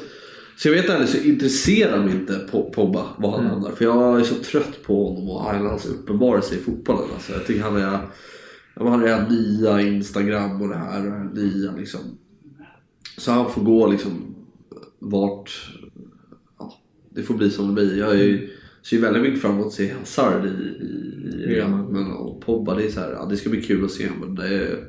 så 0.59 0.68
jag 0.68 0.74
vet 0.74 0.90
ärligt 0.90 1.09
så 1.11 1.18
intresserar 1.18 2.05
mig 2.05 2.14
inte 2.14 2.49
Po- 2.53 2.70
Pogba 2.72 3.07
vad 3.18 3.30
han 3.30 3.40
Mm. 3.40 3.53
handlar. 3.53 3.70
För 3.72 3.84
jag 3.84 4.20
är 4.20 4.24
så 4.24 4.34
trött 4.34 4.82
på 4.82 5.09
honom 5.09 5.30
och 5.30 5.40
hans 5.45 5.86
uppenbarelse 5.86 6.55
i 6.55 6.59
fotbollen. 6.59 7.09
Alltså, 7.14 7.32
jag 7.32 7.47
tycker 7.47 7.62
han 7.62 7.76
är... 7.76 7.99
Han 8.74 8.86
har 8.86 8.99
det 9.03 9.09
här 9.14 9.28
nya 9.30 9.80
Instagram 9.80 10.62
och 10.62 10.68
det 10.68 10.74
här 10.76 11.30
nya 11.34 11.72
liksom. 11.76 12.01
Så 13.18 13.30
han 13.32 13.51
får 13.51 13.62
gå 13.62 13.86
liksom 13.86 14.34
vart... 14.99 15.70
Ja, 17.15 17.21
det 17.21 17.23
får 17.23 17.35
bli 17.35 17.51
som 17.51 17.67
det 17.69 17.73
blir. 17.75 17.99
Jag 17.99 18.11
är, 18.21 18.25
ju- 18.25 18.51
ser 18.83 18.97
ju 18.97 19.03
väldigt 19.03 19.23
mycket 19.23 19.41
fram 19.41 19.53
emot 19.55 19.67
att 19.67 19.73
se 19.73 19.93
Hazard 19.93 20.47
i, 20.47 20.49
i, 20.49 20.53
i 20.53 21.45
Ja. 21.47 21.49
Real. 21.49 21.71
Men 21.93 22.13
och 22.13 22.41
Pogba, 22.41 22.75
det 22.75 22.85
är 22.85 22.91
så 22.91 23.01
här, 23.01 23.13
ja, 23.13 23.27
det 23.31 23.37
ska 23.37 23.51
bli 23.51 23.63
kul 23.63 23.85
att 23.85 23.91
se 23.91 24.09
men 24.21 24.35
det 24.35 24.47
är... 24.49 24.89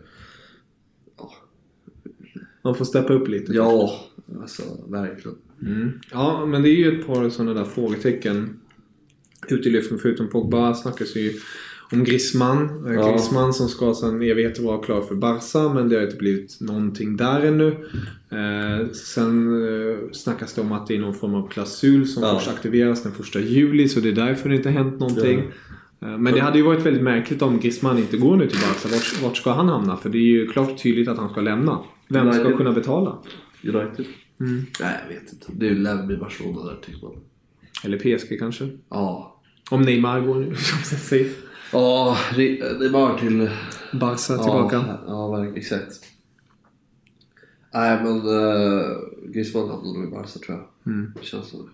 Man 2.62 2.76
får 2.76 2.86
steppa 2.86 3.14
upp 3.14 3.28
lite. 3.28 3.54
Ja, 3.54 4.00
alltså 4.42 4.64
verkligen. 4.88 5.38
Mm. 5.62 5.92
Ja, 6.12 6.46
men 6.46 6.62
det 6.64 6.70
är 6.70 6.76
ju 6.76 7.00
ett 7.00 7.08
par 7.08 7.30
sådana 7.30 7.54
där 7.54 7.64
frågetecken 7.66 8.60
ute 9.48 9.70
i 9.70 9.72
luften. 9.72 10.00
Förutom 10.00 10.30
Pogba 10.30 10.74
snackas 10.74 11.16
ju 11.16 11.34
om 11.94 12.04
Griezmann. 12.04 12.84
Ja. 12.96 13.10
Griezmann 13.12 13.54
som 13.54 13.68
ska 13.70 13.94
sedan 13.94 14.22
evigheter 14.22 14.64
vara 14.64 14.78
klar 14.84 15.02
för 15.02 15.16
Barca 15.16 15.74
men 15.74 15.90
det 15.90 15.96
har 15.96 16.04
inte 16.04 16.16
blivit 16.18 16.58
någonting 16.62 17.18
där 17.18 17.42
ännu. 17.42 17.68
Eh, 18.30 18.88
sen 18.92 19.64
eh, 19.68 19.98
snackas 20.12 20.54
det 20.54 20.62
om 20.62 20.72
att 20.72 20.88
det 20.88 20.96
är 20.96 21.00
någon 21.00 21.14
form 21.14 21.36
av 21.36 21.48
klausul 21.50 22.08
som 22.08 22.24
Ja. 22.24 22.36
först 22.40 22.50
aktiveras 22.50 23.04
den 23.04 23.12
första 23.12 23.40
juli 23.40 23.90
så 23.90 24.00
det 24.00 24.10
är 24.10 24.14
därför 24.14 24.50
det 24.50 24.56
inte 24.56 24.70
hänt 24.70 25.00
någonting. 25.00 25.40
Eh, 26.02 26.18
Men 26.18 26.34
det 26.34 26.40
hade 26.40 26.58
ju 26.58 26.64
varit 26.64 26.86
väldigt 26.86 27.04
märkligt 27.04 27.42
om 27.42 27.60
Griezmann 27.60 27.98
inte 27.98 28.18
går 28.18 28.38
nu 28.38 28.48
till 28.48 28.60
Barca. 28.60 28.90
Vart, 28.96 29.24
vart 29.24 29.38
ska 29.38 29.52
han 29.52 29.70
hamna? 29.70 29.98
För 29.98 30.10
det 30.10 30.18
är 30.18 30.22
ju 30.22 30.48
klart 30.48 30.72
och 30.72 30.78
tydligt 30.78 31.08
att 31.08 31.18
han 31.18 31.30
ska 31.30 31.42
lämna. 31.42 31.80
Vem 32.10 32.32
ska 32.32 32.40
United. 32.42 32.58
kunna 32.58 32.72
betala? 32.72 33.18
United? 33.64 34.06
Mm. 34.40 34.66
Nej, 34.80 34.96
jag 35.08 35.16
vet 35.16 35.34
inte. 35.34 35.46
Det 35.54 35.70
lär 35.74 36.06
bli 36.06 36.18
Barcelona 36.18 36.64
där 36.66 36.78
tycker 36.86 37.02
man. 37.08 37.16
Eller 37.84 37.98
PSG 38.18 38.40
kanske? 38.40 38.70
Ja. 38.90 39.42
Om 39.72 39.82
Neymar 39.82 40.22
går 40.22 40.36
nu, 40.36 40.56
som 40.84 40.98
säger. 40.98 41.28
Ja, 41.74 42.18
det 42.36 42.60
är 42.60 42.90
bara 42.92 43.18
till... 43.20 43.50
Barca 43.94 44.38
tillbaka. 44.38 44.76
Ja, 45.08 45.46
ja. 45.46 45.46
Exakt. 45.56 46.00
Nej, 47.74 48.04
men 48.04 48.28
uh, 48.28 48.98
Griezmann 49.28 49.70
hamnar 49.70 49.94
nog 49.94 50.08
i 50.08 50.12
Barca 50.12 50.40
tror 50.40 50.58
jag. 50.58 50.94
Mm. 50.94 51.12
Det 51.20 51.26
känns 51.26 51.48
som 51.50 51.60
det. 51.60 51.70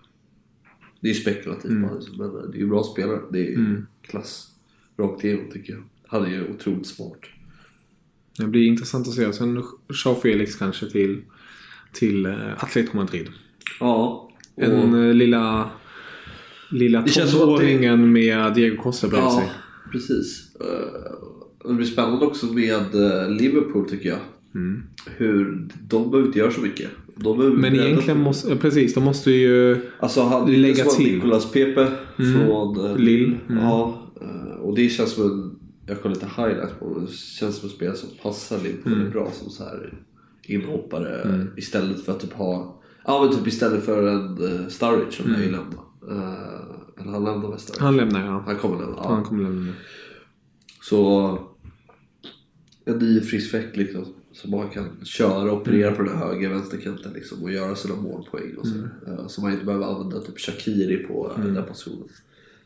Det 1.00 1.08
är 1.08 1.14
ju 1.14 1.20
spekulativt 1.20 1.82
bara, 1.82 1.94
liksom, 1.94 2.16
men 2.16 2.26
eh, 2.26 2.42
det 2.50 2.56
är 2.58 2.60
ju 2.60 2.66
bra 2.66 2.82
spelare. 2.82 3.20
Det 3.32 3.46
är 3.46 3.54
Mm. 3.54 3.86
klass 4.02 4.48
rakt 4.98 5.24
igenom 5.24 5.50
tycker 5.52 5.72
jag. 5.72 5.82
Han 6.06 6.24
är 6.24 6.28
ju 6.30 6.50
otroligt 6.54 6.86
smart. 6.86 7.20
Det 8.38 8.46
blir 8.46 8.66
intressant 8.66 9.08
att 9.08 9.14
se. 9.14 9.32
Sen 9.32 9.62
Jean 10.04 10.16
Felix 10.22 10.56
kanske 10.56 10.90
till, 10.90 11.22
till 11.92 12.26
eh, 12.26 12.52
Atletico 12.64 12.96
Madrid. 12.96 13.28
Ja. 13.80 14.28
Och, 14.54 14.62
En 14.64 15.18
lilla, 15.18 15.70
lilla 16.70 16.98
att 16.98 17.06
det- 17.14 17.26
tonåringen 17.32 18.12
med 18.12 18.54
Diego 18.54 18.82
Costa 18.82 19.08
bredvid 19.08 19.26
ja, 19.30 19.36
sig. 19.40 19.50
Precis. 19.92 20.56
Eh, 20.60 21.68
det 21.68 21.74
blir 21.74 21.86
spännande 21.86 22.26
också 22.26 22.46
med 22.46 22.94
eh, 22.94 23.30
Liverpool 23.30 23.88
tycker 23.88 24.08
jag. 24.08 24.18
Mm. 24.54 24.82
Hur, 25.06 25.68
de 25.88 26.10
behöver 26.10 26.26
inte 26.26 26.38
göra 26.38 26.50
så 26.50 26.60
mycket. 26.60 26.90
Men 27.56 27.74
egentligen 27.74 28.20
måste, 28.20 28.56
precis, 28.56 28.94
de 28.94 29.04
måste 29.04 29.30
ju... 29.30 29.80
Alltså 29.98 30.22
han 30.22 30.52
Lägga 30.52 30.84
till. 30.84 31.14
Nicolas 31.14 31.52
Pepe 31.52 31.88
från 32.16 32.86
eh, 32.86 32.96
Lille. 32.96 33.36
Mm. 33.48 33.64
Ja, 33.64 34.06
och 34.60 34.74
det 34.76 34.88
känns 34.88 35.12
som 35.12 35.24
en, 35.24 35.58
jag 35.86 36.02
kollar 36.02 36.14
lite 36.14 36.26
highlights 36.36 36.72
på. 36.78 36.98
Det 36.98 37.12
känns 37.12 37.56
som 37.56 37.68
en 37.68 37.74
spelare 37.74 37.96
som 37.96 38.08
passar 38.22 38.58
Lille 38.58 38.78
Mm. 38.86 39.10
bra 39.10 39.30
som 39.32 39.50
så 39.50 39.64
här 39.64 39.94
inhoppare 40.42 41.46
istället 41.56 42.04
för 42.04 42.12
att 42.12 42.20
typ 42.20 42.32
ha, 42.32 42.80
ja 43.06 43.24
men 43.24 43.38
typ 43.38 43.46
istället 43.46 43.84
för 43.84 44.06
en 44.06 44.70
Sturridge 44.70 45.12
som 45.12 45.26
mm. 45.26 45.42
jag 45.42 45.50
lämna. 45.50 45.80
Uh, 46.10 46.79
eller 47.00 47.12
han 47.12 47.24
lämnar 47.24 47.50
väl? 47.50 47.58
Han 47.78 47.96
lämnar 47.96 48.26
ja. 48.26 48.42
Han 48.46 48.56
kommer 48.56 48.78
lämna, 48.78 48.96
ja. 48.96 49.08
Han 49.08 49.24
kommer 49.24 49.42
lämna 49.42 49.60
nu. 49.66 49.72
Så 50.82 51.38
en 52.84 52.98
ny 52.98 53.20
frisk 53.20 53.50
fläkt 53.50 53.76
liksom. 53.76 54.04
Som 54.32 54.50
man 54.50 54.68
kan 54.68 55.04
köra 55.04 55.52
och 55.52 55.60
operera 55.60 55.92
på 55.92 56.02
den 56.02 56.18
höger 56.18 56.48
vänsterkanten 56.48 57.12
liksom, 57.12 57.42
och 57.42 57.52
göra 57.52 57.74
sina 57.76 57.96
målpoäng. 57.96 58.54
Och 58.56 58.66
så. 58.66 58.74
Eh, 59.06 59.26
Så 59.26 59.40
man 59.40 59.52
inte 59.52 59.64
behöver 59.64 59.86
använda 59.86 60.20
typ 60.20 60.38
Shakiri 60.38 60.96
på 60.96 61.32
eh, 61.36 61.44
den 61.44 61.64
positionen. 61.64 62.08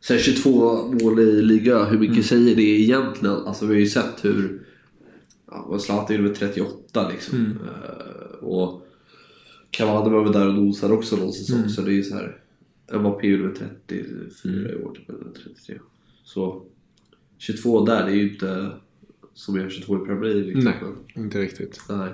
Sen 0.00 0.18
22 0.18 0.82
mål 1.02 1.20
i 1.20 1.42
liga, 1.42 1.84
hur 1.84 1.98
mycket 1.98 2.26
säger 2.26 2.56
det 2.56 2.62
egentligen? 2.62 3.34
Alltså 3.36 3.66
vi 3.66 3.74
har 3.74 3.80
ju 3.80 3.86
sett 3.86 4.24
hur 4.24 4.66
ja, 5.50 5.78
Zlatan 5.78 6.16
gjorde 6.16 6.28
med 6.28 6.36
38 6.38 7.08
liksom. 7.08 7.38
Eh, 7.64 8.44
och 8.44 8.86
Cavani 9.70 10.10
var 10.10 10.24
väl 10.24 10.32
där 10.32 10.48
och 10.48 10.54
nosade 10.54 10.94
också 10.94 11.16
någon 11.16 11.32
säsong. 11.32 11.68
Så 11.68 11.82
det 11.82 11.90
är 11.90 11.94
ju 11.94 12.02
så 12.02 12.14
här. 12.14 12.36
Mbappé 12.92 13.26
gjorde 13.26 13.42
med 13.42 13.54
34 13.88 14.72
i 14.72 14.74
år, 14.84 14.92
typ, 14.94 15.08
eller 15.08 15.24
33. 15.44 15.78
Så 16.24 16.62
22 17.38 17.84
där, 17.84 18.04
det 18.06 18.10
är 18.12 18.16
ju 18.16 18.32
inte 18.32 18.70
som 19.34 19.56
gör 19.56 19.68
22 19.70 19.96
i 19.96 20.06
Premier 20.06 20.34
League. 20.34 20.44
Liksom. 20.54 20.64
Nej, 20.64 21.24
inte 21.24 21.40
riktigt. 21.40 21.80
Nej. 21.88 22.10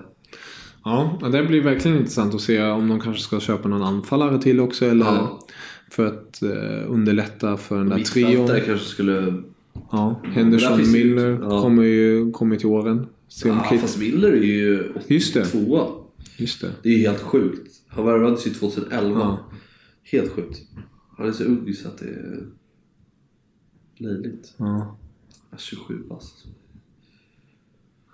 Ja, 0.85 1.19
det 1.33 1.43
blir 1.43 1.63
verkligen 1.63 1.97
intressant 1.97 2.35
att 2.35 2.41
se 2.41 2.63
om 2.63 2.89
de 2.89 3.01
kanske 3.01 3.23
ska 3.23 3.41
köpa 3.41 3.69
någon 3.69 3.83
anfallare 3.83 4.43
till 4.43 4.61
också. 4.61 4.85
Eller 4.87 5.05
Ja. 5.07 5.41
för 5.91 6.07
att 6.07 6.43
eh, 6.43 6.91
underlätta 6.93 7.57
för 7.57 7.79
den 7.79 7.89
där 7.89 7.99
trion. 7.99 8.29
Mittfältare 8.31 8.61
kanske 8.61 8.87
skulle... 8.87 9.35
Ja, 9.93 10.21
Henderson 10.25 10.93
Miller 10.93 11.39
ja. 11.43 11.63
kommer 11.63 11.83
ju 11.83 12.31
kommer 12.33 12.57
till 12.57 12.67
åren. 12.67 13.07
Se 13.29 13.51
om 13.51 13.57
Ja, 13.57 13.71
Kit- 13.71 13.81
fast 13.81 13.99
Miller 13.99 14.33
är 14.33 14.43
ju 14.43 14.93
Just 15.07 15.35
det. 15.35 15.41
82 15.41 15.91
Just 16.37 16.61
det. 16.61 16.71
Det 16.83 16.89
är 16.89 16.93
ju 16.93 16.99
helt 17.09 17.21
sjukt. 17.21 17.73
Han 17.89 18.07
värvades 18.07 18.47
ju 18.47 18.51
2011. 18.51 19.21
Ja. 19.21 19.50
Helt 20.03 20.33
sjukt. 20.33 20.61
Han 21.17 21.29
är 21.29 21.33
så 21.33 21.45
ung 21.45 21.75
så 21.75 21.89
att 21.89 21.99
det 21.99 22.05
är... 22.09 22.47
Löjligt. 23.97 24.55
Ja, 24.57 24.97
27 25.59 26.03
alltså. 26.11 26.49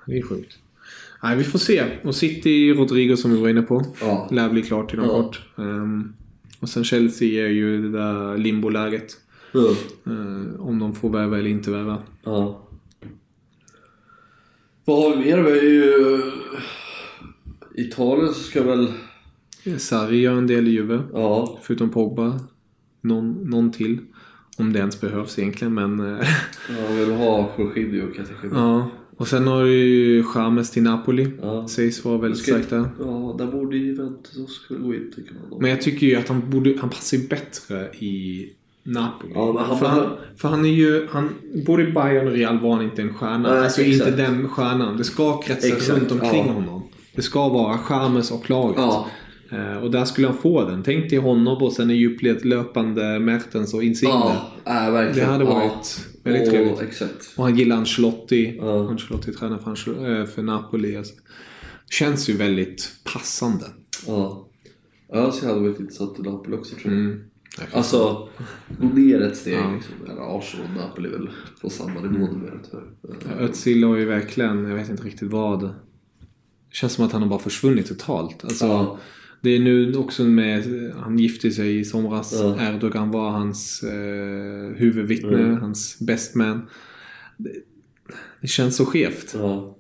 det 0.06 0.18
är 0.18 0.22
sjukt. 0.22 0.58
Nej, 1.22 1.36
vi 1.36 1.44
får 1.44 1.58
se. 1.58 1.98
Och 2.04 2.14
City, 2.14 2.72
Rodrigo 2.72 3.16
som 3.16 3.30
vi 3.32 3.40
var 3.40 3.48
inne 3.48 3.62
på. 3.62 3.84
Ja. 4.00 4.28
Lär 4.32 4.50
bli 4.50 4.62
klart 4.62 4.94
inom 4.94 5.06
Ja. 5.06 5.22
kort. 5.22 5.42
Ehm, 5.58 6.12
och 6.60 6.68
sen 6.68 6.84
Chelsea 6.84 7.44
är 7.46 7.50
ju 7.50 7.82
det 7.82 7.98
där 7.98 8.38
limboläget. 8.38 9.16
Ja. 9.52 9.74
Uh, 10.12 10.60
om 10.60 10.78
de 10.78 10.94
får 10.94 11.10
värva 11.10 11.38
eller 11.38 11.50
inte 11.50 11.70
värva. 11.70 12.02
ja. 12.24 12.62
Vad 14.84 15.02
har 15.02 15.16
vi 15.16 15.24
mer? 15.24 15.42
Vi 15.42 15.50
har 15.50 15.62
ju... 15.62 16.22
Italien 17.74 18.34
så 18.34 18.40
ska 18.40 18.62
väl... 18.62 18.92
Sarri 19.78 20.20
gör 20.20 20.32
en 20.38 20.46
del 20.46 20.68
i 20.68 20.70
Juve. 20.70 21.00
Ja. 21.12 21.58
Förutom 21.62 21.90
Pogba. 21.90 22.40
Någon, 23.00 23.32
någon 23.50 23.72
till. 23.72 23.98
Om 24.58 24.72
det 24.72 24.78
ens 24.78 25.00
behövs 25.00 25.38
egentligen, 25.38 25.74
men... 25.74 26.00
eh, 26.00 26.26
Jag 26.88 26.94
vill 26.96 27.14
ha 27.14 27.50
Jorginho 27.58 28.06
kan 28.06 28.16
jag 28.16 28.26
tänka 28.26 28.46
mig. 28.46 28.50
ja. 28.64 28.90
Och 29.18 29.28
sen 29.28 29.46
har 29.46 29.64
du 29.64 29.72
ju 29.74 30.22
Chamez 30.24 30.70
till 30.70 30.82
Napoli. 30.82 31.28
Ja. 31.42 31.68
Sägs 31.68 32.04
vara 32.04 32.18
väldigt 32.18 32.40
Ska- 32.40 32.52
starkt 32.52 32.70
där. 32.70 32.88
Ja, 33.00 33.34
där 33.38 33.46
borde 33.46 33.76
ju 33.76 33.86
Juventus 33.86 34.58
kunna 34.68 34.80
gå 34.86 34.94
in 34.94 35.12
tycker 35.16 35.34
man. 35.50 35.60
Men 35.60 35.70
jag 35.70 35.82
tycker 35.82 36.06
ju 36.06 36.16
att 36.16 36.28
han, 36.28 36.50
borde, 36.50 36.74
han 36.80 36.90
passar 36.90 37.16
ju 37.16 37.28
bättre 37.28 37.88
i 37.98 38.48
Napoli. 38.82 39.32
Ja, 39.34 39.64
han- 39.68 39.78
för, 39.78 39.86
han, 39.86 40.06
för 40.36 40.48
han 40.48 40.64
är 40.64 40.68
ju... 40.68 41.06
Han, 41.10 41.28
både 41.66 41.82
i 41.88 41.92
Bayern 41.92 42.26
och 42.26 42.32
Real 42.32 42.60
var 42.60 42.74
han 42.76 42.84
inte 42.84 43.02
en 43.02 43.14
stjärna. 43.14 43.38
Nej, 43.54 43.64
alltså 43.64 43.80
exakt. 43.82 44.10
inte 44.10 44.22
den 44.22 44.48
stjärnan. 44.48 44.96
Det 44.96 45.04
ska 45.04 45.40
kretsa 45.42 45.66
Exakt, 45.68 45.88
runt 46.00 46.12
omkring 46.12 46.46
ja. 46.46 46.52
honom. 46.52 46.82
Det 47.14 47.22
ska 47.22 47.48
vara 47.48 47.78
Chamez 47.78 48.30
och 48.30 48.50
laget. 48.50 48.76
Ja. 48.78 49.06
Eh, 49.50 49.76
och 49.76 49.90
där 49.90 50.04
skulle 50.04 50.26
han 50.26 50.36
få 50.36 50.64
den. 50.64 50.82
Tänk 50.82 51.10
dig 51.10 51.18
honom 51.18 51.62
och 51.62 51.72
sen 51.72 51.90
en 51.90 51.96
djupled 51.96 52.44
löpande 52.44 53.18
Mertens 53.18 53.74
och 53.74 53.82
Insigne. 53.82 54.12
Ja, 54.64 54.86
äh, 54.86 54.92
verkligen. 54.92 55.28
Det 55.28 55.32
hade 55.32 55.44
Ja. 55.44 55.54
varit 55.54 56.06
väldigt 56.24 56.42
Och- 56.42 56.48
trevligt. 56.50 56.80
Exakt. 56.82 57.32
Och 57.36 57.44
han 57.44 57.56
gillar 57.56 57.76
Ancelotti. 57.76 58.56
Ja. 58.60 58.88
Ancelotti 58.90 59.32
tränar 59.32 59.58
för, 59.58 60.20
eh, 60.20 60.26
för 60.26 60.42
Napoli. 60.42 60.96
Alltså. 60.96 61.14
Känns 61.90 62.28
ju 62.30 62.36
väldigt 62.36 62.90
passande. 63.14 63.64
Ja. 64.06 64.48
Ja, 65.12 65.32
så 65.32 65.44
jag 65.44 65.48
hade 65.54 65.60
varit 65.68 65.80
intressant 65.80 66.18
i 66.18 66.22
Napoli 66.22 66.56
också 66.56 66.74
tror 66.76 66.94
jag. 66.94 67.02
Mm. 67.04 67.20
Alltså, 67.72 68.28
gå 68.80 68.86
ner 68.86 69.20
ett 69.22 69.36
steg 69.36 69.54
Ja. 69.54 69.72
liksom. 69.74 69.94
Eller 70.04 70.38
Arsenal 70.38 70.66
och 70.66 70.76
Napoli 70.76 71.08
är 71.08 71.12
väl 71.12 71.30
på 71.62 71.70
samma 71.70 72.00
nivå 72.00 72.26
numera 72.26 72.54
tyvärr. 72.70 73.40
Özil 73.40 73.84
har 73.84 73.96
ju 73.96 74.04
verkligen, 74.04 74.64
jag 74.64 74.74
vet 74.76 74.90
inte 74.90 75.02
riktigt 75.02 75.30
vad. 75.30 75.62
Det 75.62 75.74
känns 76.78 76.92
som 76.92 77.04
att 77.06 77.12
han 77.12 77.22
har 77.22 77.28
bara 77.28 77.38
försvunnit 77.38 77.86
totalt. 77.88 78.44
Alltså, 78.44 78.66
Ja. 78.66 78.98
Det 79.46 79.56
är 79.56 79.60
nu 79.60 79.94
också 79.96 80.24
med, 80.24 80.92
han 80.96 81.18
gifte 81.18 81.50
sig 81.50 81.78
i 81.78 81.84
somras. 81.84 82.32
Ja. 82.40 82.56
Erdogan 82.60 83.10
var 83.10 83.30
hans 83.30 83.82
eh, 83.82 84.76
huvudvittne, 84.76 85.38
Mm. 85.38 85.56
hans 85.60 85.98
best 86.00 86.34
man. 86.34 86.62
Det, 87.36 87.52
det 88.40 88.46
känns 88.46 88.76
så 88.76 88.86
skevt. 88.86 89.34
Ja. 89.34 89.76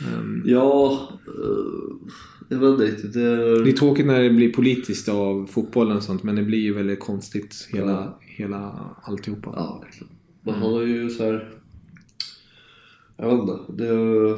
Ehm, 0.00 0.42
Ja, 0.44 1.08
eh, 1.26 2.08
jag 2.48 2.58
vet 2.58 2.70
inte 2.70 2.84
riktigt. 2.84 3.12
Det... 3.12 3.64
Det 3.64 3.70
är 3.70 3.72
tråkigt 3.72 4.06
när 4.06 4.20
det 4.22 4.30
blir 4.30 4.52
politiskt 4.52 5.08
av 5.08 5.46
fotbollen 5.46 5.96
och 5.96 6.02
sånt 6.02 6.22
men 6.22 6.34
det 6.36 6.42
blir 6.42 6.58
ju 6.58 6.74
väldigt 6.74 7.00
konstigt 7.00 7.68
hela, 7.72 7.90
Ja. 7.92 8.18
hela 8.20 8.86
alltihopa. 9.02 9.52
Ja, 9.56 9.80
verkligen. 9.84 10.12
Men 10.42 10.54
han 10.54 10.72
har 10.72 10.82
ju 10.82 11.10
så 11.10 11.24
här... 11.24 11.54
Jag 13.16 13.30
vet 13.30 13.40
inte. 13.40 13.84
Det... 13.84 14.36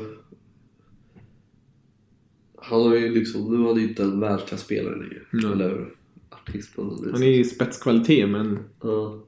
Han 2.63 2.83
har 2.83 2.95
ju 2.97 3.15
liksom... 3.15 3.55
Nu 3.55 3.63
är 3.65 3.69
han 3.69 3.77
ju 3.81 3.89
inte 3.89 4.03
en 4.03 4.21
världsklasspelare 4.21 4.97
längre. 4.97 5.21
Nej. 5.31 5.53
Eller 5.53 5.87
artist 6.31 6.77
på 6.77 6.83
något 6.83 7.07
vis. 7.07 7.13
Han 7.13 7.23
är 7.23 7.27
i 7.31 7.45
spetskvalitet 7.45 8.29
men 8.29 8.59
Ja. 8.83 9.21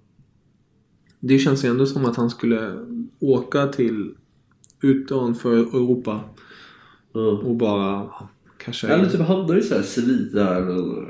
det 1.21 1.39
känns 1.39 1.65
ju 1.65 1.69
ändå 1.69 1.87
som 1.87 2.05
att 2.05 2.17
han 2.17 2.31
skulle 2.31 2.87
åka 3.21 3.67
till 3.67 4.15
utanför 4.83 5.57
Europa 5.57 6.21
Ja. 7.13 7.21
och 7.21 7.57
bara 7.57 8.11
casha 8.59 8.89
Eller 8.89 9.09
typ 9.11 9.21
hamnar 9.21 9.57
i 9.57 9.63
så 9.63 9.75
här 9.75 9.83
Sevilla 9.83 10.57
eller... 10.57 11.09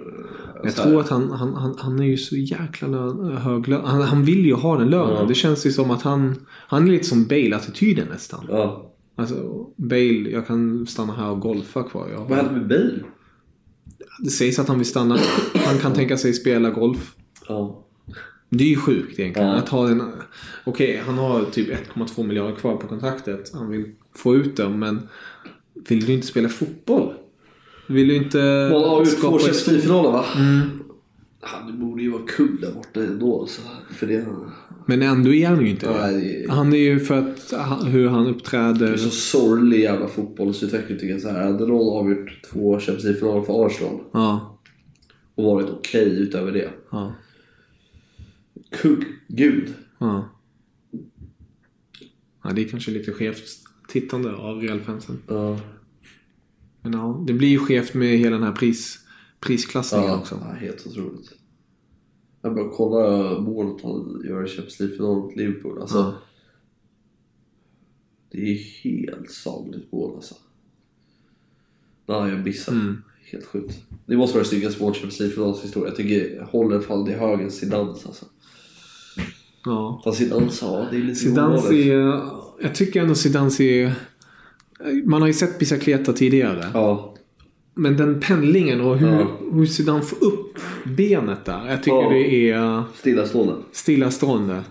Jag 0.64 0.72
så 0.72 0.82
här. 0.82 0.90
tror 0.90 1.00
att 1.00 1.08
han, 1.08 1.30
han, 1.30 1.54
han, 1.54 1.74
han 1.78 2.00
är 2.00 2.04
ju 2.04 2.16
så 2.16 2.36
jäkla 2.36 2.88
lön, 2.88 3.36
hög 3.36 3.68
lön. 3.68 3.84
Han, 3.84 4.02
han 4.02 4.24
vill 4.24 4.46
ju 4.46 4.54
ha 4.54 4.78
den 4.78 4.90
lönen. 4.90 5.14
Ja. 5.14 5.24
Det 5.28 5.34
känns 5.34 5.66
ju 5.66 5.70
som 5.72 5.90
att 5.90 6.02
han... 6.02 6.34
Han 6.48 6.88
är 6.88 6.92
lite 6.92 7.04
som 7.04 7.24
Bale-attityden 7.24 8.08
nästan. 8.08 8.44
Ja. 8.48 8.91
Alltså, 9.22 9.66
Bale, 9.76 10.30
jag 10.30 10.46
kan 10.46 10.86
stanna 10.86 11.12
här 11.12 11.30
och 11.30 11.40
golfa 11.40 11.82
kvar. 11.82 12.08
Jag, 12.12 12.28
Vad 12.28 12.38
hände 12.38 12.52
med 12.52 12.68
Bale? 12.68 13.00
Det 14.18 14.30
sägs 14.30 14.58
att 14.58 14.68
han 14.68 14.78
vill 14.78 14.86
stanna. 14.86 15.18
Han 15.54 15.78
kan 15.78 15.92
tänka 15.92 16.16
sig 16.16 16.32
spela 16.32 16.70
golf. 16.70 17.14
Ja. 17.48 17.84
Det 18.48 18.64
är 18.64 18.68
ju 18.68 18.76
sjukt 18.76 19.18
egentligen. 19.18 19.48
Ja. 19.48 19.54
Att 19.54 19.68
ha 19.68 19.86
den... 19.86 20.02
Okej, 20.64 21.02
han 21.06 21.18
har 21.18 21.44
typ 21.44 21.68
1,2 21.94 22.26
miljarder 22.26 22.56
kvar 22.56 22.76
på 22.76 22.86
kontraktet. 22.86 23.50
Han 23.54 23.70
vill 23.70 23.92
få 24.14 24.36
ut 24.36 24.56
dem, 24.56 24.78
men... 24.78 25.08
Vill 25.88 26.06
du 26.06 26.12
inte 26.12 26.26
spela 26.26 26.48
fotboll? 26.48 27.14
Vill 27.86 28.08
du 28.08 28.16
inte 28.16 28.68
Man 28.72 28.82
har 28.82 29.04
ju 29.04 29.10
två 29.10 29.38
Champions 29.38 29.86
va? 29.86 30.24
Mm. 30.36 30.60
Han 31.40 31.80
borde 31.80 32.02
ju 32.02 32.10
vara 32.10 32.22
kung 32.26 32.58
där 32.60 32.72
borta 32.72 33.00
ändå. 33.00 33.46
Så 33.46 33.62
för 33.94 34.06
det, 34.06 34.26
Men 34.86 35.02
ändå 35.02 35.34
är 35.34 35.48
han 35.48 35.60
ju 35.60 35.70
inte 35.70 35.86
det. 35.86 36.20
det 36.44 36.52
Han 36.52 36.72
är 36.72 36.76
ju 36.78 37.00
för 37.00 37.18
att 37.18 37.52
hur 37.86 38.08
han 38.08 38.24
det 38.24 38.30
uppträder. 38.30 38.92
är 38.92 38.96
så 38.96 39.10
sorglig 39.10 39.80
jävla 39.80 40.08
fotbollsutveckling 40.08 40.98
tycker 40.98 41.12
jag. 41.12 41.20
Så 41.20 41.28
här, 41.30 41.44
hade 41.52 41.66
någon 41.66 41.98
avgjort 41.98 42.42
två 42.52 42.78
Champions 42.78 43.04
League-finaler 43.04 43.42
för 43.42 43.66
Arsenal 43.66 44.00
Ja. 44.12 44.58
och 45.34 45.44
varit 45.44 45.70
okej 45.70 46.08
utöver 46.22 46.52
det. 46.52 46.70
Ja. 46.90 47.14
Kung, 48.70 49.04
gud. 49.28 49.74
Ja. 49.98 50.28
ja. 52.44 52.50
Det 52.50 52.62
är 52.64 52.68
kanske 52.68 52.90
lite 52.90 53.12
skevt 53.12 53.42
tittande 53.88 54.32
av 54.34 54.60
Real-fansen. 54.60 55.18
Ja. 55.28 55.58
Men 56.82 56.92
ja, 56.92 57.24
det 57.26 57.32
blir 57.32 57.48
ju 57.48 57.58
skevt 57.58 57.94
med 57.94 58.18
hela 58.18 58.36
den 58.36 58.44
här 58.46 58.52
pris, 58.52 58.98
prisklassningen 59.40 60.08
Ja, 60.08 60.16
också. 60.18 60.38
ja, 60.48 60.52
helt 60.54 60.86
otroligt. 60.86 61.32
Jag 62.42 62.54
bara 62.54 62.68
kolla 62.68 63.40
målet 63.40 63.82
han 63.82 64.22
gör 64.28 64.44
i 64.44 64.48
Champions 64.48 64.80
League-finalen 64.80 65.18
mot 65.18 65.36
Liverpool. 65.36 65.80
Alltså, 65.80 65.98
Ja. 65.98 66.14
Det 68.30 68.52
är 68.52 68.58
helt 68.84 69.30
sagligt 69.30 69.92
mål 69.92 70.14
alltså. 70.14 70.34
Nej, 72.06 72.30
jag 72.30 72.44
missade. 72.44 72.80
Mm. 72.80 73.02
Helt 73.32 73.44
sjukt. 73.46 73.82
Det 74.06 74.16
måste 74.16 74.34
vara 74.34 74.42
det 74.42 74.48
snyggaste 74.48 74.82
målet 74.82 74.96
i 74.96 75.00
Champions 75.00 75.20
League-finalens 75.20 75.62
historia. 75.62 75.88
Jag 75.88 75.96
tycker 75.96 76.42
håller 76.42 76.80
fan 76.80 77.08
i 77.08 77.12
högen 77.12 77.50
Zidans 77.50 78.06
alltså. 78.06 78.24
Ja. 79.64 80.00
Fast 80.04 80.18
Zidans, 80.18 80.62
ja 80.62 80.86
det 80.90 80.96
är 80.96 81.00
lite 81.00 81.30
ovanligt. 81.30 81.70
är... 81.70 82.22
Jag 82.60 82.74
tycker 82.74 83.02
ändå 83.02 83.14
Zidans 83.14 83.60
är... 83.60 83.94
Man 85.04 85.20
har 85.20 85.28
ju 85.28 85.34
sett 85.34 85.58
Bicicleta 85.58 86.12
tidigare. 86.12 86.70
Ja. 86.74 87.11
Men 87.74 87.96
den 87.96 88.20
pendlingen 88.20 88.80
och 88.80 88.98
hur, 88.98 89.08
Ja. 89.18 89.26
hur 89.52 89.66
Zidane 89.66 90.02
får 90.02 90.24
upp 90.24 90.58
benet 90.84 91.44
där. 91.44 91.66
Jag 91.70 91.82
tycker 91.82 91.96
Ja. 91.96 92.08
det 92.10 92.50
är 92.50 92.82
Stillastående. 92.96 93.54
stillastående. 93.72 94.62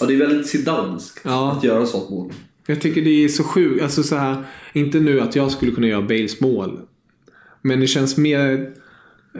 Ja, 0.00 0.06
det 0.06 0.14
är 0.14 0.18
väldigt 0.18 0.46
Zidanskt 0.46 1.20
Ja. 1.24 1.52
att 1.52 1.64
göra 1.64 1.86
sånt 1.86 2.10
mål. 2.10 2.32
Jag 2.66 2.80
tycker 2.80 3.02
det 3.02 3.24
är 3.24 3.28
så 3.28 3.44
sjukt. 3.44 3.82
Alltså 3.82 4.02
så 4.02 4.16
här, 4.16 4.36
inte 4.72 5.00
nu 5.00 5.20
att 5.20 5.36
jag 5.36 5.50
skulle 5.50 5.72
kunna 5.72 5.86
göra 5.86 6.02
Bales 6.02 6.40
mål. 6.40 6.80
Men 7.62 7.80
det 7.80 7.86
känns 7.86 8.16
mer... 8.16 8.70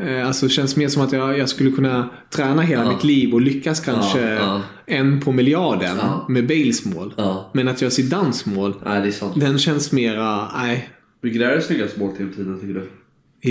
Eh, 0.07 0.27
alltså 0.27 0.49
känns 0.49 0.77
mer 0.77 0.89
som 0.89 1.03
att 1.03 1.13
jag, 1.13 1.39
jag 1.39 1.49
skulle 1.49 1.71
kunna 1.71 2.09
träna 2.31 2.63
hela 2.63 2.85
Ja. 2.85 2.93
mitt 2.93 3.05
liv 3.05 3.35
och 3.35 3.41
lyckas 3.41 3.81
kanske 3.81 4.21
Ja, 4.21 4.35
ja. 4.35 4.63
en 4.87 5.21
på 5.21 5.33
miljarden 5.33 5.97
Ja. 5.97 6.27
med 6.29 6.47
Bales 6.47 6.85
mål. 6.85 7.15
Men 7.55 7.69
att 7.69 7.83
göra 7.83 7.91
Zidans 7.91 8.47
mål, 8.47 8.75
Nej, 8.85 9.01
det 9.03 9.09
är 9.09 9.13
sant. 9.13 9.41
den 9.41 9.59
känns 9.59 9.93
mera... 9.93 10.49
Nej. 10.57 10.89
Vilket 11.21 11.43
är 11.43 11.57
det 11.57 11.63
snyggaste 11.63 12.01
målet 12.01 12.19
genom 12.19 12.35
tiden 12.35 12.61
tycker 12.61 12.75
du? 12.75 12.89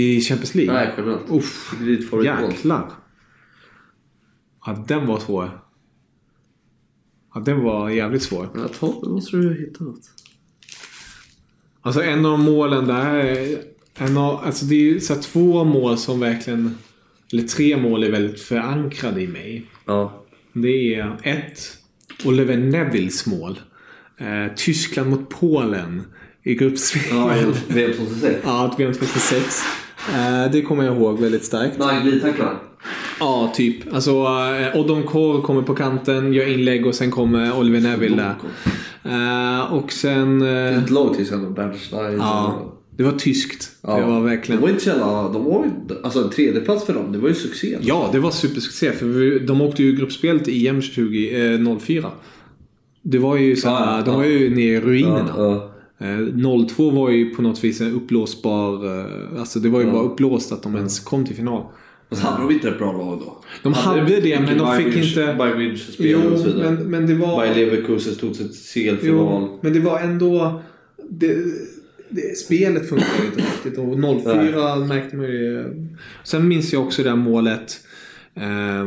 I 0.00 0.20
Champions 0.20 0.54
League? 0.54 0.74
Nej, 0.74 0.94
generellt. 0.96 1.30
Uff, 1.30 1.74
är 1.80 1.86
ditt 1.86 2.10
favoritmål? 2.10 2.50
jäklar. 2.50 2.90
Ja, 4.66 4.84
den 4.88 5.06
var 5.06 5.20
svår. 5.20 5.50
Ja, 7.34 7.40
den 7.40 7.62
var 7.62 7.90
jävligt 7.90 8.22
svår. 8.22 8.48
Ja, 8.54 8.68
ta, 8.68 9.00
då 9.02 9.10
måste 9.10 9.36
du 9.36 9.54
hitta 9.54 9.84
något. 9.84 10.10
Alltså 11.80 12.02
en 12.02 12.26
av 12.26 12.38
målen 12.38 12.86
där 12.86 13.14
är... 13.14 13.58
En 14.00 14.16
av, 14.16 14.44
alltså 14.44 14.64
det 14.64 14.90
är 14.90 15.00
så 15.00 15.14
två 15.14 15.64
mål 15.64 15.98
som 15.98 16.20
verkligen... 16.20 16.74
Eller 17.32 17.42
tre 17.42 17.76
mål 17.76 18.04
är 18.04 18.10
väldigt 18.10 18.40
förankrade 18.40 19.22
i 19.22 19.26
mig. 19.26 19.66
Ja. 19.84 20.24
Det 20.52 20.94
är 20.94 21.16
ett, 21.22 21.60
Oliver 22.24 22.56
Nevilles 22.56 23.26
mål. 23.26 23.60
Eh, 24.16 24.54
Tyskland 24.56 25.10
mot 25.10 25.28
Polen 25.30 26.02
i 26.48 26.54
gruppspel. 26.54 27.02
Ja, 27.10 27.30
VM 27.68 27.92
2006. 27.92 28.36
Ja, 28.44 28.74
VM 28.78 28.92
2006. 28.92 29.62
Eh, 30.14 30.52
det 30.52 30.62
kommer 30.62 30.84
jag 30.84 30.96
ihåg 30.96 31.20
väldigt 31.20 31.44
starkt. 31.44 31.78
Nej, 31.78 32.02
glidtacklar. 32.02 32.54
Ja, 33.20 33.52
typ. 33.56 33.94
Alltså, 33.94 34.10
eh, 34.10 34.80
Odon 34.80 35.02
Kor 35.02 35.42
kommer 35.42 35.62
på 35.62 35.74
kanten, 35.74 36.32
gör 36.32 36.48
inlägg 36.52 36.86
och 36.86 36.94
sen 36.94 37.10
kommer 37.10 37.58
Oliver 37.58 37.80
Neville 37.80 38.16
där. 38.16 38.34
Eh, 39.04 39.72
och 39.72 39.92
sen... 39.92 40.38
Det 40.38 40.48
är 40.48 40.78
ett 40.78 40.90
lag 40.90 41.12
till 41.12 41.22
exempel. 41.22 41.50
Bernstein. 41.52 42.16
ja, 42.18 42.72
det 42.96 43.02
var 43.02 43.12
tyskt. 43.12 43.70
Ja. 43.82 43.96
Det 43.96 44.02
var 44.02 44.14
De 44.14 44.24
verkligen... 44.24 44.60
var 44.60 44.68
inte 44.68 44.82
så 44.82 44.88
jävla... 44.90 45.28
De 45.28 45.44
var 45.44 45.70
Alltså 46.04 46.22
en 46.24 46.30
tredjeplats 46.30 46.86
för 46.86 46.94
dem, 46.94 47.12
det 47.12 47.18
var 47.18 47.28
ju 47.28 47.34
succé. 47.34 47.76
Ja, 47.80 48.08
det 48.12 48.18
var 48.18 48.30
supersuccé. 48.30 48.92
För 48.92 49.06
vi, 49.06 49.38
de 49.38 49.60
åkte 49.60 49.82
ju 49.82 49.92
gruppspelet 49.96 50.48
i 50.48 50.68
EM 50.68 50.80
2004. 50.82 52.10
Det 53.02 53.18
var 53.18 53.36
ju 53.36 53.56
så 53.56 53.68
Ja, 53.68 54.02
de 54.04 54.16
var 54.16 54.24
ju 54.24 54.50
nere 54.50 54.62
i 54.64 54.80
ruinerna. 54.80 55.60
Eh, 55.98 56.66
02 56.68 56.90
var 56.90 57.10
ju 57.10 57.30
på 57.34 57.42
något 57.42 57.64
vis 57.64 57.80
en 57.80 57.92
upplåsbar... 57.94 58.86
eh, 59.00 59.40
Alltså 59.40 59.58
det 59.60 59.68
var 59.68 59.80
ju 59.80 59.86
Ja. 59.86 59.92
bara 59.92 60.02
upplåst 60.02 60.52
att 60.52 60.62
de 60.62 60.76
ens 60.76 61.00
kom 61.00 61.26
till 61.26 61.36
final. 61.36 61.62
Fast 62.10 62.22
hade 62.22 62.42
de 62.42 62.54
inte 62.54 62.68
ett 62.68 62.78
bra 62.78 62.92
lag 62.92 63.18
då? 63.18 63.42
De 63.62 63.72
hade 63.72 64.00
det, 64.04 64.16
mycket 64.22 64.40
men 64.40 64.58
de 64.58 64.76
fick 64.76 64.86
Bayern 64.86 65.04
inte- 65.08 65.34
Bayern 65.38 65.58
München 65.60 65.92
spelare 65.92 66.28
och 66.28 66.38
så 66.38 66.44
vidare. 66.46 66.70
men, 66.70 66.90
men 66.90 67.06
det 67.06 67.14
var... 67.14 67.36
Bayer 67.36 67.54
Leverkusen 67.54 68.14
stod 68.14 68.34
till. 68.34 68.98
Jo, 69.02 69.58
men 69.62 69.72
det 69.72 69.80
var 69.80 70.00
ändå... 70.00 70.62
Det, 71.10 71.36
det, 72.08 72.38
spelet 72.38 72.88
funkade 72.88 73.26
inte 73.26 73.40
riktigt 73.40 73.78
och 73.78 74.22
04 74.22 74.76
märkte 74.76 75.16
man 75.16 75.26
ju. 75.26 75.64
Sen 76.24 76.48
minns 76.48 76.72
jag 76.72 76.82
också 76.82 77.02
det 77.02 77.08
här 77.08 77.16
målet. 77.16 77.80
eh, 78.34 78.84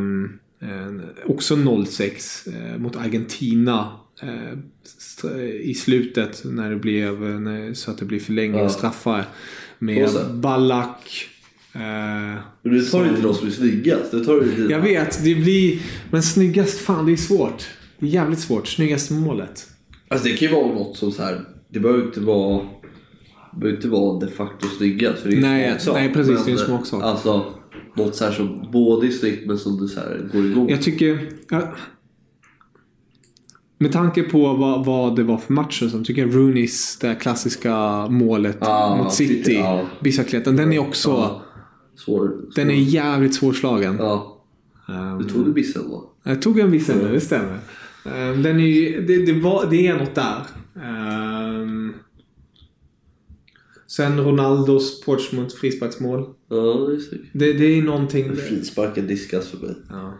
också 1.25 1.57
06 1.85 2.47
eh, 2.47 2.77
mot 2.79 2.95
Argentina. 2.95 3.87
Eh, 4.21 5.43
i 5.61 5.73
slutet 5.73 6.41
när 6.45 6.69
det 6.69 6.75
blev 6.75 7.23
eh, 7.29 7.39
när, 7.39 7.73
så 7.73 7.91
att 7.91 7.97
det 7.97 8.05
blir 8.05 8.19
förlängning 8.19 8.61
och 8.61 8.71
straffar. 8.71 9.25
Med 9.79 10.09
Ballack. 10.33 11.27
eh, 11.73 11.81
Men 11.81 12.41
du 12.63 12.81
tar 12.85 13.03
ju 13.03 13.09
inte 13.09 13.21
de 13.21 13.33
som 13.33 13.47
är 13.47 13.51
snyggast. 13.51 14.11
Du 14.11 14.25
tar 14.25 14.33
ju 14.33 14.51
dina. 14.55 14.71
Jag 14.71 14.79
vet, 14.79 15.23
det 15.23 15.35
blir... 15.35 15.79
Men 16.11 16.23
snyggast, 16.23 16.79
fan 16.79 17.05
det 17.05 17.11
är 17.11 17.15
svårt. 17.17 17.67
Det 17.99 18.05
är 18.05 18.09
jävligt 18.09 18.39
svårt. 18.39 18.67
Snyggaste 18.67 19.13
målet. 19.13 19.67
Alltså 20.07 20.27
det 20.27 20.37
kan 20.37 20.47
ju 20.47 20.53
vara 20.55 20.67
något 20.67 20.97
som 20.97 21.11
så 21.11 21.23
här. 21.23 21.41
Det 21.69 21.79
behöver 21.79 22.03
inte 22.03 22.19
vara... 22.19 22.61
Det 23.53 23.59
behöver 23.59 23.75
inte 23.77 23.87
vara 23.89 24.19
de 24.19 24.27
facto 24.27 24.67
snyggast. 24.67 25.19
För 25.21 25.29
det 25.29 25.35
är 25.35 25.37
ju 25.37 25.41
Nej, 25.41 25.69
smaksak. 25.69 25.93
nej, 25.93 26.13
precis, 26.13 26.33
Men, 26.35 26.45
det 26.45 26.51
är 26.51 26.53
en 26.53 26.65
smaksak. 26.65 27.03
Alltså, 27.03 27.53
något 27.95 28.15
så 28.15 28.25
här 28.25 28.31
som 28.31 28.71
både 28.71 29.07
är 29.07 29.11
snyggt 29.11 29.47
men 29.47 29.57
som 29.57 29.77
du 29.81 29.87
så 29.87 29.99
här 29.99 30.29
går 30.33 30.45
igång. 30.45 30.69
Jag 30.69 30.81
tycker... 30.81 31.29
Ja, 31.49 31.75
med 33.81 33.91
tanke 33.91 34.23
på 34.23 34.53
vad, 34.53 34.85
vad 34.85 35.15
det 35.15 35.23
var 35.23 35.37
för 35.37 35.53
matcher 35.53 35.87
så 35.87 36.03
tycker 36.03 36.21
jag 36.21 36.35
Rooneys, 36.35 36.97
det 37.01 37.15
klassiska 37.15 38.07
målet 38.09 38.57
Ja, 38.61 38.95
mot 39.03 39.13
City, 39.13 39.53
ja. 39.53 39.81
Bicicletten, 39.99 40.55
den 40.55 40.73
är 40.73 40.79
också... 40.79 41.09
Ja. 41.09 41.41
Svår. 41.95 42.31
Den 42.55 42.69
är 42.69 42.75
jävligt 42.75 43.35
svårslagen. 43.35 43.95
Ja. 43.99 44.43
Ehm, 44.89 45.17
Du 45.17 45.29
tog 45.29 45.45
det 45.45 45.51
bissen 45.51 45.89
då? 45.89 46.09
Jag 46.23 46.41
tog 46.41 46.59
en 46.59 46.71
viss 46.71 46.89
ändå, 46.89 47.07
det 47.07 47.21
stämmer. 47.21 47.59
Ehm, 48.05 48.41
Den 48.43 48.59
är 48.59 48.67
ju, 48.67 49.05
det, 49.05 49.25
det, 49.25 49.39
var, 49.39 49.65
det 49.69 49.87
är 49.87 49.97
något 49.97 50.15
där. 50.15 50.41
Ehm, 50.83 51.93
sen 53.87 54.19
Ronaldos 54.19 55.01
Portsmouth 55.05 55.55
frisparksmål. 55.55 56.25
Ja, 56.49 56.55
det 56.55 56.95
är 56.95 56.99
snyggt. 56.99 57.29
Det, 57.33 57.53
det 57.53 57.65
är 57.65 57.81
någonting... 57.81 58.35
Frisparken 58.35 59.07
diskas 59.07 59.47
för 59.47 59.57
mig. 59.57 59.75
Ja. 59.89 60.13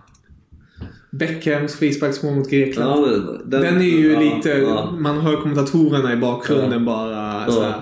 Beckhams 1.12 1.76
frisparksmål 1.76 2.36
mot 2.36 2.50
Grekland. 2.50 2.90
Ja, 2.90 3.08
den, 3.46 3.62
Den, 3.62 3.78
är 3.78 3.82
ju 3.82 4.12
ja, 4.12 4.20
lite... 4.20 4.50
Ja. 4.50 4.92
Man 4.92 5.18
hör 5.18 5.42
kommentatorerna 5.42 6.14
i 6.14 6.18
bakgrunden 6.18 6.86
bara. 6.86 7.44
Ja. 7.48 7.52
Såhär, 7.52 7.82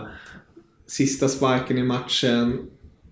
sista 0.88 1.28
sparken 1.28 1.78
i 1.78 1.84
matchen. 1.84 2.60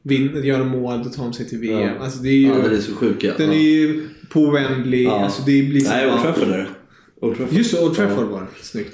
Vin, 0.01 0.43
gör 0.43 0.63
mål, 0.63 1.03
då 1.03 1.09
tar 1.09 1.24
de 1.24 1.34
sig 1.34 1.49
till 1.49 1.59
VM. 1.59 1.80
Ja. 1.80 2.03
Alltså, 2.03 2.20
det 2.20 2.30
är 2.30 2.38
ju, 2.38 2.47
den 2.47 2.76
är 2.76 2.78
så 2.78 2.95
sjuk 2.95 3.26
den 3.38 3.49
är 3.49 3.55
ju 3.55 4.09
på 4.30 4.51
Wembley. 4.51 5.03
Ja. 5.03 5.24
Alltså, 5.24 5.41
det 5.41 5.63
blir 5.63 5.80
så 5.80 5.89
Nej, 5.89 6.11
Old 6.11 6.22
Trafford 6.22 6.47
är 6.47 6.70
det. 7.20 7.57
Just 7.57 7.72
det, 7.72 7.86
Old 7.86 7.95
Trafford 7.95 8.28
var 8.28 8.41
det. 8.41 8.63
Snyggt. 8.65 8.93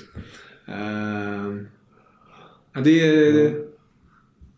Ja, 2.75 2.81
det 2.81 3.07
är... 3.07 3.55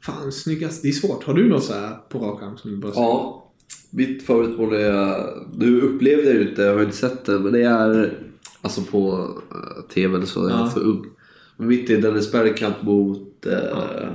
Fan, 0.01 0.31
snyggast. 0.31 0.81
Det 0.81 0.87
är 0.87 0.91
svårt. 0.91 1.23
Har 1.23 1.33
du 1.33 1.49
något 1.49 1.63
så 1.63 1.73
här 1.73 1.97
på 2.09 2.19
rak 2.19 2.43
arm 2.43 2.57
som 2.57 2.71
du 2.71 2.77
bara 2.77 2.91
säger? 2.91 3.07
Ja. 3.07 3.44
Mitt 3.91 4.23
favoritmål 4.25 4.73
är... 4.73 5.25
Nu 5.57 5.81
upplevde 5.81 6.33
det 6.33 6.49
inte, 6.49 6.61
jag 6.61 6.73
har 6.73 6.83
inte 6.83 6.95
sett 6.95 7.25
det. 7.25 7.39
Men 7.39 7.53
det 7.53 7.61
är 7.61 8.13
alltså 8.61 8.81
på 8.81 9.11
uh, 9.11 9.87
TV 9.93 10.15
eller 10.15 10.25
så. 10.25 10.39
Jag 10.49 10.51
är 10.51 10.63
Ja. 10.63 10.67
för 10.69 10.81
ung. 10.81 11.05
Men 11.57 11.67
mitt 11.67 11.89
är 11.89 12.01
Dennis 12.01 12.31
Bergkamp 12.31 12.81
mot 12.81 13.45
uh, 13.47 14.07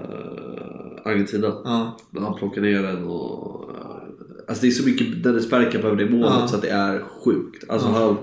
Argentina. 1.05 1.53
Ja. 1.65 1.97
När 2.11 2.21
han 2.21 2.35
plockar 2.35 2.61
ner 2.63 2.83
den 2.83 3.05
och... 3.05 3.71
eh, 3.71 3.87
Alltså 4.49 4.63
det 4.63 4.69
är 4.69 4.73
så 4.73 4.87
mycket 4.89 5.23
Dennis 5.23 5.51
Bergkamp 5.51 5.85
över 5.85 5.97
det 5.97 6.11
målet 6.11 6.31
Ja. 6.41 6.49
så 6.49 6.57
att 6.57 6.63
det 6.63 6.69
är 6.71 6.99
sjukt. 7.25 7.65
Alltså 7.71 7.89
han... 7.89 8.17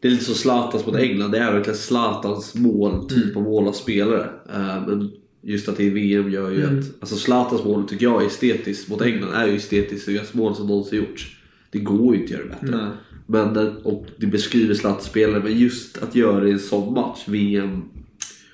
Det 0.00 0.08
är 0.08 0.12
lite 0.12 0.24
som 0.24 0.34
Zlatans 0.34 0.86
mot 0.86 0.96
England. 0.96 1.30
Det 1.30 1.38
är 1.38 1.52
verkligen 1.52 1.76
Zlatans 1.78 2.54
mål, 2.54 3.08
typ 3.08 3.24
Mm. 3.24 3.36
av 3.36 3.42
mål 3.42 3.68
av 3.68 3.72
spelare. 3.72 4.28
Eh, 4.54 4.86
men 4.86 5.10
just 5.44 5.68
att 5.68 5.76
det 5.76 5.86
är 5.86 5.90
VM 5.90 6.30
gör 6.30 6.50
ju 6.50 6.62
Mm. 6.64 6.78
att... 6.78 6.84
Alltså 7.00 7.16
Zlatans 7.16 7.64
mål 7.64 7.88
tycker 7.88 8.06
jag 8.06 8.22
är 8.22 8.26
estetiskt 8.26 8.88
mot 8.90 9.00
England. 9.02 9.32
är 9.34 9.46
ju 9.46 9.56
estetiskt 9.56 10.04
snyggaste 10.04 10.36
mål 10.36 10.54
som 10.54 10.66
någonsin 10.66 10.98
gjorts. 10.98 11.36
Det 11.70 11.78
går 11.78 12.14
ju 12.16 12.22
inte 12.22 12.34
att 12.34 12.40
göra 12.40 12.48
bättre. 12.60 12.76
Nej. 12.76 12.90
Men, 13.26 13.54
den- 13.54 13.76
och 13.76 14.06
det 14.16 14.26
beskriver 14.26 14.74
Zlatans 14.74 15.04
spelare. 15.04 15.42
Men 15.42 15.58
just 15.58 16.02
att 16.02 16.14
göra 16.14 16.40
det 16.40 16.48
i 16.48 16.52
en 16.52 16.58
sån 16.58 16.94
match, 16.94 17.24
VM. 17.26 17.82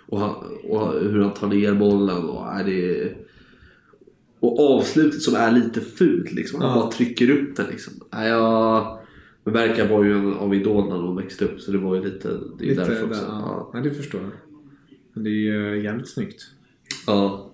Och, 0.06 0.20
han, 0.20 0.34
och 0.64 0.92
hur 1.00 1.20
han 1.20 1.34
tar 1.34 1.46
ner 1.48 1.74
bollen. 1.74 2.16
Och, 2.24 2.52
är 2.52 2.64
det, 2.64 3.12
och 4.40 4.76
avslutet 4.78 5.22
som 5.22 5.34
är 5.34 5.52
lite 5.52 5.80
fult. 5.80 6.32
Liksom. 6.32 6.60
Han 6.60 6.70
Ja. 6.70 6.74
bara 6.82 6.90
trycker 6.92 7.30
upp 7.30 7.56
den. 7.56 7.66
Liksom. 7.70 7.92
Jag, 8.12 8.98
men 9.44 9.54
Bergkamp 9.54 9.90
var 9.90 10.04
ju 10.04 10.12
en 10.18 10.32
av 10.34 10.54
idolerna 10.54 10.96
när 10.96 11.02
de 11.02 11.16
växte 11.16 11.44
upp. 11.44 11.60
Så 11.60 11.70
det 11.72 11.78
var 11.78 11.94
ju 11.96 12.04
lite, 12.04 12.28
det 12.58 12.64
är 12.64 12.68
Lite 12.68 12.80
därför 12.80 12.94
där, 12.94 13.04
också. 13.10 13.22
ja. 13.28 13.40
Ja. 13.46 13.70
ja, 13.74 13.80
det 13.80 13.90
förstår 13.90 14.20
jag. 14.20 14.30
Men 15.14 15.24
det 15.24 15.30
är 15.30 15.32
ju 15.34 15.76
eh, 15.78 15.84
jävligt 15.84 16.08
snyggt. 16.08 16.42
Ja. 17.06 17.52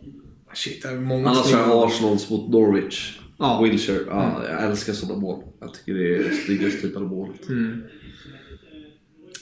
Shit, 0.55 0.82
det 0.82 0.88
är 0.88 1.01
många 1.01 1.28
Annars 1.28 1.53
har 1.53 1.86
Arsenals 1.86 2.30
mot 2.30 2.49
Norwich. 2.49 3.20
Ja. 3.38 3.61
Wilshire. 3.62 4.05
Ja, 4.09 4.44
Jag 4.49 4.64
älskar 4.64 4.92
sådana 4.92 5.20
mål. 5.20 5.42
Jag 5.61 5.74
tycker 5.74 5.94
det 5.94 6.16
är 6.16 6.30
snyggaste 6.32 6.80
typen 6.80 7.03
av 7.03 7.09
mål. 7.09 7.28
Mm. 7.49 7.82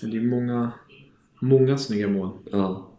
Det 0.01 0.17
är 0.17 0.21
många, 0.21 0.73
många 1.41 1.79
snygga 1.79 2.09
mål. 2.09 2.31
Ja. 2.53 2.91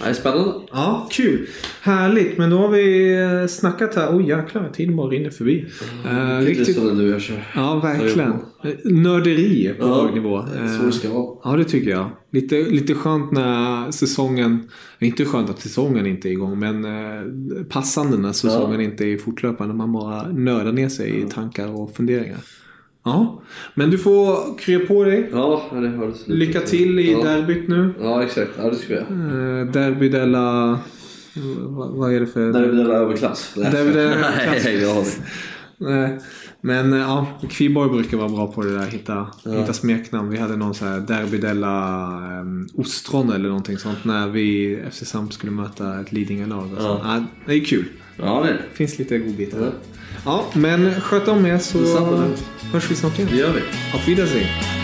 Nej, 0.00 0.14
spännande. 0.14 0.54
Ja, 0.72 1.08
kul. 1.10 1.46
Härligt, 1.82 2.38
men 2.38 2.50
då 2.50 2.58
har 2.58 2.68
vi 2.68 3.14
eh, 3.22 3.46
snackat 3.46 3.94
här. 3.94 4.16
Oj 4.16 4.28
jäklar, 4.28 4.70
tiden 4.72 4.96
bara 4.96 5.08
rinner 5.08 5.30
förbi. 5.30 5.66
Eh, 6.06 6.38
Riktigt 6.38 6.58
riktigt, 6.58 6.76
som 6.76 6.86
när 6.86 7.04
du 7.04 7.10
jag 7.10 7.20
kör. 7.20 7.44
ja, 7.54 7.80
verkligen. 7.80 8.30
Eh, 8.64 8.70
Nörderi 8.84 9.74
på 9.80 9.86
hög 9.86 10.14
nivå. 10.14 10.42
Det 10.54 10.58
är 10.58 10.78
så 10.78 10.86
det 10.86 10.92
ska 10.92 11.08
vara. 11.12 11.36
Ja, 11.44 11.56
det 11.56 11.64
tycker 11.64 11.90
jag. 11.90 12.10
Lite, 12.32 12.56
lite 12.62 12.94
skönt 12.94 13.32
när 13.32 13.90
säsongen... 13.90 14.70
Inte 14.98 15.24
skönt 15.24 15.50
att 15.50 15.60
säsongen 15.60 16.06
inte 16.06 16.28
är 16.28 16.32
igång, 16.32 16.58
men 16.58 16.86
passande 17.68 18.16
när 18.18 18.32
säsongen 18.32 18.80
inte 18.80 19.04
är 19.04 19.18
fortlöpande. 19.18 19.74
Man 19.74 19.92
bara 19.92 20.28
nördar 20.32 20.72
ner 20.72 20.88
sig 20.88 21.20
i 21.20 21.22
tankar 21.22 21.80
och 21.80 21.96
funderingar. 21.96 22.38
Ja, 23.04 23.42
men 23.74 23.90
du 23.90 23.98
får 23.98 24.58
krya 24.58 24.78
på 24.78 25.04
dig. 25.04 25.28
Ja, 25.32 25.62
det 25.72 25.88
hördes 25.88 26.20
lite. 26.20 26.32
Lycka 26.32 26.60
till 26.60 26.98
i 26.98 27.12
ja. 27.12 27.22
derbyt 27.22 27.68
nu. 27.68 27.94
Ja, 28.00 28.22
exakt. 28.22 28.50
Ja, 28.58 28.70
det 28.70 28.76
ska 28.76 28.92
göra. 28.92 29.02
Eh, 29.02 29.66
derby 29.66 30.08
della... 30.08 30.78
Vad, 31.68 32.14
är 32.14 32.20
det 32.20 32.26
för... 32.26 32.46
Vi 32.46 32.76
dela 32.76 32.94
överklass. 32.94 33.54
Derby 33.54 33.92
della 33.92 34.02
överklass. 34.02 34.64
Nej, 34.64 34.76
vi 34.78 34.84
har 34.84 35.02
det. 35.02 35.10
Nej. 35.78 36.18
Men 36.60 36.92
eh, 36.92 36.98
ja, 36.98 37.26
Kviborg 37.50 37.90
brukar 37.90 38.16
vara 38.16 38.28
bra 38.28 38.52
på 38.52 38.62
det 38.62 38.78
där. 38.78 38.86
Hitta, 38.86 39.26
hitta 39.44 39.72
smeknamn. 39.72 40.30
Vi 40.30 40.38
hade 40.38 40.56
någon 40.56 40.74
så 40.74 40.84
här 40.84 41.00
Derby 41.00 41.38
della 41.38 42.06
um, 42.40 42.68
Ostron 42.74 43.32
eller 43.32 43.48
någonting 43.48 43.78
sånt 43.78 44.04
när 44.04 44.28
vi 44.28 44.78
FC 44.90 45.06
Samp 45.06 45.32
skulle 45.32 45.52
möta 45.52 46.00
ett 46.00 46.12
Lidingö-lag. 46.12 46.70
Ja. 46.78 47.00
Ja, 47.04 47.24
det 47.46 47.54
är 47.54 47.64
kul. 47.64 47.84
Ja, 48.16 48.40
det 48.42 48.48
är 48.48 48.52
det. 48.52 48.62
finns 48.72 48.98
lite 48.98 49.18
godbitar. 49.18 49.58
Ja. 49.60 49.72
Ja, 50.24 50.44
men 50.54 51.00
sköt 51.00 51.28
om 51.28 51.46
er 51.46 51.58
så 51.58 51.78
hörs 52.72 52.90
vi 52.90 52.94
snart 52.94 53.18
igen. 53.18 53.28
Det 53.32 53.36
gör 53.36 53.52
vi. 53.52 53.60
Auf 53.94 54.08
Wiedersehen. 54.08 54.83